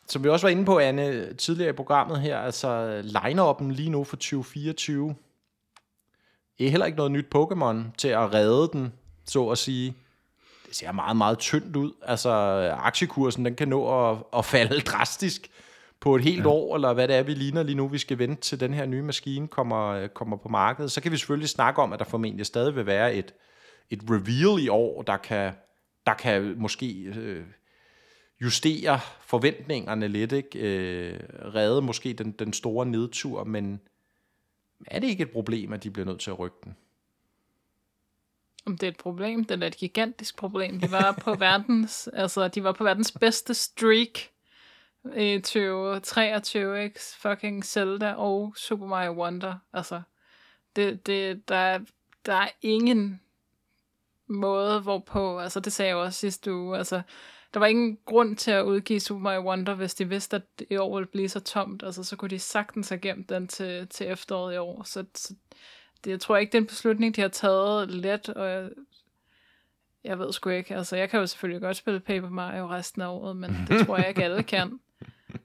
[0.08, 4.04] Som vi også var inde på, Anne, tidligere i programmet her, altså line-up'en lige nu
[4.04, 5.14] for 2024,
[6.60, 8.92] er heller ikke noget nyt Pokémon til at redde den,
[9.24, 9.94] så at sige.
[10.66, 11.92] Det ser meget, meget tyndt ud.
[12.02, 12.30] Altså,
[12.78, 15.50] aktiekursen, den kan nå at, at falde drastisk
[16.00, 16.48] på et helt ja.
[16.48, 18.86] år, eller hvad det er, vi ligner lige nu, vi skal vente til den her
[18.86, 20.92] nye maskine kommer, kommer på markedet.
[20.92, 23.34] Så kan vi selvfølgelig snakke om, at der formentlig stadig vil være et,
[23.90, 25.52] et reveal i år, der kan,
[26.06, 27.44] der kan måske øh,
[28.40, 30.58] justere forventningerne lidt, ikke?
[30.58, 31.20] Øh,
[31.54, 33.80] redde måske den, den store nedtur, men
[34.86, 36.76] er det ikke et problem, at de bliver nødt til at rykke den?
[38.66, 40.80] Om det er et problem, det er et gigantisk problem.
[40.80, 44.18] De var på verdens, altså, de var på verdens bedste streak
[45.16, 47.00] E i 2023, ikke?
[47.18, 49.54] Fucking Zelda og Super Mario Wonder.
[49.72, 50.02] Altså,
[50.76, 51.78] det, det, der, er,
[52.26, 53.20] der er ingen
[54.26, 57.02] måde, hvorpå, altså det sagde jeg også sidste uge, altså
[57.54, 60.76] der var ingen grund til at udgive Super Mario Wonder, hvis de vidste, at i
[60.76, 61.82] år ville blive så tomt.
[61.82, 64.82] Altså, så kunne de sagtens have gemt den til, til efteråret i år.
[64.82, 65.34] Så, så
[66.04, 68.70] det, jeg tror ikke, det er en beslutning, de har taget let, og jeg,
[70.04, 70.76] jeg ved sgu ikke.
[70.76, 73.96] Altså, jeg kan jo selvfølgelig godt spille Paper Mario resten af året, men det tror
[73.96, 74.80] jeg ikke alle kan.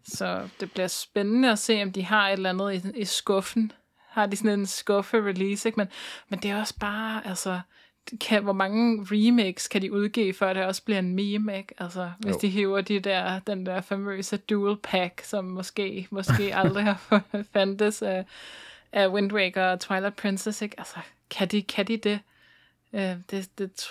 [0.03, 3.72] Så det bliver spændende at se, om de har et eller andet i, i skuffen.
[4.10, 5.77] Har de sådan en skuffe-release, ikke?
[5.77, 5.88] Men,
[6.30, 7.61] men det er også bare, altså,
[8.22, 11.73] kan, hvor mange remakes kan de udgive, før det også bliver en meme, ikke?
[11.77, 12.39] Altså, hvis jo.
[12.41, 17.22] de hiver de der, den der famøse dual pack, som måske, måske aldrig har
[17.53, 18.26] fandtes af,
[18.91, 20.76] af Wind Waker og Twilight Princess, ikke?
[20.77, 20.95] Altså,
[21.30, 22.19] kan de, kan de det?
[22.91, 23.88] Uh, det, det,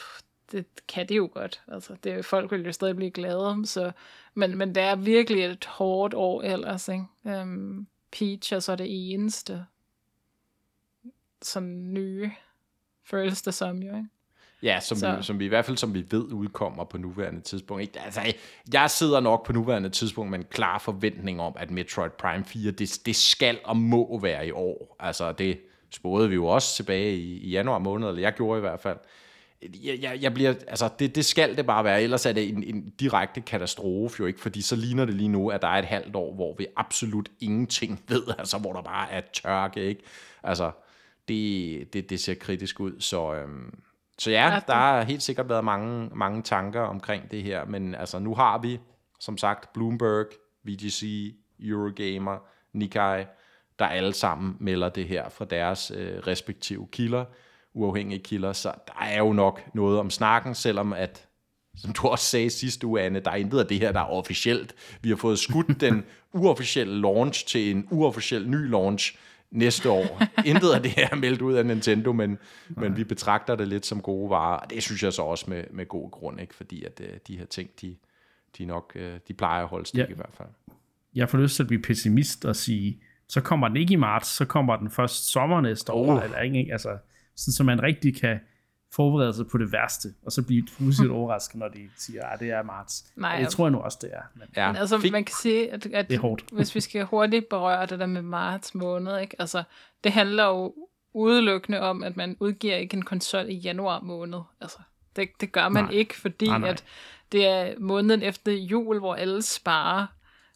[0.53, 1.63] det kan de jo godt.
[1.69, 3.93] Altså, det, folk vil jo stadig blive glade, så,
[4.35, 7.05] men, men det er virkelig et hårdt år ellers, ikke?
[7.25, 9.67] Um, Peach er så det eneste
[11.43, 12.31] sådan nye
[13.05, 14.09] føles det som jo, ikke?
[14.63, 17.83] Ja, som, vi, som vi i hvert fald, som vi ved, udkommer på nuværende tidspunkt.
[17.83, 18.01] Ikke?
[18.01, 18.21] Altså,
[18.73, 22.71] jeg sidder nok på nuværende tidspunkt med en klar forventning om, at Metroid Prime 4,
[22.71, 24.97] det, det skal og må være i år.
[25.01, 25.61] Altså, det
[25.91, 28.99] spåede vi jo også tilbage i, i januar måned, eller jeg gjorde i hvert fald.
[29.63, 32.63] Jeg, jeg, jeg bliver, altså, det, det skal det bare være, ellers er det en,
[32.63, 35.85] en direkte katastrofe jo ikke, fordi så ligner det lige nu, at der er et
[35.85, 40.03] halvt år, hvor vi absolut ingenting ved, altså hvor der bare er tørke, ikke?
[40.43, 40.71] Altså,
[41.29, 43.01] det, det, det ser kritisk ud.
[43.01, 43.79] Så, øhm,
[44.19, 48.19] så ja, der har helt sikkert været mange, mange tanker omkring det her, men altså
[48.19, 48.81] nu har vi,
[49.21, 50.27] som sagt, Bloomberg,
[50.65, 52.39] VGC, Eurogamer,
[52.73, 53.25] Nikkei,
[53.79, 57.25] der alle sammen melder det her fra deres øh, respektive kilder,
[57.75, 61.29] uafhængige kilder, så der er jo nok noget om snakken, selvom at
[61.77, 64.11] som du også sagde sidste uge, Anne, der er intet af det her, der er
[64.11, 64.75] officielt.
[65.03, 66.05] Vi har fået skudt den
[66.35, 69.17] uofficielle launch til en uofficiel ny launch,
[69.51, 70.23] næste år.
[70.47, 72.39] Intet af det her er meldt ud af Nintendo, men,
[72.69, 74.59] men vi betragter det lidt som gode varer.
[74.59, 76.55] Og det synes jeg så også med, med god grund, ikke?
[76.55, 77.97] fordi at uh, de her ting, de,
[78.59, 80.07] de nok uh, de plejer at holde stik ja.
[80.07, 80.49] i hvert fald.
[81.15, 84.29] Jeg får lyst til at blive pessimist og sige, så kommer den ikke i marts,
[84.29, 86.25] så kommer den først sommer næste år, oh.
[86.25, 86.99] eller ikke, altså,
[87.37, 88.41] sådan, så man rigtig kan
[88.93, 92.39] forberede sig på det værste, og så blive fuldstændig overrasket, når de siger, at ah,
[92.39, 93.13] det er marts.
[93.17, 94.23] Nej, det tror jeg nu også, det er.
[94.35, 94.75] Men, ja.
[94.77, 95.13] altså, Fik...
[95.13, 96.45] man kan sige, at, at det er hårdt.
[96.53, 99.37] hvis vi skal hurtigt berøre det der med marts måned, ikke?
[99.39, 99.63] Altså,
[100.05, 100.75] det handler jo
[101.15, 104.41] udelukkende om, at man udgiver ikke en konsol i januar måned.
[104.61, 104.79] Altså,
[105.17, 105.93] det, det gør man nej.
[105.93, 106.69] ikke, fordi nej, nej.
[106.69, 106.85] at
[107.33, 110.07] det er måneden efter jul, hvor alle sparer.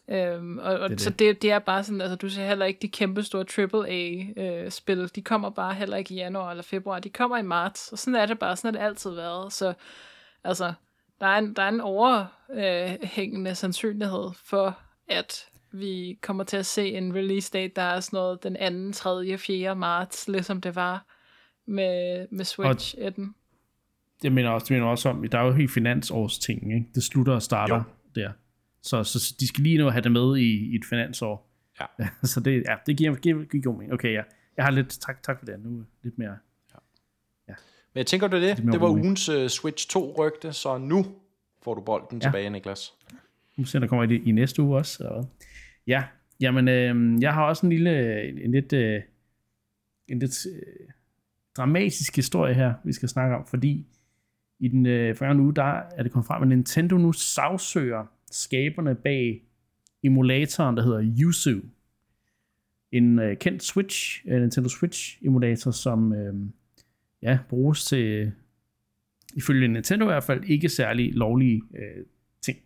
[0.09, 2.79] Øhm, og, og det så det, det er bare sådan, altså du ser heller ikke
[2.83, 7.11] de kæmpe store AAA-spil, øh, de kommer bare heller ikke i januar eller februar, de
[7.11, 9.75] kommer i marts, og sådan er det bare, sådan har det altid været, så
[10.45, 10.73] altså,
[11.21, 14.79] der er en, der er en overhængende sandsynlighed for,
[15.09, 18.99] at vi kommer til at se en release date, der er sådan noget den 2.,
[18.99, 19.77] 3., 4.
[19.77, 21.05] marts, ligesom det var
[21.67, 23.15] med, med Switch 1.
[24.23, 26.87] Jeg mener også, det mener også om, der er jo helt finansårsting, ikke?
[26.95, 27.83] Det slutter og starter jo.
[28.15, 28.31] der.
[28.87, 31.51] Så, så de skal lige nu have det med i, i et finansår.
[31.81, 31.87] Ja.
[32.33, 33.93] så det, ja, det giver, giver, giver god mening.
[33.93, 34.23] Okay, ja.
[34.57, 36.37] Jeg har lidt, tak, tak for det, nu lidt mere.
[36.73, 36.79] Ja.
[37.49, 37.55] ja.
[37.95, 38.57] Men jeg tænker du det?
[38.57, 41.07] Det var ugens uh, Switch 2 rygte, så nu
[41.63, 42.27] får du bolden ja.
[42.27, 42.93] tilbage, Niklas.
[43.57, 44.93] Nu ser der kommer i, i næste uge også.
[44.93, 45.25] Så.
[45.87, 46.05] Ja,
[46.41, 49.03] jamen, øh, jeg har også en lille, en, en lidt, øh,
[50.09, 50.89] en lidt øh,
[51.57, 53.87] dramatisk historie her, vi skal snakke om, fordi
[54.59, 58.05] i den øh, forrige uge, der er det kommet frem, at Nintendo nu sagsøger
[58.37, 59.43] skaberne bag
[60.03, 61.61] emulatoren, der hedder Yuzu.
[62.93, 66.35] En øh, kendt Switch, øh, Nintendo Switch emulator, som øh,
[67.23, 68.33] ja, bruges til,
[69.35, 72.05] ifølge Nintendo i hvert fald, ikke særlig lovlige øh,
[72.41, 72.59] ting.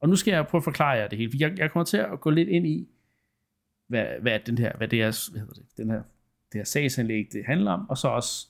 [0.00, 1.32] Og nu skal jeg prøve at forklare jer det hele.
[1.38, 2.88] Jeg, jeg kommer til at gå lidt ind i,
[3.86, 6.02] hvad, hvad den her, hvad det er, hvad hedder det, den her,
[6.52, 8.46] det her sagsanlæg, det handler om, og så også,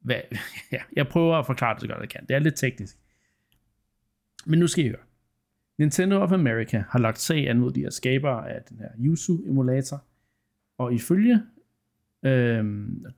[0.00, 0.20] hvad,
[0.72, 2.26] ja, jeg prøver at forklare det så godt jeg kan.
[2.28, 2.96] Det er lidt teknisk.
[4.46, 5.05] Men nu skal I høre.
[5.78, 10.04] Nintendo of America har lagt sag an mod de her skabere af den her Yuzu-emulator,
[10.78, 11.42] og ifølge,
[12.22, 12.64] øh,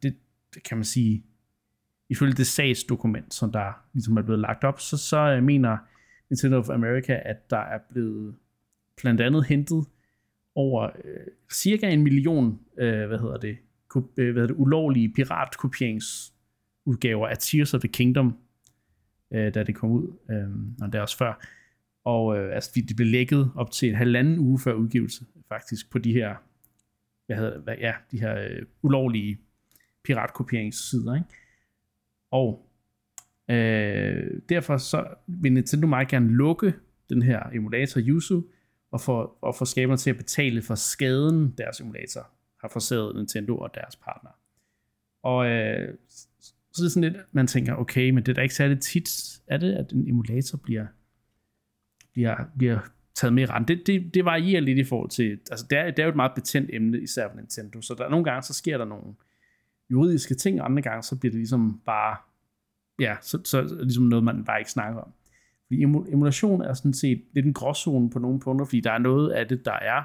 [0.03, 0.17] det,
[0.55, 1.25] det kan man sige,
[2.09, 5.77] ifølge det sagsdokument, som der ligesom er blevet lagt op, så, så øh, mener
[6.31, 8.35] Nintendo of America, at der er blevet
[8.97, 9.87] blandt andet hentet
[10.55, 13.59] over øh, cirka en million, øh, hvad hedder det,
[13.97, 18.39] øh, hvad hedder det, ulovlige piratkopieringsudgaver af Tears of the Kingdom,
[19.31, 20.49] øh, da det kom ud, øh,
[20.83, 21.45] og det er også før.
[22.09, 25.99] Og øh, altså, det blev lækket op til en halvanden uge før udgivelse, faktisk, på
[25.99, 26.37] de her,
[27.27, 29.39] hvad hedder hvad, ja, de her øh, ulovlige
[30.05, 31.27] piratkopieringssider, ikke?
[32.31, 32.69] Og
[33.51, 36.75] øh, derfor så vil Nintendo meget gerne lukke
[37.09, 38.43] den her emulator Yuzu,
[38.91, 42.31] og få, og få skaberne til at betale for skaden, deres emulator
[42.61, 44.31] har forseret Nintendo og deres partner.
[45.23, 45.95] Og øh,
[46.73, 49.41] så er det sådan lidt, man tænker, okay, men det er da ikke særlig tit,
[49.47, 50.87] er det, at en emulator bliver,
[52.19, 52.79] bliver, bliver
[53.15, 53.69] taget med i rent.
[53.69, 56.17] Det, det, det varierer lidt i forhold til, altså det er, det er jo et
[56.17, 59.15] meget betændt emne, især for Nintendo, så der, nogle gange så sker der nogle
[59.91, 62.17] juridiske ting, og andre gange så bliver det ligesom bare,
[63.01, 65.13] ja, så, så ligesom noget, man bare ikke snakker om.
[65.67, 69.31] Fordi emulation er sådan set lidt en gråzone på nogle punkter, fordi der er noget
[69.31, 70.03] af det, der er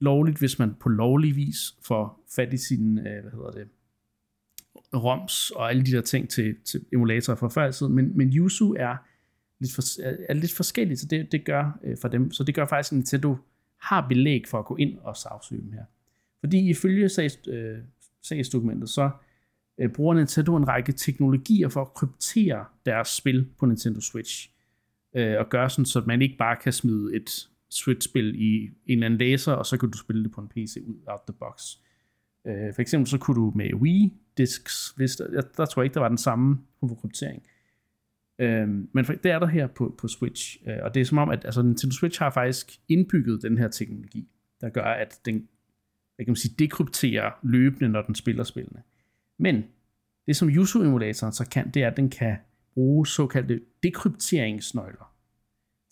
[0.00, 3.68] lovligt, hvis man på lovlig vis får fat i sin, øh, hvad hedder det,
[4.94, 8.36] ROMs og alle de der ting til, til emulatorer fra før i tiden, men, men
[8.36, 8.96] Yuzu er
[9.60, 9.82] lidt, for,
[10.28, 12.96] er lidt forskelligt, så det, det gør øh, for dem, så det gør faktisk, at
[12.96, 13.36] Nintendo
[13.80, 15.84] har belæg for at gå ind og sagsøge dem her.
[16.40, 17.78] Fordi ifølge sags, øh,
[18.22, 19.10] sagsdokumentet, så
[19.78, 24.50] øh, bruger Nintendo en række teknologier for at kryptere deres spil på Nintendo Switch,
[25.16, 29.06] øh, og gøre sådan, så man ikke bare kan smide et Switch-spil i en eller
[29.06, 31.76] anden læser, og så kan du spille det på en PC ud out the box.
[32.46, 35.84] Øh, for eksempel så kunne du med Wii disks, hvis der, der, der tror jeg
[35.84, 36.58] ikke, der var den samme
[37.00, 37.42] kryptering.
[37.42, 37.59] Øh,
[38.40, 41.30] Øhm, men det er der her på, på Switch, øh, og det er som om,
[41.30, 44.28] at altså, Nintendo Switch har faktisk indbygget den her teknologi,
[44.60, 45.48] der gør, at den
[46.20, 48.82] hvad kan man sige, dekrypterer løbende, når den spiller spillene.
[49.38, 49.64] Men
[50.26, 52.36] det som Yuzu-emulatoren så kan, det er, at den kan
[52.74, 55.14] bruge såkaldte dekrypteringsnøgler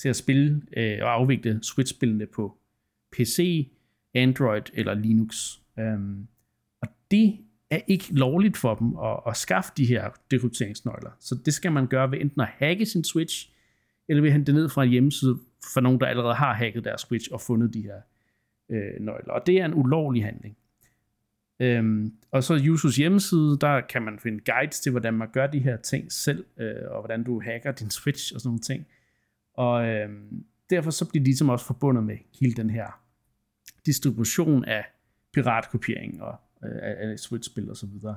[0.01, 2.59] til at spille øh, og afvikle Switch-spillene på
[3.13, 3.69] PC,
[4.15, 5.59] Android eller Linux.
[5.79, 6.29] Øhm,
[6.83, 7.39] og det
[7.71, 11.11] er ikke lovligt for dem at, at skaffe de her dekrypteringsnøgler.
[11.21, 13.53] Så det skal man gøre ved enten at hacke sin Switch,
[14.09, 15.39] eller ved at hente det ned fra en hjemmeside
[15.75, 18.01] for nogen, der allerede har hacket deres Switch og fundet de her
[18.71, 19.33] øh, nøgler.
[19.33, 20.57] Og det er en ulovlig handling.
[21.61, 25.59] Øhm, og så Yusus hjemmeside, der kan man finde guides til, hvordan man gør de
[25.59, 28.87] her ting selv, øh, og hvordan du hacker din Switch og sådan nogle ting.
[29.55, 30.09] Og øh,
[30.71, 33.03] derfor så bliver de ligesom også forbundet med hele den her
[33.87, 34.85] distribution af
[35.35, 38.17] piratkopiering og øh, af Switch-spil og så videre.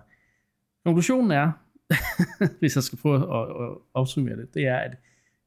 [0.85, 1.51] Konklusionen er,
[2.59, 4.97] hvis jeg skal prøve at, at opsummere det, det er, at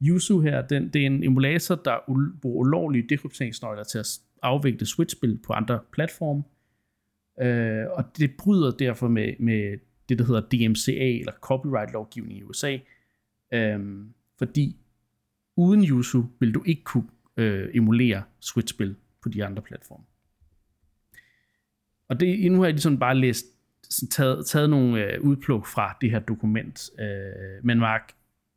[0.01, 1.97] Yuzu her, den, det er en emulator, der
[2.41, 6.43] bruger ulovlige dekrypteringsnøgler til at afvikle Switch-spil på andre platforme.
[7.41, 9.77] Øh, og det bryder derfor med, med
[10.09, 12.77] det, der hedder DMCA, eller copyright-lovgivning i USA.
[13.53, 14.05] Øh,
[14.37, 14.77] fordi
[15.55, 17.07] uden Yuzu vil du ikke kunne
[17.37, 20.03] øh, emulere Switch-spil på de andre platforme.
[22.09, 23.45] Og det, nu har jeg ligesom bare læst,
[24.11, 26.89] taget, taget nogle øh, udpluk fra det her dokument.
[26.99, 28.13] Øh, men Mark,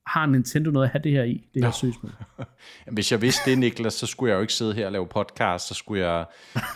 [0.09, 2.12] har Nintendo noget at have det her i, det her søgsmål?
[2.93, 5.69] Hvis jeg vidste det, Niklas, så skulle jeg jo ikke sidde her og lave podcast,
[5.69, 6.25] så skulle jeg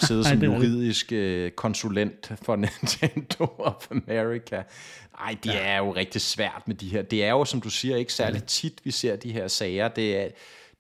[0.01, 4.63] sidde som juridisk øh, konsulent for Nintendo of America.
[5.21, 5.59] Nej, det ja.
[5.59, 7.03] er jo rigtig svært med de her.
[7.03, 9.89] Det er jo, som du siger, ikke særlig tit, vi ser de her sager.
[9.89, 10.29] Det er,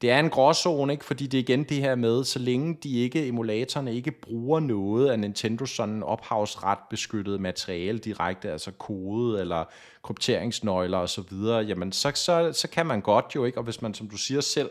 [0.02, 1.04] det er en gråzone, ikke?
[1.04, 5.10] fordi det er igen det her med, så længe de ikke, emulatorerne ikke bruger noget
[5.10, 9.64] af Nintendo sådan ophavsret beskyttet materiale direkte, altså kode eller
[10.02, 13.82] krypteringsnøgler og så videre, jamen så, så, så kan man godt jo ikke, og hvis
[13.82, 14.70] man, som du siger selv,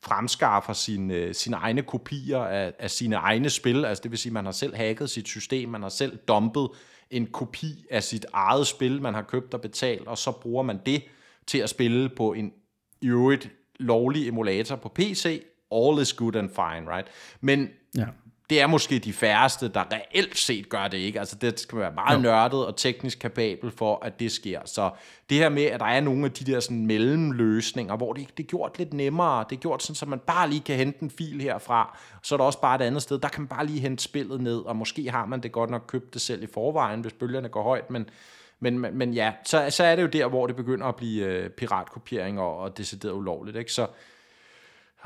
[0.00, 4.32] fremskaffer sine, øh, sine egne kopier af, af sine egne spil, altså det vil sige,
[4.32, 6.68] man har selv hacket sit system, man har selv dumpet
[7.10, 10.80] en kopi af sit eget spil, man har købt og betalt, og så bruger man
[10.86, 11.02] det
[11.46, 12.52] til at spille på en
[13.00, 13.50] i øvrigt
[13.82, 15.42] lovlig emulator på PC,
[15.72, 17.08] all is good and fine, right?
[17.40, 18.04] Men ja.
[18.50, 21.18] det er måske de færreste, der reelt set gør det, ikke?
[21.18, 22.22] Altså det skal være meget ja.
[22.22, 24.60] nørdet og teknisk kapabel for, at det sker.
[24.64, 24.90] Så
[25.30, 28.42] det her med, at der er nogle af de der sådan mellemløsninger, hvor det, det
[28.42, 31.10] er gjort lidt nemmere, det er gjort sådan, så man bare lige kan hente en
[31.10, 33.80] fil herfra, så er der også bare et andet sted, der kan man bare lige
[33.80, 37.00] hente spillet ned, og måske har man det godt nok købt det selv i forvejen,
[37.00, 38.08] hvis bølgerne går højt, men
[38.62, 41.26] men, men, men ja, så, så er det jo der, hvor det begynder at blive
[41.26, 43.56] øh, piratkopiering og, og decideret ulovligt.
[43.56, 43.72] Ikke?
[43.72, 43.86] Så,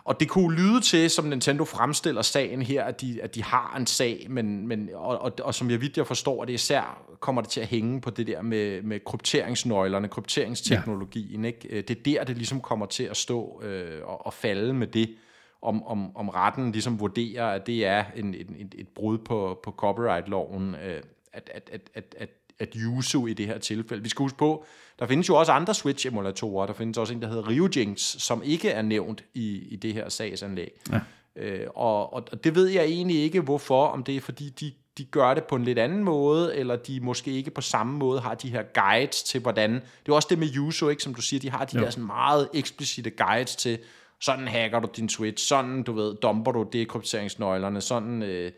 [0.04, 3.76] og det kunne lyde til, som Nintendo fremstiller sagen her, at de, at de har
[3.76, 7.02] en sag, men, men, og, og, og som jeg vidt jeg forstår, at det især
[7.20, 11.44] kommer det til at hænge på det der med, med krypteringsnøglerne, krypteringsteknologien.
[11.44, 11.46] Ja.
[11.46, 11.82] Ikke?
[11.82, 15.16] Det er der, det ligesom kommer til at stå øh, og, og falde med det,
[15.62, 19.70] om, om, om retten ligesom vurderer, at det er en, en, et brud på, på
[19.70, 21.02] copyright-loven, øh,
[21.32, 22.28] at, at, at, at, at
[22.58, 24.02] at Yuzu i det her tilfælde.
[24.02, 24.64] Vi skal huske på,
[24.98, 26.66] der findes jo også andre Switch-emulatorer.
[26.66, 30.08] Der findes også en, der hedder RioJinx, som ikke er nævnt i, i det her
[30.08, 30.70] sagsanlæg.
[30.92, 31.00] Ja.
[31.36, 33.86] Øh, og, og det ved jeg egentlig ikke, hvorfor.
[33.86, 37.00] Om det er, fordi de, de gør det på en lidt anden måde, eller de
[37.00, 39.74] måske ikke på samme måde har de her guides til, hvordan...
[39.74, 41.84] Det er også det med Yuzu, ikke, som du siger, de har de jo.
[41.84, 43.78] der sådan meget eksplicite guides til,
[44.20, 48.22] sådan hacker du din Switch, sådan, du ved, dumper du dekrypteringsnøglerne, sådan...
[48.22, 48.52] Øh,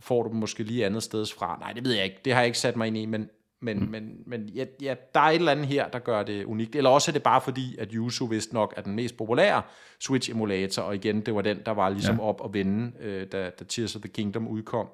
[0.00, 1.56] får du dem måske lige andet sted fra.
[1.60, 2.20] Nej, det ved jeg ikke.
[2.24, 3.30] Det har jeg ikke sat mig ind i, men,
[3.60, 3.90] men, mm.
[3.90, 6.76] men, men ja, ja, der er et eller andet her, der gør det unikt.
[6.76, 9.62] Eller også er det bare fordi, at Yuzu vist nok er den mest populære
[10.00, 12.22] Switch-emulator, og igen, det var den, der var ligesom ja.
[12.22, 14.86] op og vende, øh, da, da Tears of the Kingdom udkom.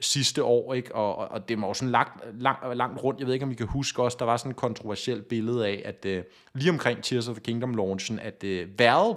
[0.00, 0.94] sidste år, ikke?
[0.94, 3.20] Og, og det var jo sådan langt, langt, langt rundt.
[3.20, 5.82] Jeg ved ikke, om I kan huske også, der var sådan et kontroversielt billede af,
[5.84, 6.24] at uh,
[6.54, 9.16] lige omkring Tears of the Kingdom launchen, at uh, Valve,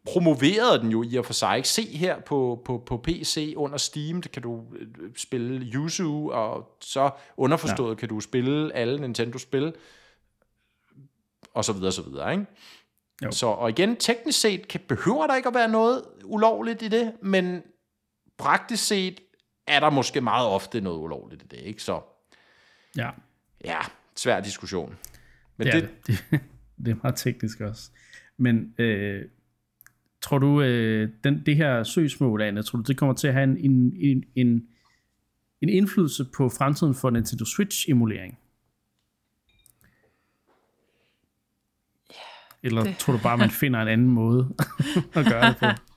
[0.06, 1.58] promoveret den jo i og for sig.
[1.58, 1.70] Ikke?
[1.70, 6.78] Se her på, på, på PC under Steam, det kan du øh, spille Yuzu, og
[6.82, 7.96] så underforstået ja.
[7.96, 9.74] kan du spille alle Nintendo-spil,
[11.54, 12.32] og så videre, så videre.
[12.32, 12.46] Ikke?
[13.24, 13.32] Jo.
[13.32, 17.14] Så, og igen, teknisk set kan, behøver der ikke at være noget ulovligt i det,
[17.22, 17.62] men
[18.38, 19.22] praktisk set
[19.68, 21.84] er der måske meget ofte noget ulovligt i det, ikke?
[21.84, 22.02] Så
[22.98, 23.10] ja,
[23.66, 23.80] ja
[24.16, 24.96] svær diskussion.
[25.58, 25.90] Men det, det,
[26.32, 26.40] det,
[26.86, 27.90] det er meget teknisk også.
[28.38, 29.26] Men øh,
[30.22, 33.44] tror du, øh, den, det her søgsmål, Anna, tror du, det kommer til at have
[33.44, 34.68] en, en, en, en,
[35.62, 38.36] en indflydelse på fremtiden for Nintendo Switch-emulering?
[42.66, 42.98] Eller det.
[42.98, 44.56] tror du bare, man finder en anden måde
[45.14, 45.66] at gøre det på?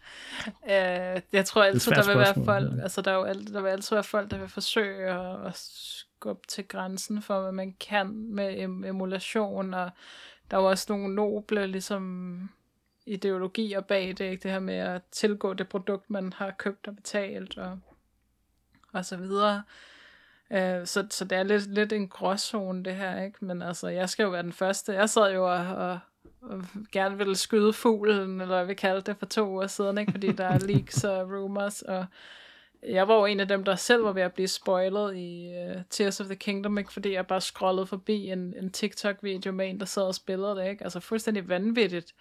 [0.63, 2.83] Uh, jeg tror altid, der vil være folk, ja.
[2.83, 5.57] altså der, er jo alt, der vil altid være folk, der vil forsøge at, at
[5.57, 9.91] skubbe til grænsen for, hvad man kan med em- emulation, og
[10.51, 12.51] der er jo også nogle noble ligesom,
[13.07, 14.43] ideologier bag det, ikke?
[14.43, 17.79] det her med at tilgå det produkt, man har købt og betalt, og,
[18.93, 19.63] og så videre.
[20.51, 23.45] Uh, så, så det er lidt, lidt en gråzone, det her, ikke?
[23.45, 24.93] Men altså, jeg skal jo være den første.
[24.93, 25.99] Jeg sad jo og og
[26.93, 30.13] gerne vil skyde fuglen, eller hvad vi kalde det, for to uger siden, ikke?
[30.13, 32.07] fordi der er leaks og rumors, og
[32.83, 35.83] jeg var jo en af dem, der selv var ved at blive spoilet i uh,
[35.91, 36.93] Tears of the Kingdom, ikke?
[36.93, 40.71] fordi jeg bare scrollede forbi en, en TikTok-video med en, der sad og spillede det,
[40.71, 40.85] ikke?
[40.85, 42.15] altså fuldstændig vanvittigt.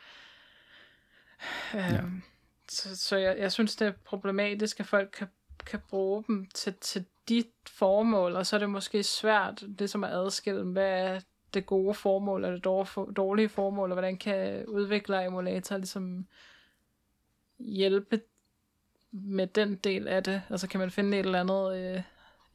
[1.73, 1.99] Ja.
[2.03, 2.23] Um,
[2.69, 5.27] så så jeg, jeg synes, det er problematisk, at folk kan,
[5.65, 10.03] kan bruge dem til, til de formål, og så er det måske svært, det som
[10.03, 11.19] at adskille, hvad er
[11.57, 16.27] det gode formål, eller det dårlige formål, og hvordan kan udvikler emulator ligesom
[17.59, 18.21] hjælpe
[19.11, 20.41] med den del af det?
[20.49, 22.01] Altså kan man finde et eller andet øh,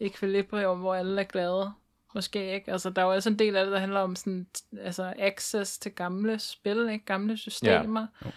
[0.00, 1.72] equilibrium, hvor alle er glade?
[2.14, 2.72] Måske ikke.
[2.72, 4.46] Altså der er jo også en del af det, der handler om sådan,
[4.80, 7.04] altså access til gamle spil, ikke?
[7.04, 8.06] Gamle systemer.
[8.24, 8.30] Ja.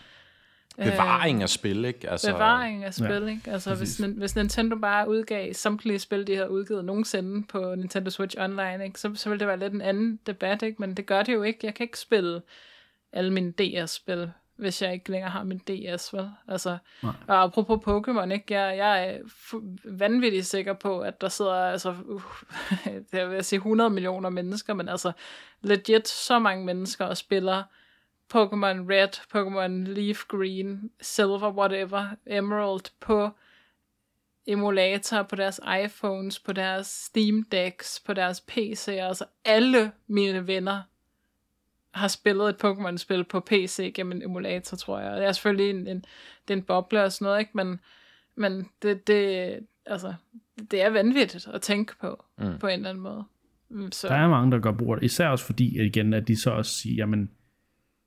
[0.77, 2.09] Bevaring af spil, ikke?
[2.09, 3.51] Altså, bevaring af spil, ja, ikke?
[3.51, 8.35] Altså, hvis, hvis Nintendo bare udgav samtlige spil, de har udgivet nogensinde på Nintendo Switch
[8.39, 8.99] Online, ikke?
[8.99, 10.75] Så, så ville det være lidt en anden debat, ikke?
[10.79, 11.59] Men det gør det jo ikke.
[11.63, 12.41] Jeg kan ikke spille
[13.13, 16.29] alle mine DS-spil, hvis jeg ikke længere har min DS, vel?
[16.47, 17.13] Altså, Nej.
[17.27, 18.59] og apropos Pokémon, ikke?
[18.59, 19.17] Jeg, jeg er
[19.83, 22.23] vanvittigt sikker på, at der sidder, altså, uh,
[23.13, 25.11] jeg vil sige 100 millioner mennesker, men altså,
[25.61, 27.63] legit så mange mennesker og spiller
[28.33, 33.29] Pokémon Red, Pokémon Leaf Green, Silver, whatever, Emerald på
[34.47, 38.91] emulator på deres iPhones, på deres Steam Decks, på deres PC'er.
[38.91, 40.81] Altså alle mine venner
[41.91, 45.17] har spillet et Pokémon-spil på PC gennem en emulator, tror jeg.
[45.17, 46.05] Det er selvfølgelig en, en,
[46.47, 47.51] det er en boble og sådan noget, ikke?
[47.53, 47.79] Men,
[48.35, 50.13] men det, det, altså,
[50.71, 52.59] det er vanvittigt at tænke på, mm.
[52.59, 53.23] på en eller anden måde.
[53.69, 54.07] Mm, så.
[54.07, 56.51] Der er mange, der gør brug af det, især også fordi, igen, at de så
[56.51, 57.31] også siger, jamen,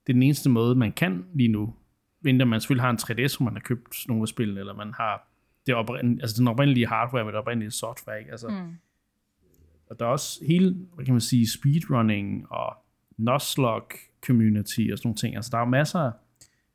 [0.09, 1.75] det er den eneste måde, man kan lige nu.
[2.21, 4.93] Mindre man selvfølgelig har en 3DS, som man har købt nogle af spillene, eller man
[4.97, 5.29] har
[5.67, 8.19] det oprind, altså den oprindelige hardware med det oprindelige software.
[8.19, 8.31] Ikke?
[8.31, 8.75] Altså, mm.
[9.91, 12.77] Og der er også hele, hvad kan man sige, speedrunning og
[13.17, 15.37] Nuzlocke community og sådan nogle ting.
[15.37, 16.13] Altså der er masser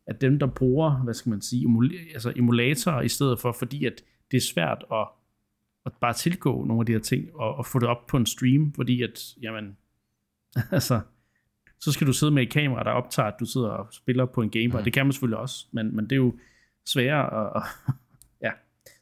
[0.08, 3.86] af dem, der bruger, hvad skal man sige, emula- altså emulatorer i stedet for, fordi
[3.86, 5.08] at det er svært at,
[5.86, 8.26] at bare tilgå nogle af de her ting og, og få det op på en
[8.26, 9.78] stream, fordi at, jamen,
[10.72, 11.02] altså,
[11.84, 14.42] så skal du sidde med et kamera, der optager, at du sidder og spiller på
[14.42, 14.78] en Game Boy.
[14.78, 14.84] Mm.
[14.84, 16.34] Det kan man selvfølgelig også, men, men det er jo
[16.86, 17.56] sværere.
[17.58, 17.64] At,
[18.42, 18.52] ja.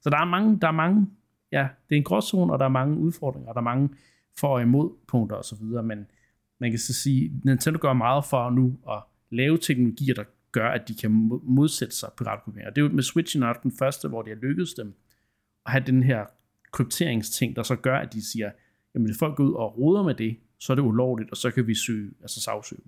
[0.02, 1.08] Så der er mange, der er mange,
[1.52, 3.90] ja, det er en gråzone, og der er mange udfordringer, og der er mange
[4.40, 6.08] for og imod punkter og så videre, men
[6.60, 10.88] man kan så sige, Nintendo gør meget for nu at lave teknologier, der gør, at
[10.88, 11.12] de kan
[11.44, 12.76] modsætte sig piratkopiering.
[12.76, 14.94] Det er jo med Switch nok den første, hvor det har lykkedes dem
[15.66, 16.26] at have den her
[16.72, 18.52] krypteringsting, der så gør, at de siger,
[18.95, 21.51] jamen hvis folk går ud og roder med det, så er det ulovligt, og så
[21.51, 22.81] kan vi søge, altså sagsøge.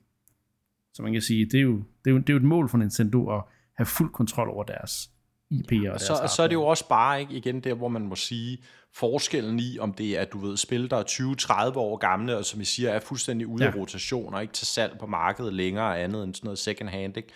[0.93, 2.69] Så man kan sige, det er, jo, det, er jo, det er jo et mål
[2.69, 3.43] for Nintendo at
[3.73, 5.09] have fuld kontrol over deres
[5.53, 5.87] IP'er.
[5.87, 8.15] Og, og så, så er det jo også bare ikke igen der, hvor man må
[8.15, 8.63] sige,
[8.93, 12.61] forskellen i, om det er, du ved, spil, der er 20-30 år gamle, og som
[12.61, 13.71] I siger, er fuldstændig ude ja.
[13.71, 17.17] af rotation, og ikke til salg på markedet længere andet end sådan noget second hand,
[17.17, 17.29] ikke?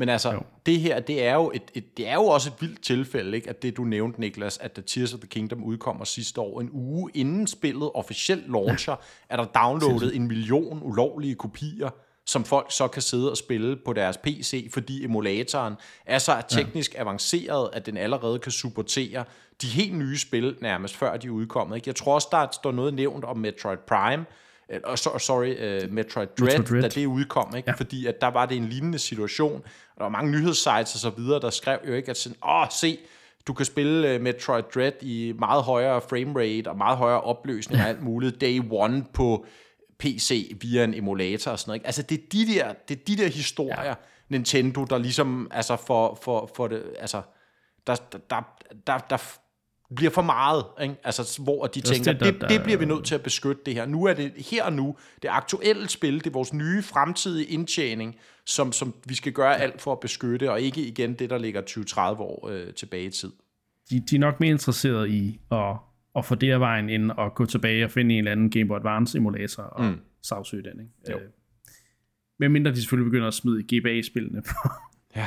[0.00, 0.40] Men altså, jo.
[0.66, 3.48] det her, det er, jo et, et, det er jo også et vildt tilfælde, ikke?
[3.48, 6.68] at det du nævnte, Niklas, at The Tears of the Kingdom udkommer sidste år, en
[6.72, 9.34] uge inden spillet officielt launcher, ja.
[9.34, 11.90] er der downloadet en million ulovlige kopier,
[12.26, 15.74] som folk så kan sidde og spille på deres PC, fordi emulatoren
[16.06, 17.00] er så teknisk ja.
[17.00, 19.24] avanceret, at den allerede kan supportere
[19.62, 21.76] de helt nye spil nærmest før de er udkommet.
[21.76, 21.88] Ikke?
[21.88, 24.24] Jeg tror også, der står noget nævnt om Metroid Prime,
[24.70, 27.70] uh, sorry, uh, Metroid Dread, Metroid Dread, da det udkom, ikke?
[27.70, 27.74] Ja.
[27.74, 31.10] fordi at der var det en lignende situation, og der var mange nyhedssites og så
[31.10, 32.98] videre, der skrev jo ikke, at sådan, åh, se,
[33.46, 37.88] du kan spille uh, Metroid Dread i meget højere framerate og meget højere opløsning og
[37.88, 39.46] alt muligt day one på
[39.98, 41.76] PC via en emulator og sådan noget.
[41.76, 41.86] Ikke?
[41.86, 43.94] Altså, det er de der, det er de der historier, ja.
[44.28, 47.22] Nintendo, der ligesom, altså, for, for, for det, altså,
[47.86, 47.96] der,
[48.30, 48.56] der,
[48.86, 49.16] der, der
[49.96, 50.96] bliver for meget, ikke?
[51.04, 53.86] Altså, hvor de tænker, det, det, det bliver vi nødt til at beskytte det her.
[53.86, 58.16] Nu er det her og nu, det aktuelle spil, det er vores nye fremtidige indtjening,
[58.46, 61.62] som, som vi skal gøre alt for at beskytte, og ikke igen det, der ligger
[61.62, 63.32] 20-30 år øh, tilbage i tid.
[63.90, 65.76] De, de er nok mere interesserede i at,
[66.16, 68.68] at få det her vejen ind og gå tilbage og finde en eller anden Game
[68.68, 70.00] Boy Advance emulator og mm.
[70.22, 70.80] sagsøge den.
[70.80, 70.92] Ikke?
[71.10, 71.18] Jo.
[71.18, 71.30] Øh,
[72.38, 74.68] men mindre de selvfølgelig begynder at smide GBA-spillene på,
[75.16, 75.26] ja.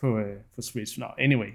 [0.00, 0.98] på, øh, på Switch.
[0.98, 1.48] No, anyway.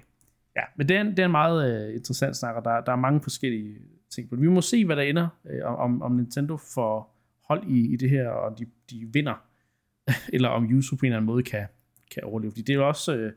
[0.56, 2.96] Ja, men det er, det er en meget øh, interessant snak, og der, der er
[2.96, 3.78] mange forskellige
[4.14, 4.42] ting på det.
[4.42, 7.16] Vi må se, hvad der ender, øh, om, om Nintendo får
[7.48, 9.44] hold i, i det her, og de, de vinder,
[10.34, 11.66] eller om Yuzu på en eller anden måde kan,
[12.14, 12.50] kan overleve.
[12.50, 13.32] Fordi det er også, øh,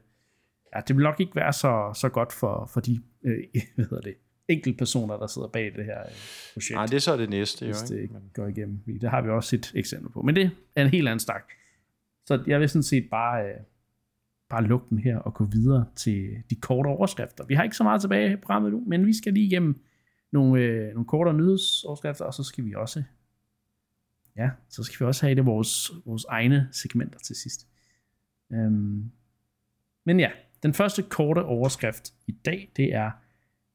[0.75, 3.37] ja, det vil nok ikke være så, så godt for, for de, øh,
[3.75, 4.15] hvad hedder det,
[4.47, 6.11] enkelte personer, der sidder bag det her øh,
[6.53, 6.75] projekt.
[6.75, 8.13] Nej, det er så det næste, jo, ikke?
[8.13, 8.79] det går igennem.
[9.01, 10.21] Det har vi også et eksempel på.
[10.21, 11.43] Men det er en helt anden stak.
[12.25, 13.55] Så jeg vil sådan set bare, øh,
[14.53, 17.45] bare lukke den her og gå videre til de korte overskrifter.
[17.45, 19.83] Vi har ikke så meget tilbage i programmet nu, men vi skal lige igennem
[20.31, 23.03] nogle, øh, nogle kortere nyhedsoverskrifter, og så skal vi også
[24.37, 27.67] ja, så skal vi også have det vores, vores egne segmenter til sidst.
[28.53, 29.11] Øhm,
[30.05, 30.31] men ja,
[30.63, 33.11] den første korte overskrift i dag, det er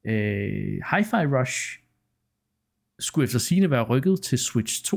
[0.04, 1.80] øh, Hi-Fi Rush
[2.98, 4.96] skulle efter sigende være rykket til Switch 2.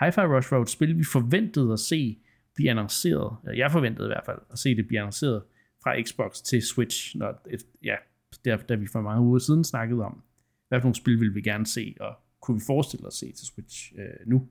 [0.00, 2.18] Hi-Fi Rush var et spil, vi forventede at se
[2.56, 5.42] blive annonceret, jeg forventede i hvert fald, at se det blive annonceret
[5.82, 7.46] fra Xbox til Switch, når,
[7.84, 7.96] ja,
[8.44, 10.22] der, da vi for mange uger siden snakkede om,
[10.68, 13.32] hvad for nogle spil ville vi gerne se, og kunne vi forestille os at se
[13.32, 14.48] til Switch øh, nu.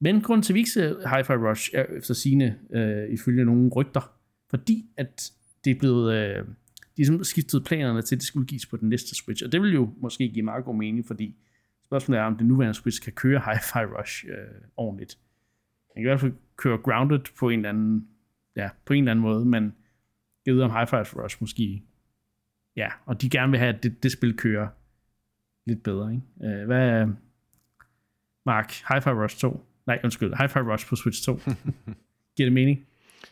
[0.00, 3.70] Men grund til, at vi ikke ser Hi-Fi Rush, er efter sine, øh, ifølge nogle
[3.70, 4.12] rygter,
[4.50, 5.32] fordi at
[5.64, 6.44] det er blevet, øh,
[6.96, 9.74] de skiftet planerne til, at det skulle gives på den næste Switch, og det vil
[9.74, 11.36] jo måske give meget god mening, fordi
[11.84, 14.34] spørgsmålet er, om det nuværende Switch kan køre Hi-Fi Rush øh,
[14.76, 15.18] ordentligt.
[15.98, 18.08] Man kan i hvert fald køre grounded på en eller anden,
[18.56, 19.74] ja, på en eller anden måde, men
[20.46, 21.82] jeg ved om High Five Rush måske,
[22.76, 24.68] ja, og de gerne vil have, at det, det spil kører
[25.66, 26.60] lidt bedre, ikke?
[26.60, 27.06] Uh, hvad
[28.46, 29.64] Mark, High Five Rush 2?
[29.86, 31.40] Nej, undskyld, High Five Rush på Switch 2.
[32.36, 32.86] Giver det mening?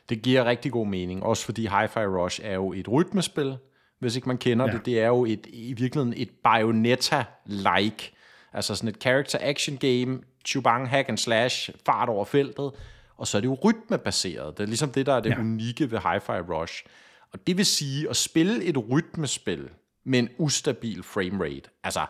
[0.09, 3.56] Det giver rigtig god mening, også fordi Hi-Fi Rush er jo et rytmespil,
[3.98, 4.72] hvis ikke man kender ja.
[4.72, 4.86] det.
[4.86, 8.12] Det er jo et, i virkeligheden et Bayonetta-like,
[8.52, 12.70] altså sådan et character action game, chubang hack and slash, fart over feltet,
[13.16, 14.59] og så er det jo rytmebaseret.
[14.59, 15.39] Det er ligesom det, der er det ja.
[15.39, 16.85] unikke ved Hi-Fi Rush.
[17.32, 19.68] Og det vil sige, at spille et rytmespil
[20.05, 22.06] med en ustabil framerate, altså,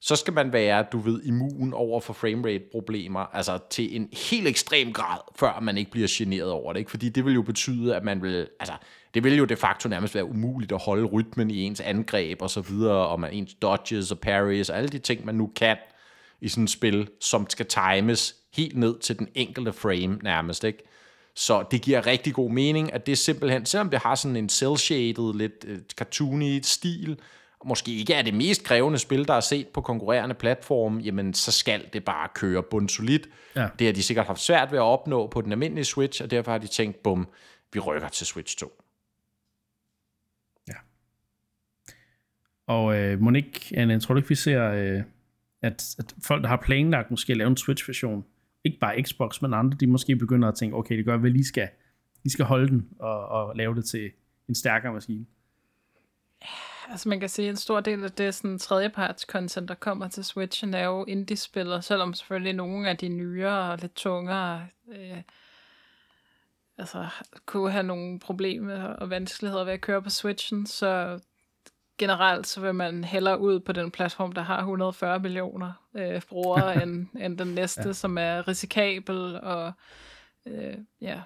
[0.00, 4.92] så skal man være, du ved, immun over for framerate-problemer, altså til en helt ekstrem
[4.92, 6.90] grad, før man ikke bliver generet over det, ikke?
[6.90, 8.74] Fordi det vil jo betyde, at man vil, altså,
[9.14, 12.50] det vil jo de facto nærmest være umuligt at holde rytmen i ens angreb og
[12.50, 15.76] så videre, og man ens dodges og parries og alle de ting, man nu kan
[16.40, 20.82] i sådan et spil, som skal times helt ned til den enkelte frame nærmest, ikke?
[21.34, 25.38] Så det giver rigtig god mening, at det simpelthen, selvom det har sådan en cel-shaded,
[25.38, 27.18] lidt uh, cartoony stil,
[27.66, 31.52] måske ikke er det mest krævende spil, der er set på konkurrerende platform, jamen så
[31.52, 33.28] skal det bare køre bundsolidt.
[33.56, 33.68] Ja.
[33.78, 36.50] Det har de sikkert haft svært ved at opnå på den almindelige Switch, og derfor
[36.50, 37.28] har de tænkt, bum,
[37.72, 38.82] vi rykker til Switch 2.
[40.68, 40.74] Ja.
[42.66, 45.02] Og øh, Monique, jeg tror ikke, vi ser, øh,
[45.62, 48.24] at, at folk, der har planlagt måske at lave en Switch-version,
[48.64, 51.44] ikke bare Xbox, men andre, de måske begynder at tænke, okay, det gør, vi lige
[51.44, 51.68] skal,
[52.22, 54.10] lige skal holde den og, og lave det til
[54.48, 55.26] en stærkere maskine.
[56.90, 60.08] Altså man kan sige, at en stor del af det sådan tredjeparts content, der kommer
[60.08, 65.22] til Switch, er jo indie-spillere, selvom selvfølgelig nogle af de nyere og lidt tungere øh,
[66.78, 67.06] altså,
[67.46, 71.20] kunne have nogle problemer og vanskeligheder ved at køre på Switchen, så
[71.98, 76.74] generelt så vil man hellere ud på den platform, der har 140 millioner øh, brugere,
[76.82, 77.92] end, end den næste, ja.
[77.92, 79.72] som er risikabel og
[80.46, 81.20] øh, ja.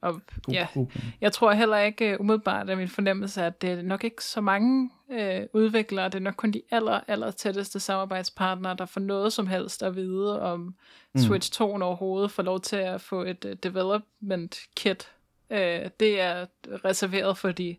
[0.00, 0.86] Og, god, ja, god.
[1.20, 4.40] jeg tror heller ikke uh, umiddelbart at min fornemmelse, at det er nok ikke så
[4.40, 9.32] mange uh, udviklere, det er nok kun de aller, aller tætteste samarbejdspartnere, der får noget
[9.32, 10.74] som helst at vide om
[11.14, 11.20] mm.
[11.20, 15.10] Switch 2 overhovedet, får lov til at få et uh, development kit.
[15.50, 15.56] Uh,
[16.00, 16.46] det er
[16.84, 17.76] reserveret for de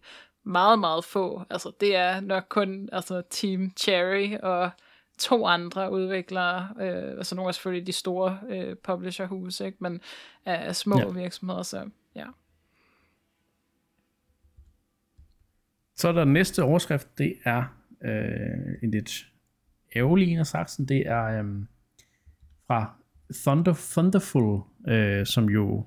[0.47, 1.43] meget, meget få.
[1.49, 4.69] Altså, det er nok kun altså, Team Cherry og
[5.17, 9.77] to andre udviklere, øh, altså nogle er selvfølgelig de store øh, publisherhuse, ikke?
[9.79, 10.01] men
[10.45, 11.09] af små ja.
[11.09, 12.25] virksomheder, så ja.
[15.95, 17.63] Så er der næste overskrift, det er
[18.03, 19.27] øh, en lidt
[19.95, 21.45] ærgerlig en af saksen, det er øh,
[22.67, 22.93] fra
[23.33, 25.85] Thunder, Thunderful, øh, som jo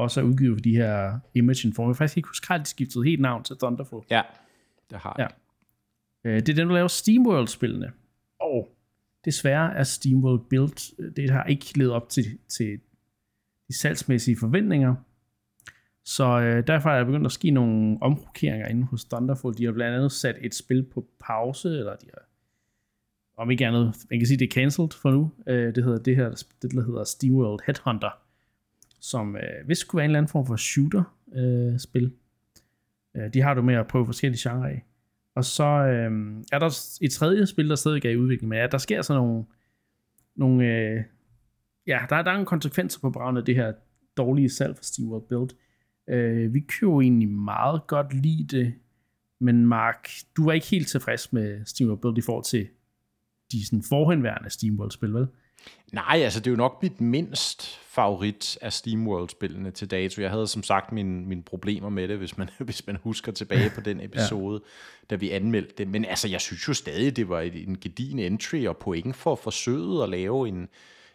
[0.00, 1.88] også er udgivet for de her Image Inform.
[1.88, 4.02] Jeg faktisk ikke huske, at de skiftede helt navn til Thunderful.
[4.10, 4.22] Ja,
[4.90, 5.30] det har jeg.
[6.24, 6.30] Ja.
[6.30, 7.92] Øh, det er den, der laver SteamWorld-spillene.
[8.40, 8.68] Og
[9.24, 12.80] desværre er SteamWorld Build, øh, det har ikke levet op til, til
[13.68, 14.94] de salgsmæssige forventninger.
[16.04, 19.58] Så øh, derfor er der begyndt at ske nogle omrokeringer inde hos Thunderful.
[19.58, 22.22] De har blandt andet sat et spil på pause, eller de har,
[23.42, 25.32] om ikke andet, man kan sige, det er cancelled for nu.
[25.46, 26.30] Øh, det hedder det her,
[26.62, 28.10] det der hedder SteamWorld Headhunter,
[29.00, 32.12] som øh, hvis skulle være en eller anden form for shooter-spil.
[33.16, 34.84] Øh, øh, de har du med at prøve forskellige genrer af.
[35.34, 38.66] Og så øh, er der et tredje spil, der stadig er i udvikling, men ja,
[38.66, 39.44] der sker så nogle,
[40.36, 41.02] nogle øh,
[41.86, 43.72] ja, der, der er nogle konsekvenser på baggrund af det her
[44.16, 45.50] dårlige salg for SteamWorld Build.
[46.08, 48.74] Øh, vi kan jo egentlig meget godt lide det,
[49.40, 52.68] men Mark, du var ikke helt tilfreds med SteamWorld Build i forhold til
[53.52, 55.26] de sådan forhenværende SteamWorld-spil, vel?
[55.92, 60.22] Nej, altså det er jo nok mit mindst favorit af SteamWorld-spillene til dato.
[60.22, 63.70] Jeg havde som sagt mine, mine problemer med det, hvis man, hvis man husker tilbage
[63.74, 65.06] på den episode, ja.
[65.10, 65.88] da vi anmeldte det.
[65.88, 70.02] Men altså, jeg synes jo stadig, det var en gedigen entry og point for forsøget
[70.02, 70.68] at lave en, en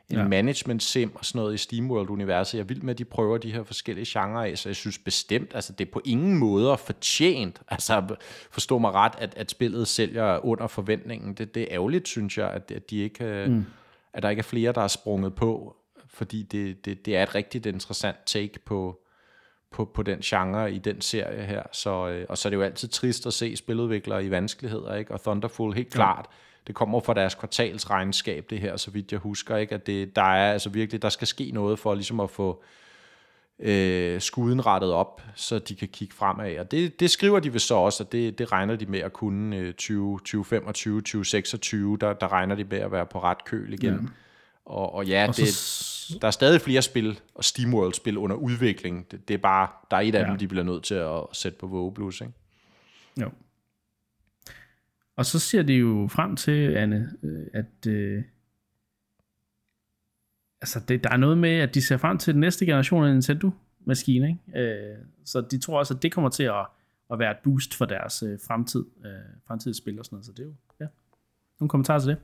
[0.09, 0.27] ja.
[0.27, 2.53] management sim og sådan noget i SteamWorld-universet.
[2.53, 4.97] Jeg er vild med, at de prøver de her forskellige genrer af, så jeg synes
[4.97, 8.15] bestemt, altså det er på ingen måde fortjent, altså
[8.51, 11.33] forstå mig ret, at, at spillet sælger under forventningen.
[11.33, 13.45] Det, det er ærgerligt, synes jeg, at, at de ikke...
[13.47, 13.65] Mm
[14.15, 15.75] at der ikke er flere, der er sprunget på,
[16.07, 18.99] fordi det, det, det er et rigtig interessant take på,
[19.71, 21.63] på, på den genre i den serie her.
[21.71, 25.11] Så, øh, og så er det jo altid trist at se spiludviklere i vanskeligheder, ikke?
[25.11, 26.25] og Thunderful helt klart,
[26.67, 29.75] det kommer fra deres kvartalsregnskab, det her, så vidt jeg husker, ikke?
[29.75, 32.84] at det, der er altså virkelig, der skal ske noget for ligesom at få øh,
[34.19, 36.57] skuden rettet op, så de kan kigge fremad.
[36.57, 39.13] Og det, det skriver de ved så også, og det, det regner de med at
[39.13, 43.73] kunne øh, 20, 2025, 2026, der, der regner de med at være på ret køl
[43.73, 43.93] igen.
[43.93, 43.99] Ja.
[44.65, 46.17] Og, og ja, og det, så...
[46.21, 49.11] der er stadig flere spil, og SteamWorld-spil under udvikling.
[49.11, 50.29] Det, det er bare, der er et af ja.
[50.29, 52.33] dem, de bliver nødt til at sætte på Vogue Blues, ikke?
[53.21, 53.29] Jo.
[55.15, 58.23] Og så ser det jo frem til, Anne, øh, at øh,
[60.61, 63.13] altså det, der er noget med, at de ser frem til den næste generation af
[63.13, 64.59] Nintendo-maskine, ikke?
[64.59, 66.65] Øh, så de tror også, at det kommer til at,
[67.11, 69.11] at være et boost for deres øh, fremtid, øh,
[69.47, 70.87] fremtidige spil og sådan noget, så det er jo, ja.
[71.59, 72.17] Nogle kommentarer til det?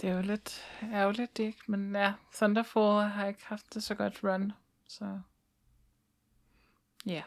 [0.00, 0.62] Det er jo lidt
[0.92, 1.58] ærgerligt, ikke?
[1.68, 4.52] Men ja, Thunderfall har ikke haft det så godt run,
[4.88, 5.20] så
[7.06, 7.22] ja.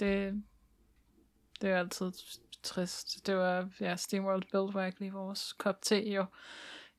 [0.00, 0.42] Det,
[1.60, 2.12] det er altid
[2.62, 3.26] trist.
[3.26, 6.26] Det var, ja, SteamWorld Build var ikke lige vores kop te, jo.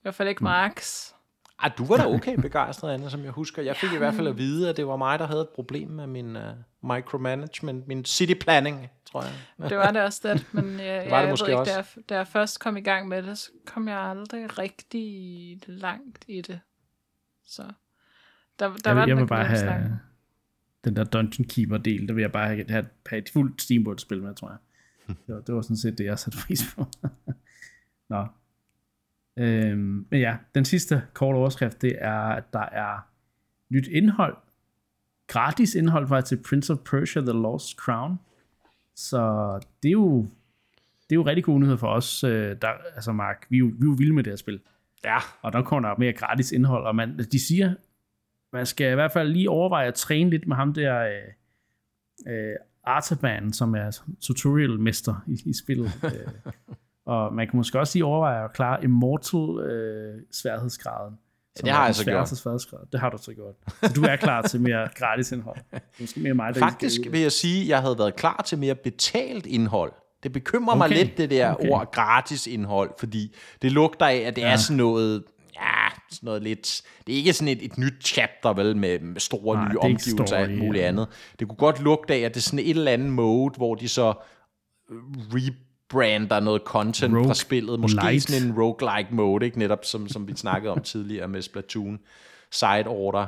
[0.02, 1.15] I hvert fald ikke Marks.
[1.60, 3.61] Ah, du var da okay begejstret, Anna, som jeg husker.
[3.61, 5.49] Jeg fik ja, i hvert fald at vide, at det var mig, der havde et
[5.56, 6.41] problem med min uh,
[6.95, 9.34] micromanagement, min city planning, tror jeg.
[9.69, 11.60] Det var det også det, men jeg, det var jeg, det jeg måske ved ikke,
[11.60, 11.72] også.
[11.72, 15.60] Da, jeg, da jeg først kom i gang med det, så kom jeg aldrig rigtig
[15.68, 16.60] langt i det.
[17.45, 17.61] Så
[18.60, 19.99] der, der jeg, var jeg vil bare have
[20.84, 24.22] den der Dungeon Keeper del, der vil jeg bare have, have, have et fuldt Steamboat-spil
[24.22, 24.57] med, tror jeg.
[25.28, 26.86] Det var, det var sådan set det, jeg satte pris på.
[28.10, 28.28] Nå,
[29.40, 33.08] Øhm, men ja, den sidste korte overskrift, det er, at der er
[33.70, 34.38] nyt indhold,
[35.28, 38.20] gratis indhold faktisk til Prince of Persia The Lost Crown.
[38.95, 39.20] Så
[39.84, 40.22] det er jo,
[41.10, 43.66] det er jo rigtig god nyhed for os, øh, der, altså Mark, vi er, jo,
[43.66, 44.60] vi er jo vilde med det her spil.
[45.03, 45.18] Ja.
[45.41, 47.76] Og der kommer der mere gratis indhold, og man, de siger,
[48.53, 52.56] man skal i hvert fald lige overveje at træne lidt med ham der, øh, øh,
[52.84, 55.91] Artaban, som er tutorial-mester i, i spillet.
[56.03, 56.53] øh,
[57.11, 61.17] og man kan måske også lige overveje at klare Immortal øh, sværhedsgraden.
[61.57, 62.29] Ja, det har jeg så gjort.
[62.29, 62.79] Sværhedsgrad.
[62.91, 63.55] Det har du så gjort.
[63.83, 65.57] Så du er klar til mere gratis indhold.
[65.99, 68.75] Måske mere mig, der Faktisk vil jeg sige, at jeg havde været klar til mere
[68.75, 69.93] betalt indhold.
[70.23, 70.77] Det bekymrer okay.
[70.77, 71.69] mig lidt, det der okay.
[71.69, 74.51] ord gratis indhold, fordi det lugter af, at det ja.
[74.51, 75.23] er sådan noget,
[75.55, 79.19] ja, sådan noget lidt, det er ikke sådan et, et nyt chapter, vel, med, med
[79.19, 80.88] store Nej, nye omgivelser og alt muligt ja.
[80.88, 81.07] andet.
[81.39, 83.88] Det kunne godt lugte af, at det er sådan et eller andet mode, hvor de
[83.88, 84.13] så
[85.33, 85.53] re
[85.91, 87.80] brander noget content Rogue fra spillet.
[87.80, 88.23] Måske light.
[88.23, 89.59] sådan en roguelike mode, ikke?
[89.59, 91.99] netop som, som vi snakkede om tidligere med Splatoon
[92.51, 93.27] Side Order.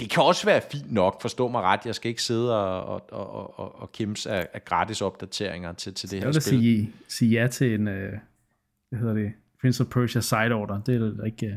[0.00, 1.80] Det kan også være fint nok, forstå mig ret.
[1.86, 5.94] Jeg skal ikke sidde og, og, og, og, og kæmpe af, af gratis opdateringer til,
[5.94, 6.52] til det her spil.
[6.52, 10.52] Jeg vil sige, sige ja til en, uh, hvad hedder det, Prince of Persia Side
[10.52, 10.80] Order.
[10.80, 11.52] Det er ikke, uh,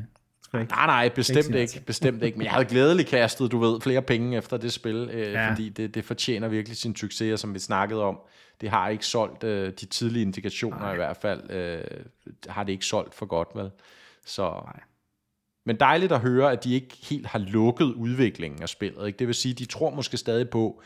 [0.53, 2.37] Nej, nej, bestemt ikke, bestemt ikke.
[2.37, 5.51] Men jeg havde glædeligt kastet, du ved, flere penge efter det spil, øh, ja.
[5.51, 8.17] fordi det, det fortjener virkelig sin succes, som vi snakkede om,
[8.61, 10.93] det har ikke solgt, øh, de tidlige indikationer nej.
[10.93, 11.83] i hvert fald, øh,
[12.47, 13.69] har det ikke solgt for godt, vel?
[14.25, 14.79] Så, nej.
[15.65, 19.07] Men dejligt at høre, at de ikke helt har lukket udviklingen af spillet.
[19.07, 19.19] Ikke?
[19.19, 20.81] Det vil sige, de tror måske stadig på,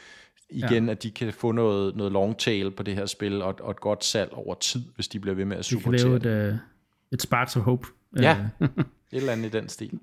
[0.49, 0.91] igen, ja.
[0.91, 3.79] at de kan få noget, noget long tail på det her spil, og, og et
[3.79, 6.13] godt salg over tid, hvis de bliver ved med at supportere.
[6.13, 6.59] De kan lave et, uh,
[7.11, 7.87] et sparks of hope.
[8.21, 8.67] Ja, et
[9.11, 9.99] eller andet i den stil.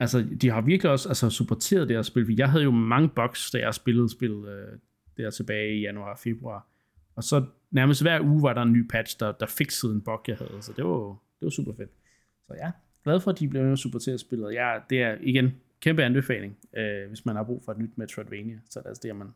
[0.00, 3.50] Altså, de har virkelig også altså, supporteret det her spil, jeg havde jo mange bugs,
[3.50, 4.78] da jeg spillede spillet uh,
[5.16, 6.66] der tilbage i januar og februar.
[7.16, 10.20] Og så nærmest hver uge var der en ny patch, der, der fixede en bug,
[10.28, 10.62] jeg havde.
[10.62, 11.90] Så det var, det var super fedt.
[12.46, 12.70] Så ja,
[13.04, 14.54] glad for, at de blev med at supportere spillet.
[14.54, 18.58] Ja, det er igen kæmpe anbefaling, øh, hvis man har brug for et nyt Metroidvania.
[18.70, 19.28] Så er det altså det, man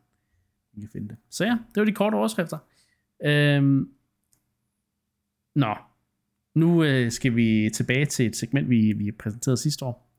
[0.79, 1.17] kan finde det.
[1.29, 2.57] Så ja, det var de korte overskrifter.
[3.25, 3.89] Øhm,
[5.55, 5.75] nå,
[6.55, 10.11] nu øh, skal vi tilbage til et segment, vi, vi præsenterede sidste år,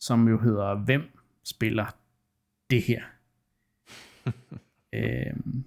[0.00, 1.02] som jo hedder, hvem
[1.44, 1.96] spiller
[2.70, 3.02] det her?
[4.92, 5.64] øhm,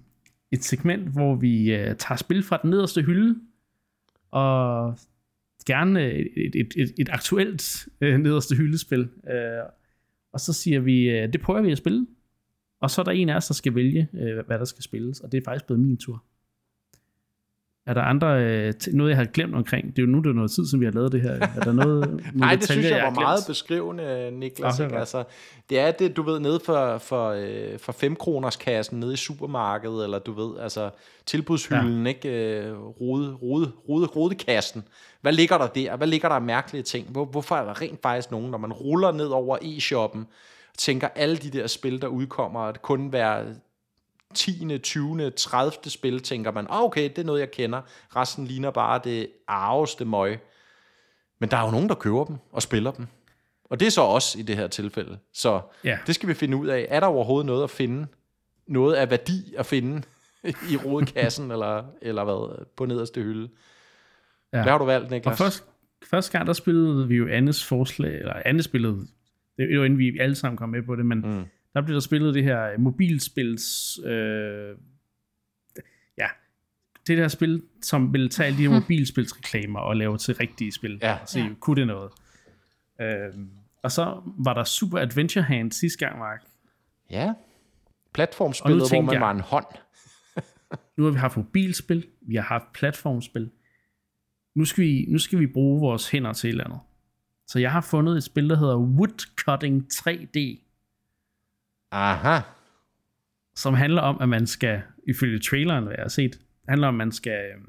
[0.54, 3.40] et segment, hvor vi øh, tager spil fra den nederste hylde,
[4.30, 4.98] og
[5.66, 9.00] gerne et, et, et, et aktuelt øh, nederste hyldespil.
[9.00, 9.64] Øh,
[10.32, 12.06] og så siger vi, øh, det prøver vi at spille.
[12.80, 15.20] Og så er der en af os, der skal vælge, øh, hvad der skal spilles.
[15.20, 16.24] Og det er faktisk blevet min tur.
[17.86, 19.86] Er der andre, øh, noget jeg har glemt omkring?
[19.96, 21.30] Det er jo nu, det er noget tid, som vi har lavet det her.
[21.30, 24.80] Er der noget, nogle Nej, det synes jeg, jeg var meget beskrivende, Niklas.
[24.80, 25.24] Okay, altså,
[25.70, 29.16] det er det, du ved, nede for, for, øh, for 5 kroners kassen nede i
[29.16, 30.90] supermarkedet, eller du ved, altså
[31.26, 32.08] tilbudshylden, ja.
[32.08, 32.58] ikke?
[32.58, 34.84] Øh, rode, rode, rode, rodekassen.
[35.20, 35.96] Hvad ligger der der?
[35.96, 37.08] Hvad ligger der af mærkelige ting?
[37.10, 40.26] Hvor, hvorfor er der rent faktisk nogen, når man ruller ned over e-shoppen,
[40.78, 43.44] tænker alle de der spil, der udkommer, at kun være
[44.34, 45.90] 10., 20., 30.
[45.90, 47.80] spil, tænker man, ah, okay, det er noget, jeg kender.
[48.16, 50.38] Resten ligner bare det arveste møg.
[51.40, 53.06] Men der er jo nogen, der køber dem og spiller dem.
[53.64, 55.18] Og det er så os i det her tilfælde.
[55.32, 55.98] Så ja.
[56.06, 56.86] det skal vi finde ud af.
[56.88, 58.06] Er der overhovedet noget at finde?
[58.66, 60.02] Noget af værdi at finde
[60.70, 63.48] i rodekassen, eller, eller hvad, på nederste hylde?
[64.52, 64.62] Ja.
[64.62, 65.32] Hvad har du valgt, Niklas?
[65.32, 65.64] Og først,
[66.10, 69.06] første gang, der spillede vi jo Annes forslag, eller Anne spillede,
[69.58, 71.44] det var inden vi alle sammen kom med på det, men mm
[71.74, 73.98] der blev der spillet det her mobilspils...
[74.04, 74.76] Øh,
[76.18, 76.28] ja,
[77.06, 80.98] det der spil, som vil tage alle de her mobilspilsreklamer og lave til rigtige spil.
[81.02, 81.12] Ja.
[81.12, 81.48] Og se, ja.
[81.60, 82.10] kunne det noget?
[83.00, 83.34] Øh,
[83.82, 86.42] og så var der Super Adventure Hand sidste gang, Mark.
[87.10, 87.34] Ja,
[88.14, 89.66] platformspillet, hvor man jeg, var en hånd.
[90.96, 93.50] nu har vi haft mobilspil, vi har haft platformspil.
[94.54, 96.80] Nu skal, vi, nu skal vi bruge vores hænder til et eller andet.
[97.46, 100.63] Så jeg har fundet et spil, der hedder Woodcutting 3D.
[101.94, 102.40] Aha.
[103.54, 106.98] Som handler om, at man skal, ifølge traileren, hvad jeg har set, handler om, at
[106.98, 107.60] man skal, øh,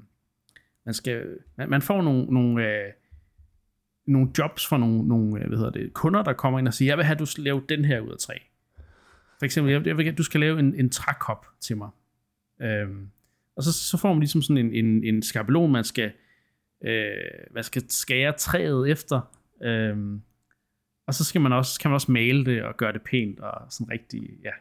[0.85, 2.91] man skal, man, man får nogle, nogle, øh,
[4.07, 6.91] nogle jobs fra nogle, nogle øh, hvad hedder det, kunder, der kommer ind og siger,
[6.91, 8.33] jeg vil have, at du skal lave den her ud af træ.
[9.39, 11.89] For eksempel, jeg jeg vil at du skal lave en, en trækop til mig.
[12.61, 13.09] Øhm,
[13.55, 16.11] og så, så får man ligesom sådan en, en, en skabelon, man skal,
[16.85, 17.15] øh,
[17.51, 19.21] man skal skære træet efter.
[19.63, 20.21] Øhm,
[21.07, 23.71] og så skal man også, kan man også male det og gøre det pænt og
[23.71, 24.51] sådan rigtig, ja.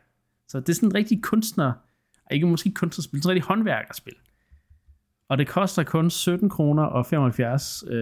[0.48, 1.72] Så det er sådan en rigtig kunstner,
[2.30, 4.14] ikke måske kunstnerspil, sådan en rigtig håndværkerspil.
[5.28, 7.94] Og det koster kun 17 kroner og 75 øh,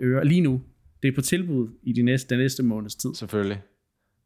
[0.00, 0.62] øre lige nu.
[1.02, 3.14] Det er på tilbud i de næste, den næste måneds tid.
[3.14, 3.62] Selvfølgelig.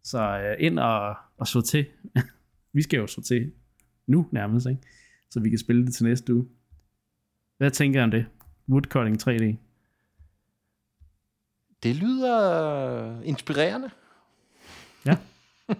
[0.04, 1.86] Så øh, ind og, og slå til.
[2.74, 3.52] vi skal jo slå til
[4.06, 4.82] nu nærmest, ikke?
[5.30, 6.46] Så vi kan spille det til næste uge.
[7.58, 8.26] Hvad tænker du om det?
[8.68, 9.56] Woodcutting 3D.
[11.86, 13.90] Det lyder inspirerende.
[15.06, 15.16] Ja.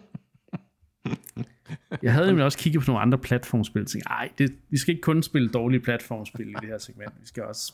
[2.02, 4.94] Jeg havde nemlig også kigget på nogle andre platformspil og tænkte, ej, det, vi skal
[4.94, 7.12] ikke kun spille dårlige platformspil i det her segment.
[7.20, 7.72] Vi skal også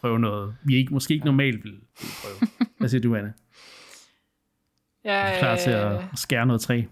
[0.00, 2.68] prøve noget, vi ikke, måske ikke normalt vil, vil prøve.
[2.78, 3.34] Hvad siger du, Anne?
[5.04, 6.82] Jeg er klar til at skære noget træ.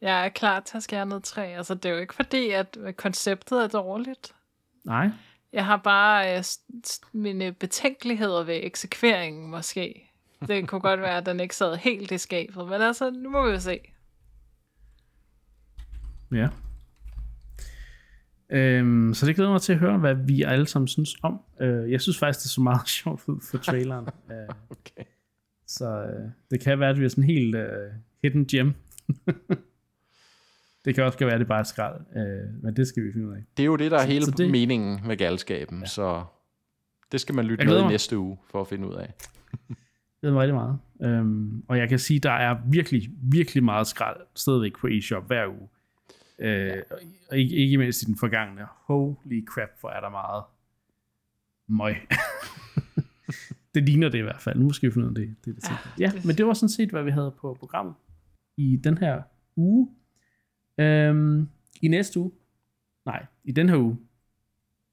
[0.00, 1.42] Jeg er klar til at skære noget træ.
[1.42, 4.34] Altså, det er jo ikke fordi, at konceptet er dårligt.
[4.84, 5.10] Nej.
[5.54, 6.44] Jeg har bare øh,
[7.12, 10.10] mine betænkeligheder ved eksekveringen måske.
[10.48, 13.46] Det kunne godt være, at den ikke sad helt i skabet, men altså, nu må
[13.46, 13.78] vi jo se.
[16.32, 16.48] Ja.
[18.50, 21.40] Øhm, så det glæder mig til at høre, hvad vi alle sammen synes om.
[21.60, 24.08] Øh, jeg synes faktisk, det er så meget sjovt ud for traileren.
[24.30, 25.04] øh, okay.
[25.66, 28.74] Så øh, det kan være, at vi er sådan helt øh, hidden gem.
[30.84, 33.28] Det kan også være, at det bare er skrald, øh, men det skal vi finde
[33.28, 33.44] ud af.
[33.56, 34.50] Det er jo det, der er hele så det...
[34.50, 35.86] meningen med galskaben, ja.
[35.86, 36.24] så
[37.12, 39.12] det skal man lytte med i næste uge for at finde ud af.
[40.20, 40.78] det er rigtig meget.
[41.02, 45.46] Øhm, og jeg kan sige, der er virkelig, virkelig meget skrald stadigvæk på eShop hver
[45.48, 45.68] uge.
[46.38, 46.80] Øh, ja.
[47.30, 48.62] Og ikke, ikke mindst i den forgangne.
[48.86, 50.44] Holy crap, hvor er der meget
[51.68, 51.96] møg.
[53.74, 54.58] det ligner det i hvert fald.
[54.58, 55.36] Nu skal vi finde ud af det.
[55.44, 57.94] det, det ja, ja, men det var sådan set, hvad vi havde på programmet
[58.56, 59.22] i den her
[59.56, 59.88] uge.
[60.78, 61.48] Øhm,
[61.82, 62.32] I næste uge,
[63.06, 63.98] nej, i den her uge,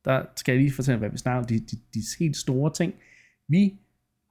[0.05, 2.93] der skal jeg lige fortælle, hvad vi snakker om, de, de, de helt store ting.
[3.47, 3.73] Vi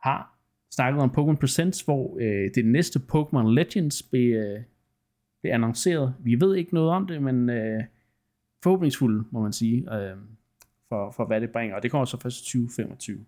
[0.02, 0.38] har
[0.70, 4.62] snakket om Pokémon Presents, hvor øh, det næste Pokémon Legends blev, øh,
[5.40, 6.14] blev annonceret.
[6.20, 7.84] Vi ved ikke noget om det, men øh,
[8.62, 10.16] forhåbningsfulde, må man sige, øh,
[10.88, 11.76] for, for hvad det bringer.
[11.76, 13.18] Og det kommer så først 2025.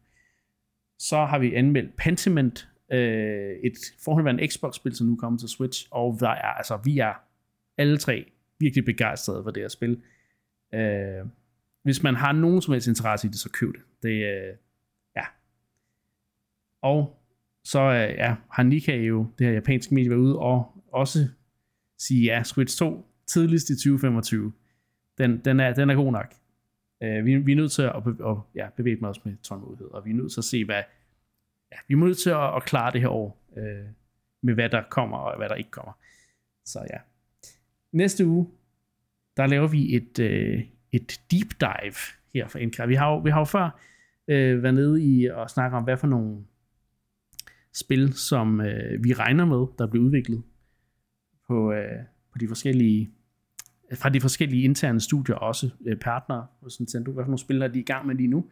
[0.99, 6.17] Så har vi anmeldt Pentiment, øh, et forhåndværende Xbox-spil, som nu kommer til Switch, og
[6.21, 7.13] der er, altså, vi er
[7.79, 10.03] alle tre virkelig begejstrede for det her spil.
[10.75, 11.27] Øh,
[11.83, 13.83] hvis man har nogen som helst interesse i det, så køb det.
[14.03, 14.57] Det, øh,
[15.17, 15.25] ja.
[16.83, 17.23] Og
[17.65, 21.19] så øh, ja, har Nika jo, det her japanske medie, været ude og også
[21.99, 24.53] sige, ja, Switch 2, tidligst i 2025.
[25.19, 26.35] Den, den, er, den er god nok.
[27.03, 29.87] Øh, vi, vi er nødt til at, at, at ja, bevæge mig os med tålmodighed,
[29.87, 30.83] og vi er nødt til at se, hvad,
[31.73, 33.87] ja, vi er nødt til at, at klare det her år, øh,
[34.43, 35.93] med hvad der kommer, og hvad der ikke kommer.
[36.65, 36.99] Så ja.
[37.93, 38.49] Næste uge,
[39.37, 40.63] der laver vi et, øh,
[40.93, 41.95] et deep dive
[42.35, 42.89] her for NK.
[42.89, 43.81] Vi har jo, vi har jo før
[44.29, 46.45] øh, været nede i og snakke om, hvad for nogle
[47.75, 50.43] spil, som øh, vi regner med, der bliver udviklet
[51.47, 51.99] på, øh,
[52.33, 53.11] på de forskellige
[53.95, 57.13] fra de forskellige interne studier, også øh, partnere hos Nintendo.
[57.13, 58.45] Hvad for nogle spil er de i gang med lige nu?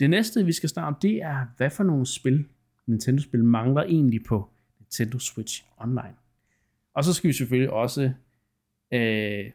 [0.00, 2.44] Det næste, vi skal starte om, det er, hvad for nogle spil,
[2.86, 6.14] Nintendo-spil, mangler egentlig på Nintendo Switch Online.
[6.94, 8.12] Og så skal vi selvfølgelig også
[8.92, 9.50] øh,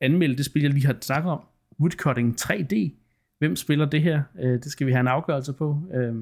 [0.00, 1.40] anmelde det spil, jeg lige har snakket om,
[1.80, 2.90] Woodcutting 3D.
[3.38, 4.22] Hvem spiller det her?
[4.38, 5.82] Øh, det skal vi have en afgørelse på.
[5.94, 6.14] Øh,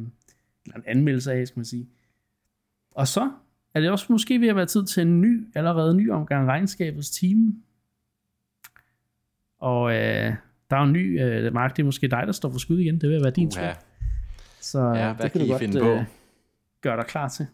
[0.67, 1.89] eller en anmeldelse af, skal man sige.
[2.91, 3.31] Og så
[3.75, 7.11] er det også måske ved at være tid til en ny, allerede ny omgang regnskabets
[7.11, 7.63] team.
[9.59, 10.35] Og øh,
[10.71, 13.01] der er en ny, øh, Mark, det er måske dig, der står for skud igen.
[13.01, 13.63] Det vil være din tur.
[14.61, 16.05] Så ja, det kan, du godt finde øh,
[16.81, 17.47] gøre dig klar til.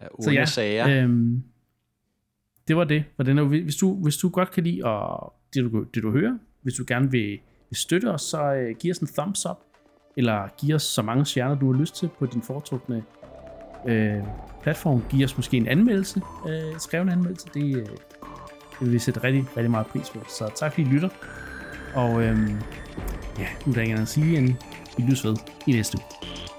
[0.00, 1.02] ja, så ja, sager.
[1.02, 1.42] Øhm,
[2.68, 3.04] det var det.
[3.16, 6.10] For den er, hvis, du, hvis du godt kan lide og det, du, det, du
[6.10, 7.38] hører, hvis du gerne vil,
[7.70, 9.56] vil støtte os, så øh, giv os en thumbs up,
[10.16, 13.04] eller giv os så mange stjerner, du har lyst til på din foretrukne
[13.86, 14.22] øh,
[14.62, 15.02] platform.
[15.10, 17.48] Giv os måske en anmeldelse, øh, skrev en anmeldelse.
[17.54, 20.24] Det, øh, det vil vi sætte rigtig, rigtig meget pris på.
[20.28, 21.08] Så tak fordi I lytter.
[21.94, 22.58] Og øhm,
[23.38, 24.48] ja, nu er der ikke andet at sige, end
[24.96, 25.36] vi lyttes ved
[25.66, 26.57] i næste uge.